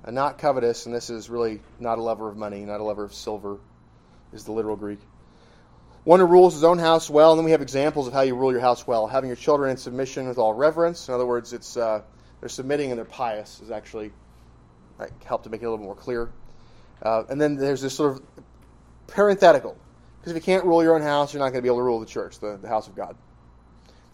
And 0.04 0.14
not 0.14 0.38
covetous, 0.38 0.86
and 0.86 0.94
this 0.94 1.10
is 1.10 1.28
really 1.28 1.60
not 1.80 1.98
a 1.98 2.02
lover 2.02 2.28
of 2.28 2.36
money, 2.36 2.64
not 2.64 2.78
a 2.78 2.84
lover 2.84 3.02
of 3.02 3.12
silver, 3.12 3.58
is 4.32 4.44
the 4.44 4.52
literal 4.52 4.76
Greek. 4.76 5.00
One 6.08 6.20
who 6.20 6.26
rules 6.26 6.54
his 6.54 6.64
own 6.64 6.78
house 6.78 7.10
well, 7.10 7.32
and 7.32 7.38
then 7.38 7.44
we 7.44 7.50
have 7.50 7.60
examples 7.60 8.06
of 8.06 8.14
how 8.14 8.22
you 8.22 8.34
rule 8.34 8.50
your 8.50 8.62
house 8.62 8.86
well. 8.86 9.06
Having 9.06 9.28
your 9.28 9.36
children 9.36 9.72
in 9.72 9.76
submission 9.76 10.26
with 10.26 10.38
all 10.38 10.54
reverence. 10.54 11.06
In 11.06 11.12
other 11.12 11.26
words, 11.26 11.52
it's 11.52 11.76
uh, 11.76 12.00
they're 12.40 12.48
submitting 12.48 12.90
and 12.90 12.96
they're 12.96 13.04
pious 13.04 13.60
is 13.60 13.70
actually 13.70 14.10
like, 14.98 15.22
help 15.22 15.42
to 15.42 15.50
make 15.50 15.60
it 15.60 15.66
a 15.66 15.70
little 15.70 15.84
more 15.84 15.94
clear. 15.94 16.30
Uh, 17.02 17.24
and 17.28 17.38
then 17.38 17.56
there's 17.56 17.82
this 17.82 17.94
sort 17.94 18.12
of 18.12 18.22
parenthetical. 19.06 19.76
Because 20.18 20.32
if 20.32 20.36
you 20.36 20.40
can't 20.40 20.64
rule 20.64 20.82
your 20.82 20.94
own 20.94 21.02
house, 21.02 21.34
you're 21.34 21.40
not 21.40 21.50
going 21.50 21.58
to 21.58 21.62
be 21.62 21.68
able 21.68 21.80
to 21.80 21.84
rule 21.84 22.00
the 22.00 22.06
church, 22.06 22.38
the, 22.38 22.56
the 22.56 22.68
house 22.68 22.88
of 22.88 22.96
God. 22.96 23.14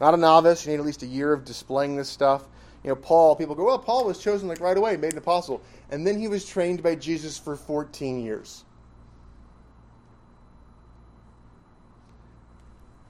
Not 0.01 0.15
a 0.15 0.17
novice. 0.17 0.67
You 0.67 0.73
need 0.73 0.81
at 0.81 0.85
least 0.85 1.05
a 1.05 1.07
year 1.07 1.33
of 1.33 1.45
displaying 1.45 1.95
this 1.95 2.09
stuff. 2.09 2.43
You 2.83 2.89
know, 2.89 2.97
Paul, 2.97 3.37
people 3.37 3.55
go, 3.55 3.67
well, 3.67 3.79
Paul 3.79 4.05
was 4.05 4.19
chosen 4.19 4.49
like 4.49 4.59
right 4.59 4.77
away, 4.77 4.97
made 4.97 5.13
an 5.13 5.19
apostle. 5.19 5.63
And 5.93 6.05
then 6.05 6.19
he 6.19 6.27
was 6.27 6.45
trained 6.45 6.83
by 6.83 6.97
Jesus 6.97 7.39
for 7.39 7.55
14 7.55 8.21
years. 8.21 8.65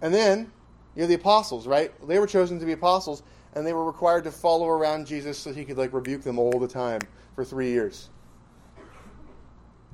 And 0.05 0.13
then, 0.13 0.53
you 0.95 1.01
know, 1.01 1.09
the 1.09 1.15
apostles, 1.15 1.67
right? 1.67 1.91
They 2.07 2.19
were 2.19 2.27
chosen 2.27 2.61
to 2.61 2.67
be 2.67 2.73
apostles, 2.73 3.23
and 3.55 3.67
they 3.67 3.73
were 3.73 3.87
required 3.87 4.25
to 4.25 4.31
follow 4.31 4.69
around 4.69 5.07
Jesus 5.07 5.39
so 5.39 5.51
he 5.51 5.65
could, 5.65 5.79
like, 5.79 5.95
rebuke 5.95 6.21
them 6.21 6.39
all 6.39 6.59
the 6.59 6.69
time 6.69 7.01
for 7.35 7.43
three 7.43 7.71
years. 7.71 8.11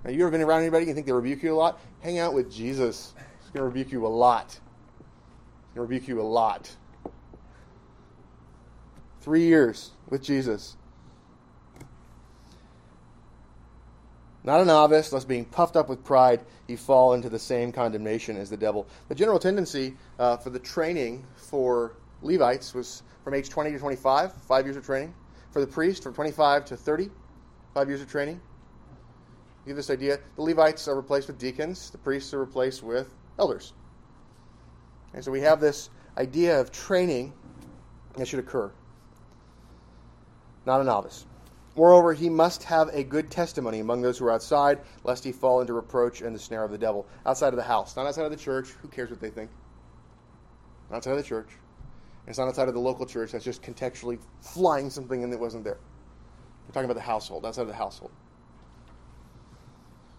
Now, 0.02 0.10
you 0.10 0.22
ever 0.22 0.32
been 0.32 0.40
around 0.40 0.62
anybody 0.62 0.86
you 0.86 0.94
think 0.94 1.06
they 1.06 1.12
rebuke 1.12 1.44
you 1.44 1.54
a 1.54 1.56
lot? 1.56 1.78
Hang 2.00 2.18
out 2.18 2.34
with 2.34 2.50
Jesus. 2.50 3.14
He's 3.40 3.50
going 3.50 3.60
to 3.60 3.68
rebuke 3.68 3.92
you 3.92 4.04
a 4.04 4.08
lot. 4.08 4.48
He's 4.48 5.76
going 5.76 5.86
to 5.86 5.94
rebuke 5.94 6.08
you 6.08 6.20
a 6.20 6.22
lot. 6.22 6.68
Three 9.20 9.44
years 9.44 9.92
with 10.08 10.24
Jesus. 10.24 10.76
Not 14.42 14.60
a 14.60 14.64
novice, 14.64 15.10
thus 15.10 15.24
being 15.24 15.44
puffed 15.44 15.76
up 15.76 15.88
with 15.88 16.02
pride, 16.02 16.40
he 16.66 16.76
fall 16.76 17.12
into 17.12 17.28
the 17.28 17.38
same 17.38 17.72
condemnation 17.72 18.36
as 18.36 18.48
the 18.48 18.56
devil. 18.56 18.86
The 19.08 19.14
general 19.14 19.38
tendency 19.38 19.96
uh, 20.18 20.38
for 20.38 20.50
the 20.50 20.58
training 20.58 21.24
for 21.36 21.92
Levites 22.22 22.72
was 22.72 23.02
from 23.22 23.34
age 23.34 23.50
20 23.50 23.72
to 23.72 23.78
25, 23.78 24.32
five 24.32 24.64
years 24.64 24.76
of 24.76 24.84
training. 24.84 25.14
For 25.50 25.60
the 25.60 25.66
priest, 25.66 26.02
from 26.02 26.14
25 26.14 26.64
to 26.66 26.76
30, 26.76 27.10
five 27.74 27.88
years 27.88 28.00
of 28.00 28.10
training. 28.10 28.40
You 29.66 29.74
this 29.74 29.90
idea. 29.90 30.18
The 30.36 30.42
Levites 30.42 30.88
are 30.88 30.96
replaced 30.96 31.26
with 31.26 31.38
deacons, 31.38 31.90
the 31.90 31.98
priests 31.98 32.32
are 32.32 32.38
replaced 32.38 32.82
with 32.82 33.12
elders. 33.38 33.74
And 35.12 35.24
so 35.24 35.30
we 35.30 35.40
have 35.40 35.60
this 35.60 35.90
idea 36.16 36.60
of 36.60 36.72
training 36.72 37.32
that 38.16 38.26
should 38.26 38.38
occur. 38.38 38.70
Not 40.66 40.80
a 40.80 40.84
novice. 40.84 41.26
Moreover, 41.76 42.12
he 42.12 42.28
must 42.28 42.64
have 42.64 42.88
a 42.92 43.04
good 43.04 43.30
testimony 43.30 43.78
among 43.78 44.02
those 44.02 44.18
who 44.18 44.26
are 44.26 44.32
outside, 44.32 44.80
lest 45.04 45.22
he 45.22 45.32
fall 45.32 45.60
into 45.60 45.72
reproach 45.72 46.20
and 46.20 46.34
the 46.34 46.38
snare 46.38 46.64
of 46.64 46.72
the 46.72 46.78
devil. 46.78 47.06
Outside 47.24 47.48
of 47.48 47.56
the 47.56 47.62
house, 47.62 47.96
not 47.96 48.06
outside 48.06 48.24
of 48.24 48.30
the 48.30 48.36
church. 48.36 48.70
Who 48.82 48.88
cares 48.88 49.10
what 49.10 49.20
they 49.20 49.30
think? 49.30 49.50
Not 50.90 50.98
outside 50.98 51.12
of 51.12 51.18
the 51.18 51.22
church. 51.22 51.48
it's 52.26 52.38
not 52.38 52.48
outside 52.48 52.68
of 52.68 52.74
the 52.74 52.80
local 52.80 53.06
church 53.06 53.32
that's 53.32 53.44
just 53.44 53.62
contextually 53.62 54.18
flying 54.40 54.90
something 54.90 55.22
in 55.22 55.30
that 55.30 55.38
wasn't 55.38 55.62
there. 55.62 55.78
We're 56.66 56.72
talking 56.72 56.90
about 56.90 57.00
the 57.00 57.06
household, 57.06 57.46
outside 57.46 57.62
of 57.62 57.68
the 57.68 57.74
household. 57.74 58.10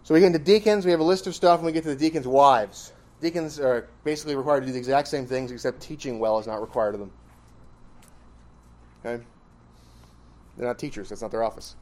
So 0.04 0.14
we 0.14 0.20
get 0.20 0.28
into 0.28 0.40
deacons, 0.40 0.86
we 0.86 0.92
have 0.92 1.00
a 1.00 1.04
list 1.04 1.28
of 1.28 1.36
stuff, 1.36 1.60
and 1.60 1.66
we 1.66 1.72
get 1.72 1.84
to 1.84 1.90
the 1.90 1.96
deacons' 1.96 2.28
wives. 2.28 2.94
Deacons 3.22 3.60
are 3.60 3.88
basically 4.04 4.36
required 4.36 4.62
to 4.62 4.66
do 4.66 4.72
the 4.72 4.80
exact 4.80 5.08
same 5.10 5.28
things, 5.28 5.52
except 5.52 5.80
teaching 5.80 6.18
well 6.18 6.40
is 6.40 6.48
not 6.48 6.60
required 6.60 6.96
of 6.96 7.02
them. 7.02 7.12
Okay? 9.06 9.24
They're 10.58 10.68
not 10.68 10.80
teachers, 10.80 11.10
that's 11.10 11.22
not 11.22 11.32
their 11.32 11.44
office. 11.44 11.76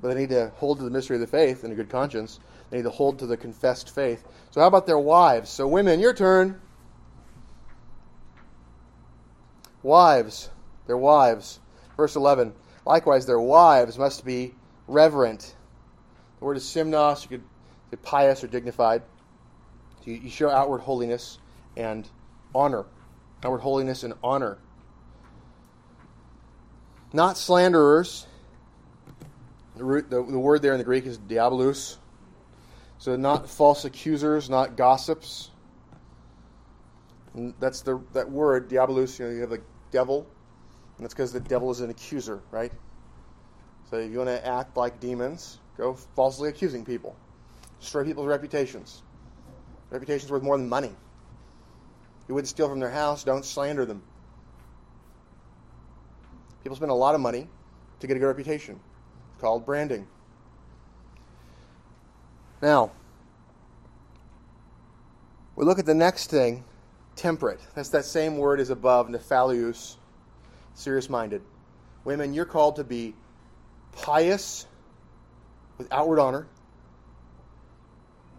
But 0.00 0.08
they 0.08 0.20
need 0.20 0.30
to 0.30 0.52
hold 0.56 0.78
to 0.78 0.84
the 0.84 0.90
mystery 0.90 1.16
of 1.16 1.20
the 1.20 1.26
faith 1.26 1.64
in 1.64 1.72
a 1.72 1.74
good 1.74 1.88
conscience. 1.90 2.40
They 2.70 2.78
need 2.78 2.84
to 2.84 2.90
hold 2.90 3.18
to 3.18 3.26
the 3.26 3.36
confessed 3.36 3.94
faith. 3.94 4.24
So, 4.50 4.60
how 4.60 4.66
about 4.66 4.86
their 4.86 4.98
wives? 4.98 5.50
So, 5.50 5.66
women, 5.68 6.00
your 6.00 6.14
turn. 6.14 6.60
Wives, 9.82 10.50
their 10.86 10.96
wives. 10.96 11.60
Verse 11.96 12.16
11. 12.16 12.54
Likewise, 12.86 13.26
their 13.26 13.40
wives 13.40 13.98
must 13.98 14.24
be 14.24 14.54
reverent 14.86 15.54
the 16.40 16.46
word 16.46 16.56
is 16.56 16.64
simnos. 16.64 17.22
You 17.22 17.28
could 17.28 17.44
say 17.90 17.98
pious 18.02 18.42
or 18.42 18.48
dignified. 18.48 19.02
So 20.02 20.10
you, 20.10 20.16
you 20.16 20.30
show 20.30 20.50
outward 20.50 20.80
holiness 20.80 21.38
and 21.76 22.08
honor. 22.54 22.86
Outward 23.44 23.60
holiness 23.60 24.02
and 24.02 24.14
honor. 24.24 24.58
Not 27.12 27.36
slanderers. 27.36 28.26
The, 29.76 29.84
root, 29.84 30.10
the, 30.10 30.22
the 30.22 30.38
word 30.38 30.62
there 30.62 30.72
in 30.72 30.78
the 30.78 30.84
Greek 30.84 31.06
is 31.06 31.18
diabolus. 31.18 31.96
So 32.98 33.16
not 33.16 33.48
false 33.48 33.84
accusers, 33.84 34.50
not 34.50 34.76
gossips. 34.76 35.50
And 37.34 37.54
that's 37.60 37.80
the 37.80 38.00
that 38.12 38.30
word 38.30 38.68
diabolus. 38.68 39.18
You 39.18 39.26
know, 39.26 39.30
you 39.32 39.40
have 39.40 39.50
the 39.50 39.62
devil, 39.90 40.26
and 40.96 41.04
that's 41.04 41.14
because 41.14 41.32
the 41.32 41.40
devil 41.40 41.70
is 41.70 41.80
an 41.80 41.90
accuser, 41.90 42.42
right? 42.50 42.72
So 43.88 43.96
if 43.96 44.10
you 44.10 44.18
want 44.18 44.30
to 44.30 44.46
act 44.46 44.76
like 44.76 45.00
demons, 45.00 45.58
Go 45.80 45.94
falsely 46.14 46.50
accusing 46.50 46.84
people. 46.84 47.16
Destroy 47.80 48.04
people's 48.04 48.26
reputations. 48.26 49.02
Reputation's 49.88 50.30
worth 50.30 50.42
more 50.42 50.58
than 50.58 50.68
money. 50.68 50.92
You 52.28 52.34
wouldn't 52.34 52.48
steal 52.48 52.68
from 52.68 52.80
their 52.80 52.90
house, 52.90 53.24
don't 53.24 53.46
slander 53.46 53.86
them. 53.86 54.02
People 56.62 56.76
spend 56.76 56.90
a 56.90 56.94
lot 56.94 57.14
of 57.14 57.20
money 57.20 57.48
to 58.00 58.06
get 58.06 58.16
a 58.16 58.20
good 58.20 58.26
reputation. 58.26 58.78
It's 59.32 59.40
called 59.40 59.64
branding. 59.64 60.06
Now, 62.62 62.92
we 65.56 65.64
look 65.64 65.78
at 65.78 65.86
the 65.86 65.94
next 65.94 66.30
thing, 66.30 66.64
temperate. 67.16 67.60
That's 67.74 67.90
that 67.90 68.04
same 68.04 68.36
word 68.36 68.60
as 68.60 68.70
above, 68.70 69.08
nephalius, 69.08 69.96
serious 70.74 71.08
minded. 71.08 71.42
Women, 72.04 72.34
you're 72.34 72.44
called 72.44 72.76
to 72.76 72.84
be 72.84 73.14
pious 73.92 74.66
with 75.78 75.88
outward 75.92 76.18
honor. 76.18 76.46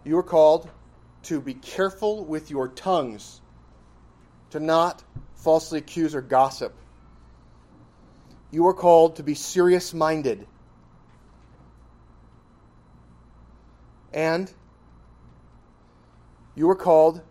You 0.04 0.18
are 0.18 0.22
called 0.22 0.68
to 1.24 1.40
be 1.40 1.54
careful 1.54 2.24
with 2.24 2.50
your 2.50 2.68
tongues, 2.68 3.40
to 4.50 4.60
not 4.60 5.02
falsely 5.36 5.78
accuse 5.78 6.14
or 6.14 6.20
gossip. 6.20 6.74
You 8.52 8.66
are 8.68 8.74
called 8.74 9.16
to 9.16 9.22
be 9.22 9.34
serious 9.34 9.92
minded. 9.92 10.46
And 14.12 14.52
you 16.54 16.68
are 16.68 16.76
called, 16.76 17.22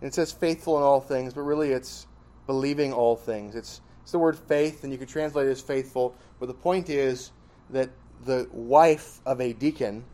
and 0.00 0.08
it 0.08 0.14
says 0.14 0.32
faithful 0.32 0.78
in 0.78 0.82
all 0.82 1.00
things, 1.00 1.34
but 1.34 1.42
really 1.42 1.72
it's 1.72 2.06
believing 2.46 2.92
all 2.92 3.16
things. 3.16 3.54
It's, 3.54 3.82
it's 4.02 4.12
the 4.12 4.18
word 4.18 4.38
faith, 4.38 4.82
and 4.82 4.92
you 4.92 4.98
could 4.98 5.10
translate 5.10 5.46
it 5.46 5.50
as 5.50 5.60
faithful, 5.60 6.16
but 6.40 6.46
the 6.46 6.54
point 6.54 6.88
is 6.88 7.32
that 7.70 7.90
the 8.24 8.48
wife 8.50 9.20
of 9.26 9.42
a 9.42 9.52
deacon 9.52 10.04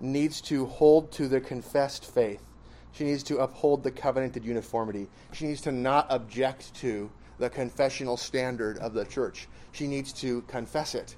needs 0.00 0.40
to 0.40 0.66
hold 0.66 1.12
to 1.12 1.28
the 1.28 1.40
confessed 1.40 2.04
faith. 2.04 2.42
She 2.90 3.04
needs 3.04 3.22
to 3.24 3.38
uphold 3.38 3.84
the 3.84 3.92
covenanted 3.92 4.44
uniformity. 4.44 5.08
She 5.32 5.46
needs 5.46 5.60
to 5.62 5.72
not 5.72 6.06
object 6.10 6.74
to 6.76 7.10
the 7.38 7.50
confessional 7.50 8.16
standard 8.16 8.78
of 8.78 8.94
the 8.94 9.04
church. 9.04 9.48
She 9.72 9.86
needs 9.86 10.12
to 10.14 10.42
confess 10.42 10.94
it. 10.94 11.16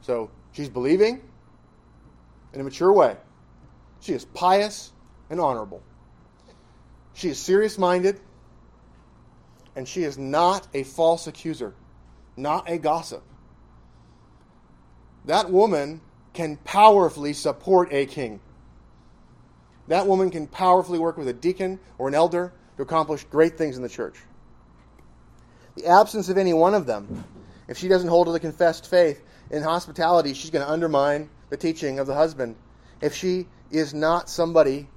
So 0.00 0.30
she's 0.52 0.68
believing 0.68 1.22
in 2.52 2.60
a 2.60 2.64
mature 2.64 2.92
way. 2.92 3.16
She 4.00 4.12
is 4.12 4.24
pious 4.24 4.92
and 5.30 5.40
honorable. 5.40 5.82
She 7.14 7.28
is 7.28 7.38
serious 7.38 7.78
minded, 7.78 8.20
and 9.74 9.88
she 9.88 10.04
is 10.04 10.16
not 10.18 10.68
a 10.72 10.84
false 10.84 11.26
accuser, 11.26 11.74
not 12.36 12.70
a 12.70 12.78
gossip 12.78 13.22
that 15.28 15.50
woman 15.50 16.00
can 16.32 16.56
powerfully 16.56 17.34
support 17.34 17.92
a 17.92 18.06
king. 18.06 18.40
That 19.86 20.06
woman 20.06 20.30
can 20.30 20.46
powerfully 20.46 20.98
work 20.98 21.18
with 21.18 21.28
a 21.28 21.34
deacon 21.34 21.78
or 21.98 22.08
an 22.08 22.14
elder 22.14 22.52
to 22.78 22.82
accomplish 22.82 23.24
great 23.24 23.58
things 23.58 23.76
in 23.76 23.82
the 23.82 23.88
church. 23.88 24.16
The 25.74 25.86
absence 25.86 26.28
of 26.28 26.38
any 26.38 26.54
one 26.54 26.74
of 26.74 26.86
them, 26.86 27.24
if 27.66 27.76
she 27.76 27.88
doesn't 27.88 28.08
hold 28.08 28.28
to 28.28 28.32
the 28.32 28.38
confessed 28.38 28.88
faith 28.88 29.20
in 29.50 29.64
hospitality, 29.64 30.32
she's 30.32 30.50
going 30.50 30.64
to 30.64 30.70
undermine 30.70 31.28
the 31.50 31.56
teaching 31.56 31.98
of 31.98 32.06
the 32.06 32.14
husband. 32.14 32.54
If 33.00 33.16
she 33.16 33.48
is 33.72 33.94
not 33.94 34.30
somebody 34.30 34.88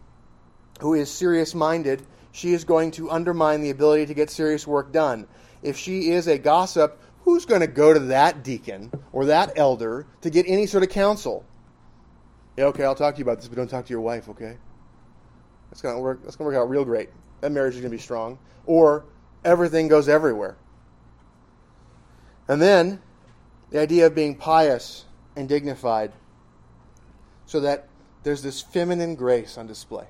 who 0.80 0.94
is 0.94 1.10
serious 1.10 1.56
minded, 1.56 2.04
she 2.32 2.54
is 2.54 2.66
going 2.66 2.92
to 2.92 3.10
undermine 3.10 3.62
the 3.62 3.72
ability 3.72 4.06
to 4.06 4.14
get 4.14 4.30
serious 4.30 4.68
work 4.68 4.92
done. 4.92 5.28
If 5.64 5.76
she 5.76 6.12
is 6.12 6.28
a 6.28 6.38
gossip 6.38 7.02
who's 7.24 7.48
going 7.48 7.62
to 7.62 7.68
go 7.68 7.96
to 7.96 8.00
that 8.00 8.44
deacon 8.44 8.92
or 9.12 9.26
that 9.26 9.54
elder 9.56 10.06
to 10.22 10.30
get 10.30 10.46
any 10.48 10.68
sort 10.68 10.84
of 10.84 10.90
counsel? 10.90 11.44
Yeah, 12.58 12.66
okay, 12.66 12.84
I'll 12.84 12.94
talk 12.94 13.16
to 13.16 13.20
you 13.20 13.26
about 13.26 13.40
this, 13.40 13.48
but 13.48 13.58
don't 13.58 13.70
talk 13.70 13.88
to 13.88 13.92
your 13.92 14.02
wife, 14.02 14.30
okay? 14.30 14.58
That's 15.72 15.82
going 15.82 15.96
to 15.96 16.02
work. 16.02 16.22
That's 16.24 16.36
going 16.36 16.52
to 16.52 16.56
work 16.56 16.64
out 16.64 16.70
real 16.70 16.86
great. 16.86 17.10
That 17.42 17.52
marriage 17.52 17.76
is 17.76 17.82
going 17.82 17.92
to 17.92 17.98
be 17.98 18.02
strong. 18.02 18.40
Or 18.66 19.06
everything 19.44 19.88
goes 19.88 20.08
everywhere. 20.08 20.56
And 22.48 22.62
then 22.62 23.02
the 23.70 23.80
idea 23.80 24.08
of 24.08 24.16
being 24.16 24.36
pious 24.36 25.06
and 25.36 25.48
dignified, 25.48 26.12
so 27.46 27.60
that 27.62 27.88
there's 28.24 28.42
this 28.42 28.62
feminine 28.62 29.16
grace 29.16 29.58
on 29.58 29.68
display. 29.68 30.06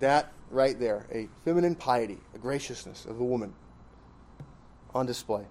That 0.00 0.32
right 0.50 0.78
there, 0.78 1.06
a 1.12 1.28
feminine 1.44 1.74
piety, 1.74 2.18
a 2.34 2.38
graciousness 2.38 3.04
of 3.06 3.20
a 3.20 3.24
woman 3.24 3.54
on 4.94 5.06
display. 5.06 5.44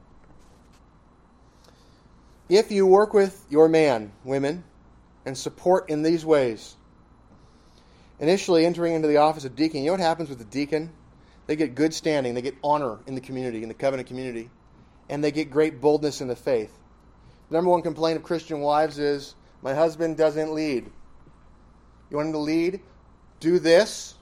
If 2.47 2.71
you 2.71 2.85
work 2.85 3.13
with 3.13 3.43
your 3.49 3.67
man, 3.67 4.11
women, 4.23 4.63
and 5.25 5.37
support 5.37 5.89
in 5.89 6.03
these 6.03 6.23
ways. 6.23 6.75
Initially 8.19 8.65
entering 8.65 8.93
into 8.93 9.07
the 9.07 9.17
office 9.17 9.45
of 9.45 9.55
deacon, 9.55 9.81
you 9.81 9.87
know 9.87 9.93
what 9.93 9.99
happens 9.99 10.29
with 10.29 10.39
the 10.39 10.45
deacon? 10.45 10.91
They 11.47 11.55
get 11.55 11.75
good 11.75 11.93
standing, 11.93 12.33
they 12.33 12.41
get 12.41 12.55
honor 12.63 12.99
in 13.05 13.15
the 13.15 13.21
community, 13.21 13.61
in 13.61 13.67
the 13.67 13.75
covenant 13.75 14.07
community, 14.07 14.49
and 15.09 15.23
they 15.23 15.31
get 15.31 15.51
great 15.51 15.81
boldness 15.81 16.21
in 16.21 16.27
the 16.27 16.35
faith. 16.35 16.71
The 17.49 17.55
number 17.55 17.69
one 17.69 17.81
complaint 17.81 18.17
of 18.17 18.23
Christian 18.23 18.61
wives 18.61 18.97
is, 18.97 19.35
My 19.61 19.73
husband 19.73 20.17
doesn't 20.17 20.53
lead. 20.53 20.89
You 22.09 22.17
want 22.17 22.27
him 22.27 22.33
to 22.33 22.39
lead? 22.39 22.79
Do 23.39 23.59
this. 23.59 24.15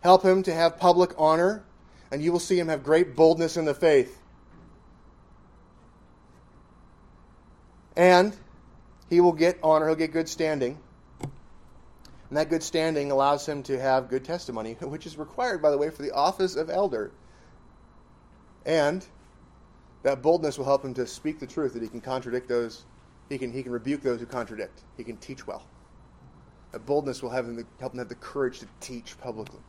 Help 0.00 0.22
him 0.22 0.42
to 0.44 0.54
have 0.54 0.78
public 0.78 1.12
honor, 1.18 1.64
and 2.10 2.22
you 2.22 2.32
will 2.32 2.40
see 2.40 2.58
him 2.58 2.68
have 2.68 2.82
great 2.82 3.14
boldness 3.14 3.56
in 3.56 3.64
the 3.64 3.74
faith. 3.74 4.20
And 7.96 8.36
he 9.08 9.20
will 9.20 9.32
get 9.32 9.58
honor, 9.62 9.86
he'll 9.86 9.96
get 9.96 10.12
good 10.12 10.28
standing. 10.28 10.78
And 12.28 12.36
that 12.36 12.50
good 12.50 12.62
standing 12.62 13.10
allows 13.10 13.46
him 13.46 13.62
to 13.64 13.78
have 13.78 14.08
good 14.08 14.24
testimony, 14.24 14.74
which 14.80 15.06
is 15.06 15.16
required, 15.16 15.62
by 15.62 15.70
the 15.70 15.78
way, 15.78 15.90
for 15.90 16.02
the 16.02 16.12
office 16.12 16.56
of 16.56 16.70
elder. 16.70 17.12
And 18.64 19.06
that 20.02 20.22
boldness 20.22 20.58
will 20.58 20.64
help 20.64 20.84
him 20.84 20.94
to 20.94 21.06
speak 21.06 21.38
the 21.38 21.46
truth, 21.46 21.74
that 21.74 21.82
he 21.82 21.88
can 21.88 22.00
contradict 22.00 22.48
those, 22.48 22.84
he 23.28 23.38
can, 23.38 23.52
he 23.52 23.62
can 23.62 23.72
rebuke 23.72 24.02
those 24.02 24.20
who 24.20 24.26
contradict. 24.26 24.82
He 24.96 25.04
can 25.04 25.16
teach 25.16 25.46
well. 25.46 25.62
That 26.72 26.84
boldness 26.84 27.22
will 27.22 27.30
have 27.30 27.46
him 27.46 27.64
help 27.80 27.92
him 27.92 27.98
have 27.98 28.08
the 28.08 28.14
courage 28.16 28.60
to 28.60 28.66
teach 28.80 29.18
publicly. 29.18 29.60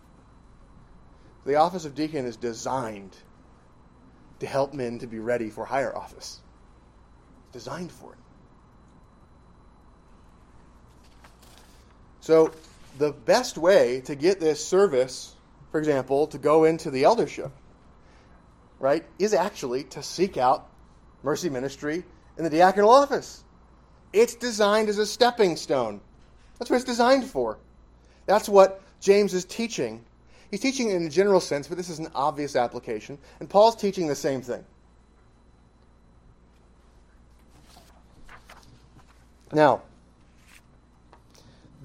The 1.45 1.55
office 1.55 1.85
of 1.85 1.95
deacon 1.95 2.25
is 2.25 2.35
designed 2.35 3.15
to 4.39 4.45
help 4.45 4.73
men 4.73 4.99
to 4.99 5.07
be 5.07 5.19
ready 5.19 5.49
for 5.49 5.65
higher 5.65 5.95
office. 5.95 6.41
It's 7.45 7.53
designed 7.63 7.91
for 7.91 8.13
it. 8.13 8.19
So, 12.27 12.51
the 12.97 13.13
best 13.13 13.57
way 13.57 14.01
to 14.01 14.13
get 14.13 14.41
this 14.41 14.61
service, 14.61 15.33
for 15.71 15.79
example, 15.79 16.27
to 16.27 16.37
go 16.37 16.65
into 16.65 16.91
the 16.91 17.05
eldership, 17.05 17.53
right, 18.79 19.05
is 19.17 19.33
actually 19.33 19.85
to 19.85 20.03
seek 20.03 20.35
out 20.35 20.67
mercy 21.23 21.49
ministry 21.49 22.03
in 22.37 22.43
the 22.43 22.49
diaconal 22.49 22.89
office. 22.89 23.45
It's 24.11 24.35
designed 24.35 24.89
as 24.89 24.97
a 24.97 25.05
stepping 25.05 25.55
stone. 25.55 26.01
That's 26.59 26.69
what 26.69 26.75
it's 26.75 26.83
designed 26.83 27.23
for. 27.23 27.59
That's 28.25 28.49
what 28.49 28.81
James 28.99 29.33
is 29.33 29.45
teaching. 29.45 30.03
He's 30.51 30.59
teaching 30.59 30.89
in 30.89 31.05
a 31.05 31.09
general 31.09 31.39
sense, 31.39 31.69
but 31.69 31.77
this 31.77 31.87
is 31.87 31.99
an 31.99 32.09
obvious 32.13 32.57
application. 32.57 33.19
And 33.39 33.49
Paul's 33.49 33.77
teaching 33.77 34.07
the 34.07 34.15
same 34.15 34.41
thing. 34.41 34.65
Now, 39.53 39.83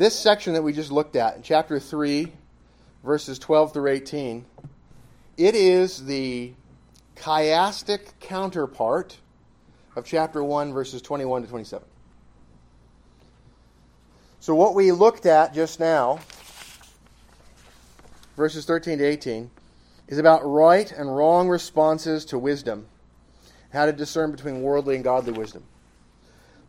this 0.03 0.19
section 0.19 0.55
that 0.55 0.63
we 0.63 0.73
just 0.73 0.91
looked 0.91 1.15
at 1.15 1.37
in 1.37 1.43
chapter 1.43 1.79
3, 1.79 2.33
verses 3.05 3.39
12 3.39 3.73
through 3.73 3.89
18, 3.89 4.45
it 5.37 5.55
is 5.55 6.07
the 6.07 6.53
chiastic 7.15 8.09
counterpart 8.19 9.17
of 9.95 10.05
chapter 10.05 10.43
1, 10.43 10.73
verses 10.73 11.03
21 11.03 11.43
to 11.43 11.49
27. 11.49 11.87
So, 14.41 14.57
what 14.57 14.75
we 14.75 14.91
looked 14.91 15.25
at 15.25 15.55
just 15.55 15.79
now, 15.79 16.19
verses 18.37 18.65
13 18.65 18.99
to 18.99 19.05
18, 19.05 19.53
is 20.09 20.19
about 20.19 20.41
right 20.45 20.91
and 20.91 21.17
wrong 21.17 21.49
responses 21.49 22.25
to 22.25 22.41
wisdom, 22.41 22.89
how 23.73 23.87
to 23.87 23.93
discern 23.93 24.33
between 24.33 24.63
worldly 24.63 24.97
and 24.97 25.05
godly 25.05 25.33
wisdom 25.33 25.63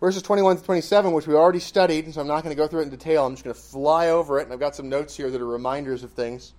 verses 0.03 0.21
21 0.21 0.57
to 0.57 0.63
27, 0.65 1.13
which 1.13 1.27
we 1.27 1.33
already 1.33 1.61
studied, 1.61 2.13
so 2.13 2.19
I'm 2.19 2.27
not 2.27 2.43
going 2.43 2.53
to 2.53 2.61
go 2.61 2.67
through 2.67 2.81
it 2.81 2.83
in 2.83 2.89
detail. 2.89 3.25
I'm 3.25 3.35
just 3.35 3.45
going 3.45 3.55
to 3.55 3.61
fly 3.61 4.09
over 4.09 4.37
it, 4.37 4.43
and 4.43 4.51
I've 4.51 4.59
got 4.59 4.75
some 4.75 4.89
notes 4.89 5.15
here 5.15 5.31
that 5.31 5.39
are 5.39 5.47
reminders 5.47 6.03
of 6.03 6.11
things. 6.11 6.51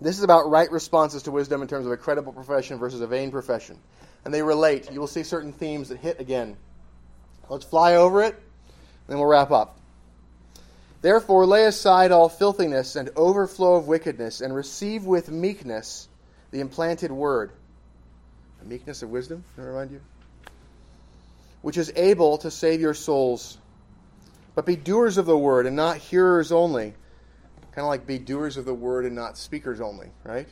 This 0.00 0.18
is 0.18 0.24
about 0.24 0.50
right 0.50 0.68
responses 0.72 1.22
to 1.22 1.30
wisdom 1.30 1.62
in 1.62 1.68
terms 1.68 1.86
of 1.86 1.92
a 1.92 1.96
credible 1.96 2.32
profession 2.32 2.78
versus 2.78 3.02
a 3.02 3.06
vain 3.06 3.30
profession. 3.30 3.78
And 4.24 4.34
they 4.34 4.42
relate. 4.42 4.90
You 4.90 4.98
will 4.98 5.06
see 5.06 5.22
certain 5.22 5.52
themes 5.52 5.90
that 5.90 5.98
hit 5.98 6.18
again. 6.18 6.56
Let's 7.48 7.64
fly 7.64 7.94
over 7.94 8.20
it, 8.24 8.34
and 8.34 9.06
then 9.06 9.18
we'll 9.18 9.28
wrap 9.28 9.52
up. 9.52 9.78
Therefore, 11.02 11.46
lay 11.46 11.66
aside 11.66 12.10
all 12.10 12.28
filthiness 12.28 12.96
and 12.96 13.10
overflow 13.14 13.76
of 13.76 13.86
wickedness, 13.86 14.40
and 14.40 14.52
receive 14.52 15.04
with 15.04 15.30
meekness 15.30 16.08
the 16.50 16.58
implanted 16.58 17.12
word. 17.12 17.52
The 18.58 18.68
meekness 18.68 19.04
of 19.04 19.10
wisdom, 19.10 19.44
I 19.56 19.60
remind 19.60 19.92
you? 19.92 20.00
Which 21.66 21.76
is 21.76 21.92
able 21.96 22.38
to 22.38 22.48
save 22.48 22.80
your 22.80 22.94
souls. 22.94 23.58
But 24.54 24.66
be 24.66 24.76
doers 24.76 25.18
of 25.18 25.26
the 25.26 25.36
word 25.36 25.66
and 25.66 25.74
not 25.74 25.96
hearers 25.96 26.52
only. 26.52 26.94
Kind 27.72 27.84
of 27.84 27.86
like 27.86 28.06
be 28.06 28.20
doers 28.20 28.56
of 28.56 28.64
the 28.64 28.72
word 28.72 29.04
and 29.04 29.16
not 29.16 29.36
speakers 29.36 29.80
only, 29.80 30.06
right? 30.22 30.46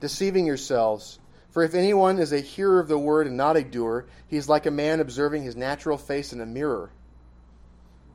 Deceiving 0.00 0.44
yourselves. 0.44 1.18
For 1.48 1.62
if 1.62 1.72
anyone 1.72 2.18
is 2.18 2.34
a 2.34 2.40
hearer 2.40 2.78
of 2.78 2.88
the 2.88 2.98
word 2.98 3.26
and 3.26 3.38
not 3.38 3.56
a 3.56 3.64
doer, 3.64 4.04
he 4.28 4.36
is 4.36 4.50
like 4.50 4.66
a 4.66 4.70
man 4.70 5.00
observing 5.00 5.42
his 5.42 5.56
natural 5.56 5.96
face 5.96 6.34
in 6.34 6.42
a 6.42 6.46
mirror. 6.46 6.90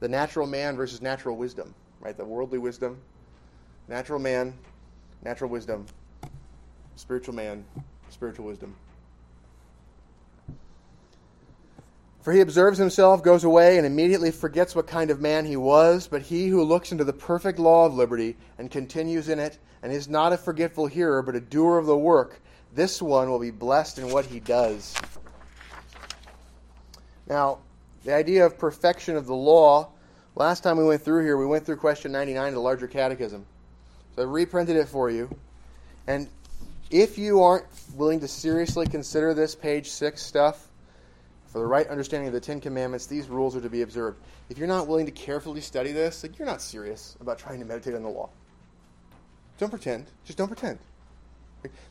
The 0.02 0.08
natural 0.08 0.46
man 0.46 0.76
versus 0.76 1.02
natural 1.02 1.36
wisdom, 1.36 1.74
right? 2.00 2.16
The 2.16 2.26
worldly 2.26 2.60
wisdom, 2.60 3.02
natural 3.88 4.20
man, 4.20 4.54
natural 5.24 5.50
wisdom, 5.50 5.88
spiritual 6.96 7.34
man, 7.34 7.66
spiritual 8.12 8.46
wisdom. 8.46 8.76
For 12.30 12.34
he 12.34 12.42
observes 12.42 12.78
himself, 12.78 13.24
goes 13.24 13.44
away, 13.44 13.78
and 13.78 13.88
immediately 13.88 14.30
forgets 14.30 14.76
what 14.76 14.86
kind 14.86 15.10
of 15.10 15.20
man 15.20 15.48
he 15.48 15.56
was. 15.56 16.08
But 16.08 16.22
he 16.22 16.48
who 16.48 16.64
looks 16.64 16.92
into 16.92 17.04
the 17.04 17.12
perfect 17.12 17.58
law 17.58 17.88
of 17.88 17.96
liberty 17.96 18.38
and 18.60 18.70
continues 18.70 19.30
in 19.30 19.40
it, 19.40 19.58
and 19.82 19.92
is 19.92 20.08
not 20.08 20.32
a 20.32 20.38
forgetful 20.38 20.86
hearer, 20.86 21.24
but 21.24 21.34
a 21.36 21.40
doer 21.40 21.80
of 21.80 21.88
the 21.88 21.98
work, 21.98 22.40
this 22.76 23.02
one 23.02 23.32
will 23.32 23.40
be 23.40 23.50
blessed 23.50 23.98
in 23.98 24.12
what 24.12 24.28
he 24.28 24.40
does. 24.40 24.94
Now, 27.28 27.58
the 28.04 28.14
idea 28.14 28.46
of 28.46 28.60
perfection 28.60 29.16
of 29.16 29.26
the 29.26 29.34
law, 29.34 29.90
last 30.36 30.62
time 30.62 30.78
we 30.78 30.86
went 30.86 31.02
through 31.02 31.24
here, 31.24 31.36
we 31.36 31.48
went 31.48 31.66
through 31.66 31.78
question 31.78 32.12
99 32.12 32.50
of 32.50 32.54
the 32.54 32.62
larger 32.62 32.88
catechism. 32.88 33.44
So 34.16 34.22
I 34.22 34.26
reprinted 34.26 34.76
it 34.76 34.88
for 34.88 35.10
you. 35.10 35.36
And 36.06 36.30
if 36.92 37.18
you 37.18 37.42
aren't 37.42 37.66
willing 37.96 38.20
to 38.20 38.28
seriously 38.28 38.86
consider 38.86 39.34
this 39.34 39.56
page 39.56 39.90
6 39.90 40.22
stuff, 40.22 40.69
for 41.52 41.60
the 41.60 41.66
right 41.66 41.88
understanding 41.88 42.28
of 42.28 42.34
the 42.34 42.40
Ten 42.40 42.62
Commandments, 42.62 43.08
these 43.08 43.28
rules 43.28 43.56
are 43.56 43.62
to 43.62 43.70
be 43.70 43.82
observed. 43.82 44.22
If 44.50 44.58
you're 44.58 44.68
not 44.68 44.88
willing 44.88 45.08
to 45.08 45.12
carefully 45.12 45.62
study 45.62 45.92
this, 45.92 46.24
like 46.24 46.38
you're 46.38 46.48
not 46.48 46.62
serious 46.62 47.18
about 47.20 47.40
trying 47.40 47.60
to 47.60 47.66
meditate 47.66 47.96
on 47.96 48.04
the 48.04 48.10
law. 48.10 48.30
Don't 49.58 49.70
pretend. 49.70 50.06
Just 50.26 50.38
don't 50.38 50.48
pretend. 50.48 50.78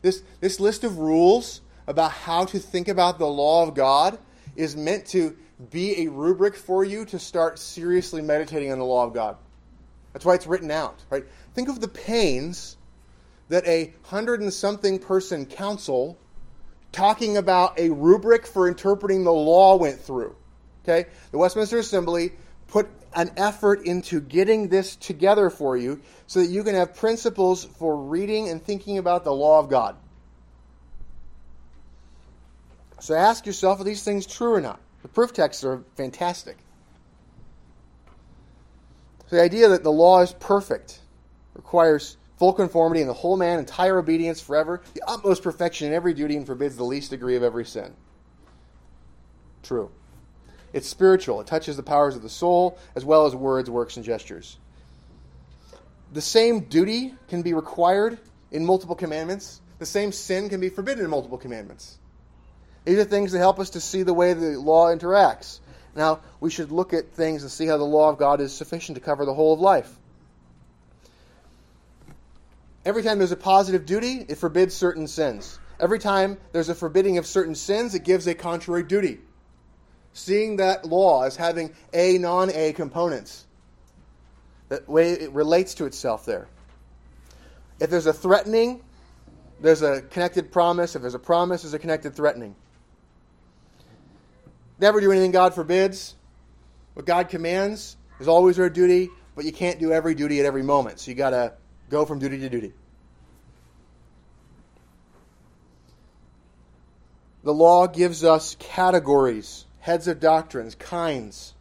This, 0.01 0.23
this 0.39 0.59
list 0.59 0.83
of 0.83 0.97
rules 0.97 1.61
about 1.87 2.11
how 2.11 2.45
to 2.45 2.57
think 2.57 2.87
about 2.87 3.19
the 3.19 3.27
law 3.27 3.67
of 3.67 3.75
God 3.75 4.17
is 4.55 4.75
meant 4.75 5.05
to 5.07 5.35
be 5.69 6.05
a 6.05 6.07
rubric 6.09 6.55
for 6.55 6.85
you 6.85 7.03
to 7.05 7.19
start 7.19 7.59
seriously 7.59 8.21
meditating 8.21 8.71
on 8.71 8.79
the 8.79 8.85
law 8.85 9.05
of 9.05 9.13
God. 9.13 9.35
That's 10.13 10.25
why 10.25 10.35
it's 10.35 10.47
written 10.47 10.71
out, 10.71 11.03
right? 11.09 11.25
Think 11.53 11.67
of 11.67 11.81
the 11.81 11.87
pains 11.87 12.77
that 13.49 13.67
a 13.67 13.93
hundred 14.03 14.41
and 14.41 14.53
something 14.53 14.99
person 14.99 15.45
council 15.45 16.17
talking 16.91 17.37
about 17.37 17.79
a 17.79 17.89
rubric 17.89 18.47
for 18.47 18.67
interpreting 18.67 19.23
the 19.23 19.31
law 19.31 19.75
went 19.75 19.99
through. 19.99 20.35
Okay? 20.83 21.09
The 21.31 21.37
Westminster 21.37 21.77
Assembly 21.77 22.33
put 22.67 22.89
an 23.15 23.31
effort 23.37 23.85
into 23.85 24.19
getting 24.21 24.69
this 24.69 24.95
together 24.95 25.49
for 25.49 25.75
you 25.75 26.01
so 26.27 26.41
that 26.41 26.47
you 26.47 26.63
can 26.63 26.75
have 26.75 26.95
principles 26.95 27.65
for 27.65 27.97
reading 27.97 28.49
and 28.49 28.63
thinking 28.63 28.97
about 28.97 29.23
the 29.23 29.33
law 29.33 29.59
of 29.59 29.69
God. 29.69 29.95
So 32.99 33.15
ask 33.15 33.45
yourself 33.45 33.79
are 33.79 33.83
these 33.83 34.03
things 34.03 34.25
true 34.25 34.53
or 34.53 34.61
not? 34.61 34.79
The 35.01 35.07
proof 35.07 35.33
texts 35.33 35.63
are 35.63 35.83
fantastic. 35.95 36.57
So 39.27 39.37
the 39.37 39.41
idea 39.41 39.69
that 39.69 39.83
the 39.83 39.91
law 39.91 40.21
is 40.21 40.33
perfect 40.33 40.99
requires 41.53 42.17
full 42.39 42.53
conformity 42.53 43.01
in 43.01 43.07
the 43.07 43.13
whole 43.13 43.35
man, 43.37 43.59
entire 43.59 43.99
obedience 43.99 44.39
forever, 44.39 44.81
the 44.93 45.03
utmost 45.05 45.43
perfection 45.43 45.87
in 45.87 45.93
every 45.93 46.13
duty, 46.13 46.37
and 46.37 46.47
forbids 46.47 46.77
the 46.77 46.85
least 46.85 47.11
degree 47.11 47.35
of 47.35 47.43
every 47.43 47.65
sin. 47.65 47.93
True. 49.61 49.91
It's 50.71 50.87
spiritual. 50.87 51.41
It 51.41 51.47
touches 51.47 51.75
the 51.75 51.83
powers 51.83 52.15
of 52.15 52.21
the 52.21 52.29
soul 52.29 52.79
as 52.95 53.03
well 53.03 53.25
as 53.25 53.35
words, 53.35 53.69
works, 53.69 53.97
and 53.97 54.05
gestures. 54.05 54.57
The 56.13 56.21
same 56.21 56.61
duty 56.61 57.13
can 57.27 57.41
be 57.41 57.53
required 57.53 58.17
in 58.51 58.65
multiple 58.65 58.95
commandments. 58.95 59.59
The 59.79 59.85
same 59.85 60.11
sin 60.11 60.49
can 60.49 60.61
be 60.61 60.69
forbidden 60.69 61.03
in 61.03 61.09
multiple 61.09 61.37
commandments. 61.37 61.97
These 62.85 62.99
are 62.99 63.03
things 63.03 63.33
that 63.33 63.39
help 63.39 63.59
us 63.59 63.71
to 63.71 63.81
see 63.81 64.03
the 64.03 64.13
way 64.13 64.33
the 64.33 64.59
law 64.59 64.87
interacts. 64.87 65.59
Now, 65.93 66.21
we 66.39 66.49
should 66.49 66.71
look 66.71 66.93
at 66.93 67.11
things 67.11 67.43
and 67.43 67.51
see 67.51 67.67
how 67.67 67.77
the 67.77 67.83
law 67.83 68.09
of 68.09 68.17
God 68.17 68.39
is 68.39 68.53
sufficient 68.53 68.95
to 68.95 69.01
cover 69.01 69.25
the 69.25 69.33
whole 69.33 69.53
of 69.53 69.59
life. 69.59 69.98
Every 72.85 73.03
time 73.03 73.17
there's 73.17 73.31
a 73.31 73.37
positive 73.37 73.85
duty, 73.85 74.25
it 74.27 74.35
forbids 74.35 74.75
certain 74.75 75.07
sins. 75.07 75.59
Every 75.79 75.99
time 75.99 76.37
there's 76.51 76.69
a 76.69 76.75
forbidding 76.75 77.17
of 77.17 77.25
certain 77.25 77.55
sins, 77.55 77.95
it 77.95 78.03
gives 78.03 78.27
a 78.27 78.35
contrary 78.35 78.83
duty. 78.83 79.19
Seeing 80.13 80.57
that 80.57 80.85
law 80.85 81.23
as 81.23 81.35
having 81.35 81.73
A, 81.93 82.17
non 82.17 82.49
A 82.51 82.73
components. 82.73 83.45
The 84.69 84.83
way 84.87 85.11
it 85.11 85.31
relates 85.31 85.75
to 85.75 85.85
itself 85.85 86.25
there. 86.25 86.47
If 87.79 87.89
there's 87.89 88.07
a 88.07 88.13
threatening, 88.13 88.81
there's 89.61 89.81
a 89.81 90.01
connected 90.01 90.51
promise. 90.51 90.95
If 90.95 91.01
there's 91.01 91.15
a 91.15 91.19
promise, 91.19 91.63
there's 91.63 91.73
a 91.73 91.79
connected 91.79 92.15
threatening. 92.15 92.55
Never 94.79 95.01
do 95.01 95.11
anything 95.11 95.31
God 95.31 95.53
forbids. 95.53 96.15
What 96.93 97.05
God 97.05 97.29
commands 97.29 97.97
is 98.19 98.27
always 98.27 98.59
our 98.59 98.69
duty, 98.69 99.09
but 99.35 99.45
you 99.45 99.51
can't 99.51 99.79
do 99.79 99.91
every 99.91 100.15
duty 100.15 100.39
at 100.39 100.45
every 100.45 100.63
moment. 100.63 100.99
So 100.99 101.11
you 101.11 101.15
got 101.15 101.31
to 101.31 101.53
go 101.89 102.05
from 102.05 102.19
duty 102.19 102.39
to 102.39 102.49
duty. 102.49 102.73
The 107.43 107.53
law 107.53 107.87
gives 107.87 108.23
us 108.23 108.55
categories, 108.59 109.65
heads 109.79 110.07
of 110.07 110.19
doctrines, 110.19 110.75
kinds. 110.75 111.53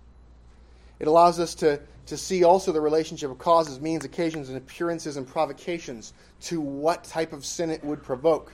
It 0.99 1.07
allows 1.07 1.39
us 1.39 1.55
to, 1.57 1.81
to 2.07 2.16
see 2.16 2.43
also 2.43 2.72
the 2.72 2.81
relationship 2.81 3.31
of 3.31 3.39
causes, 3.39 3.81
means, 3.81 4.05
occasions, 4.05 4.49
and 4.49 4.59
appearances 4.59 5.16
and 5.16 5.26
provocations 5.26 6.12
to 6.43 6.61
what 6.61 7.05
type 7.05 7.33
of 7.33 7.45
sin 7.45 7.70
it 7.70 7.85
would 7.85 8.03
provoke. 8.03 8.53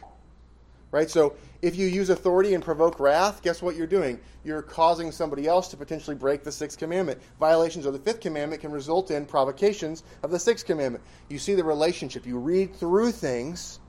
Right? 0.94 1.10
So 1.10 1.34
if 1.60 1.74
you 1.74 1.88
use 1.88 2.08
authority 2.08 2.54
and 2.54 2.62
provoke 2.62 3.00
wrath, 3.00 3.42
guess 3.42 3.60
what 3.60 3.74
you're 3.74 3.84
doing? 3.84 4.20
You're 4.44 4.62
causing 4.62 5.10
somebody 5.10 5.48
else 5.48 5.66
to 5.70 5.76
potentially 5.76 6.14
break 6.14 6.44
the 6.44 6.52
sixth 6.52 6.78
commandment. 6.78 7.20
Violations 7.40 7.84
of 7.84 7.94
the 7.94 7.98
fifth 7.98 8.20
commandment 8.20 8.62
can 8.62 8.70
result 8.70 9.10
in 9.10 9.26
provocations 9.26 10.04
of 10.22 10.30
the 10.30 10.38
sixth 10.38 10.64
commandment. 10.64 11.02
You 11.28 11.40
see 11.40 11.56
the 11.56 11.64
relationship. 11.64 12.24
You 12.24 12.38
read 12.38 12.76
through 12.76 13.10
things 13.10 13.80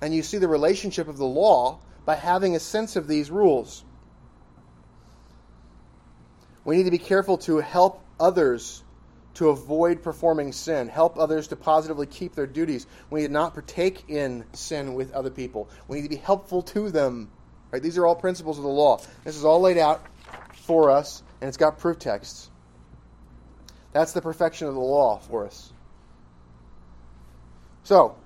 and 0.00 0.14
you 0.14 0.22
see 0.22 0.38
the 0.38 0.46
relationship 0.46 1.08
of 1.08 1.18
the 1.18 1.26
law 1.26 1.80
by 2.04 2.14
having 2.14 2.54
a 2.54 2.60
sense 2.60 2.94
of 2.94 3.08
these 3.08 3.32
rules. 3.32 3.84
We 6.64 6.76
need 6.76 6.84
to 6.84 6.92
be 6.92 6.98
careful 6.98 7.36
to 7.38 7.56
help 7.56 8.00
others 8.20 8.84
to 9.34 9.48
avoid 9.48 10.02
performing 10.02 10.52
sin, 10.52 10.88
help 10.88 11.18
others 11.18 11.48
to 11.48 11.56
positively 11.56 12.06
keep 12.06 12.34
their 12.34 12.46
duties. 12.46 12.86
We 13.10 13.20
need 13.20 13.26
to 13.28 13.32
not 13.32 13.54
partake 13.54 14.08
in 14.08 14.44
sin 14.52 14.94
with 14.94 15.12
other 15.12 15.30
people. 15.30 15.68
We 15.88 15.96
need 15.96 16.02
to 16.04 16.08
be 16.08 16.16
helpful 16.16 16.62
to 16.62 16.90
them. 16.90 17.30
Right? 17.70 17.82
These 17.82 17.98
are 17.98 18.06
all 18.06 18.14
principles 18.14 18.58
of 18.58 18.64
the 18.64 18.70
law. 18.70 19.00
This 19.24 19.36
is 19.36 19.44
all 19.44 19.60
laid 19.60 19.78
out 19.78 20.04
for 20.52 20.90
us, 20.90 21.22
and 21.40 21.48
it's 21.48 21.56
got 21.56 21.78
proof 21.78 21.98
texts. 21.98 22.50
That's 23.92 24.12
the 24.12 24.22
perfection 24.22 24.68
of 24.68 24.74
the 24.74 24.80
law 24.80 25.18
for 25.18 25.46
us. 25.46 25.72
So, 27.84 28.16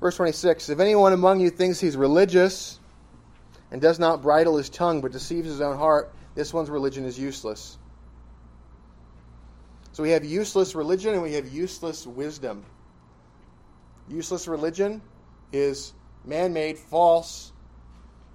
verse 0.00 0.16
26 0.16 0.68
If 0.68 0.80
anyone 0.80 1.12
among 1.12 1.40
you 1.40 1.50
thinks 1.50 1.80
he's 1.80 1.96
religious 1.96 2.78
and 3.70 3.80
does 3.80 3.98
not 3.98 4.22
bridle 4.22 4.56
his 4.56 4.68
tongue 4.68 5.00
but 5.00 5.12
deceives 5.12 5.48
his 5.48 5.60
own 5.60 5.76
heart, 5.76 6.12
this 6.34 6.54
one's 6.54 6.70
religion 6.70 7.04
is 7.04 7.18
useless. 7.18 7.76
So 9.92 10.02
we 10.02 10.10
have 10.10 10.24
useless 10.24 10.74
religion 10.74 11.14
and 11.14 11.22
we 11.22 11.32
have 11.34 11.48
useless 11.48 12.06
wisdom. 12.06 12.64
Useless 14.08 14.46
religion 14.46 15.02
is 15.52 15.92
man 16.24 16.52
made, 16.52 16.78
false, 16.78 17.52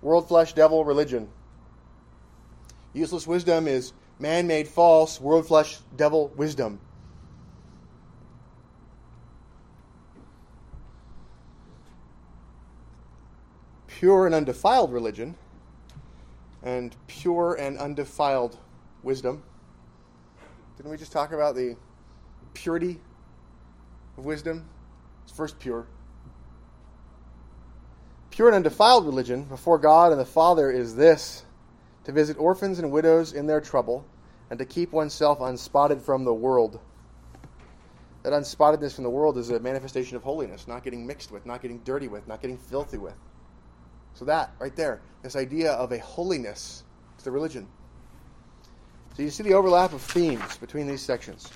world 0.01 0.27
flesh, 0.27 0.53
devil 0.53 0.83
religion. 0.83 1.29
Useless 2.93 3.25
wisdom 3.25 3.67
is 3.67 3.93
man 4.19 4.47
made, 4.47 4.67
false, 4.67 5.19
world 5.19 5.47
flesh, 5.47 5.77
devil 5.95 6.29
wisdom. 6.35 6.79
Pure 13.87 14.25
and 14.25 14.35
undefiled 14.35 14.91
religion 14.91 15.35
and 16.63 16.95
pure 17.07 17.53
and 17.55 17.77
undefiled 17.77 18.57
wisdom 19.03 19.41
didn't 20.78 20.91
we 20.91 20.97
just 20.97 21.11
talk 21.11 21.32
about 21.32 21.55
the 21.55 21.76
purity 22.53 22.99
of 24.17 24.26
wisdom? 24.26 24.67
It's 25.23 25.36
first 25.36 25.59
pure. 25.59 25.88
Pure 28.30 28.49
and 28.49 28.55
undefiled 28.57 29.05
religion 29.05 29.43
before 29.43 29.78
God 29.78 30.11
and 30.11 30.19
the 30.19 30.26
Father 30.26 30.69
is 30.69 30.95
this 30.95 31.45
to 32.03 32.11
visit 32.11 32.38
orphans 32.38 32.80
and 32.80 32.91
widows 32.91 33.34
in 33.34 33.47
their 33.47 33.61
trouble 33.61 34.05
and 34.49 34.59
to 34.59 34.65
keep 34.65 34.91
oneself 34.91 35.39
unspotted 35.39 36.01
from 36.01 36.26
the 36.26 36.34
world. 36.34 36.80
That 38.23 38.34
unspottedness 38.34 38.93
from 38.93 39.03
the 39.03 39.09
world 39.09 39.38
is 39.38 39.49
a 39.51 39.59
manifestation 39.59 40.17
of 40.17 40.23
holiness, 40.23 40.67
not 40.67 40.84
getting 40.84 41.05
mixed 41.05 41.32
with, 41.32 41.45
not 41.45 41.61
getting 41.61 41.80
dirty 41.80 42.07
with, 42.07 42.28
not 42.28 42.41
getting 42.41 42.57
filthy 42.57 42.97
with. 42.97 43.15
So, 44.13 44.26
that 44.26 44.51
right 44.59 44.76
there, 44.76 45.01
this 45.21 45.36
idea 45.36 45.71
of 45.73 45.91
a 45.91 45.99
holiness 45.99 46.84
to 47.17 47.23
the 47.23 47.32
religion. 47.32 47.67
So 49.16 49.24
you 49.24 49.30
see 49.30 49.43
the 49.43 49.53
overlap 49.53 49.93
of 49.93 50.01
themes 50.01 50.57
between 50.57 50.88
these 50.88 51.01
sections. 51.01 51.49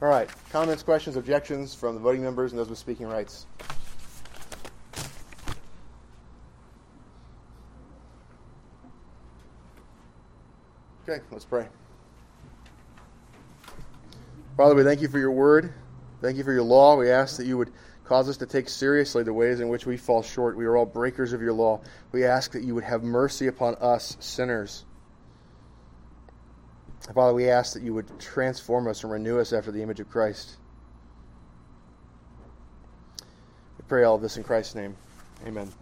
All 0.00 0.08
right, 0.08 0.30
comments, 0.50 0.84
questions, 0.84 1.16
objections 1.16 1.74
from 1.74 1.94
the 1.94 2.00
voting 2.00 2.22
members 2.22 2.52
and 2.52 2.58
those 2.58 2.68
with 2.68 2.78
speaking 2.78 3.06
rights. 3.06 3.46
Okay, 11.08 11.20
let's 11.32 11.44
pray. 11.44 11.66
Father, 14.56 14.76
we 14.76 14.84
thank 14.84 15.00
you 15.00 15.08
for 15.08 15.18
your 15.18 15.32
word. 15.32 15.74
Thank 16.22 16.36
you 16.36 16.44
for 16.44 16.52
your 16.52 16.62
law. 16.62 16.96
We 16.96 17.10
ask 17.10 17.36
that 17.38 17.46
you 17.46 17.58
would 17.58 17.72
cause 18.04 18.28
us 18.28 18.36
to 18.36 18.46
take 18.46 18.68
seriously 18.68 19.24
the 19.24 19.32
ways 19.32 19.58
in 19.58 19.68
which 19.68 19.86
we 19.86 19.96
fall 19.96 20.22
short. 20.22 20.56
We 20.56 20.66
are 20.66 20.76
all 20.76 20.86
breakers 20.86 21.32
of 21.32 21.42
your 21.42 21.52
law. 21.52 21.80
We 22.12 22.24
ask 22.24 22.52
that 22.52 22.62
you 22.62 22.76
would 22.76 22.84
have 22.84 23.02
mercy 23.02 23.48
upon 23.48 23.74
us, 23.80 24.16
sinners. 24.20 24.84
Father, 27.14 27.34
we 27.34 27.48
ask 27.50 27.72
that 27.74 27.82
you 27.82 27.92
would 27.92 28.06
transform 28.20 28.86
us 28.86 29.02
and 29.02 29.12
renew 29.12 29.40
us 29.40 29.52
after 29.52 29.72
the 29.72 29.82
image 29.82 29.98
of 30.00 30.08
Christ. 30.08 30.56
We 33.78 33.84
pray 33.88 34.04
all 34.04 34.14
of 34.14 34.22
this 34.22 34.36
in 34.36 34.44
Christ's 34.44 34.76
name. 34.76 34.96
Amen. 35.46 35.72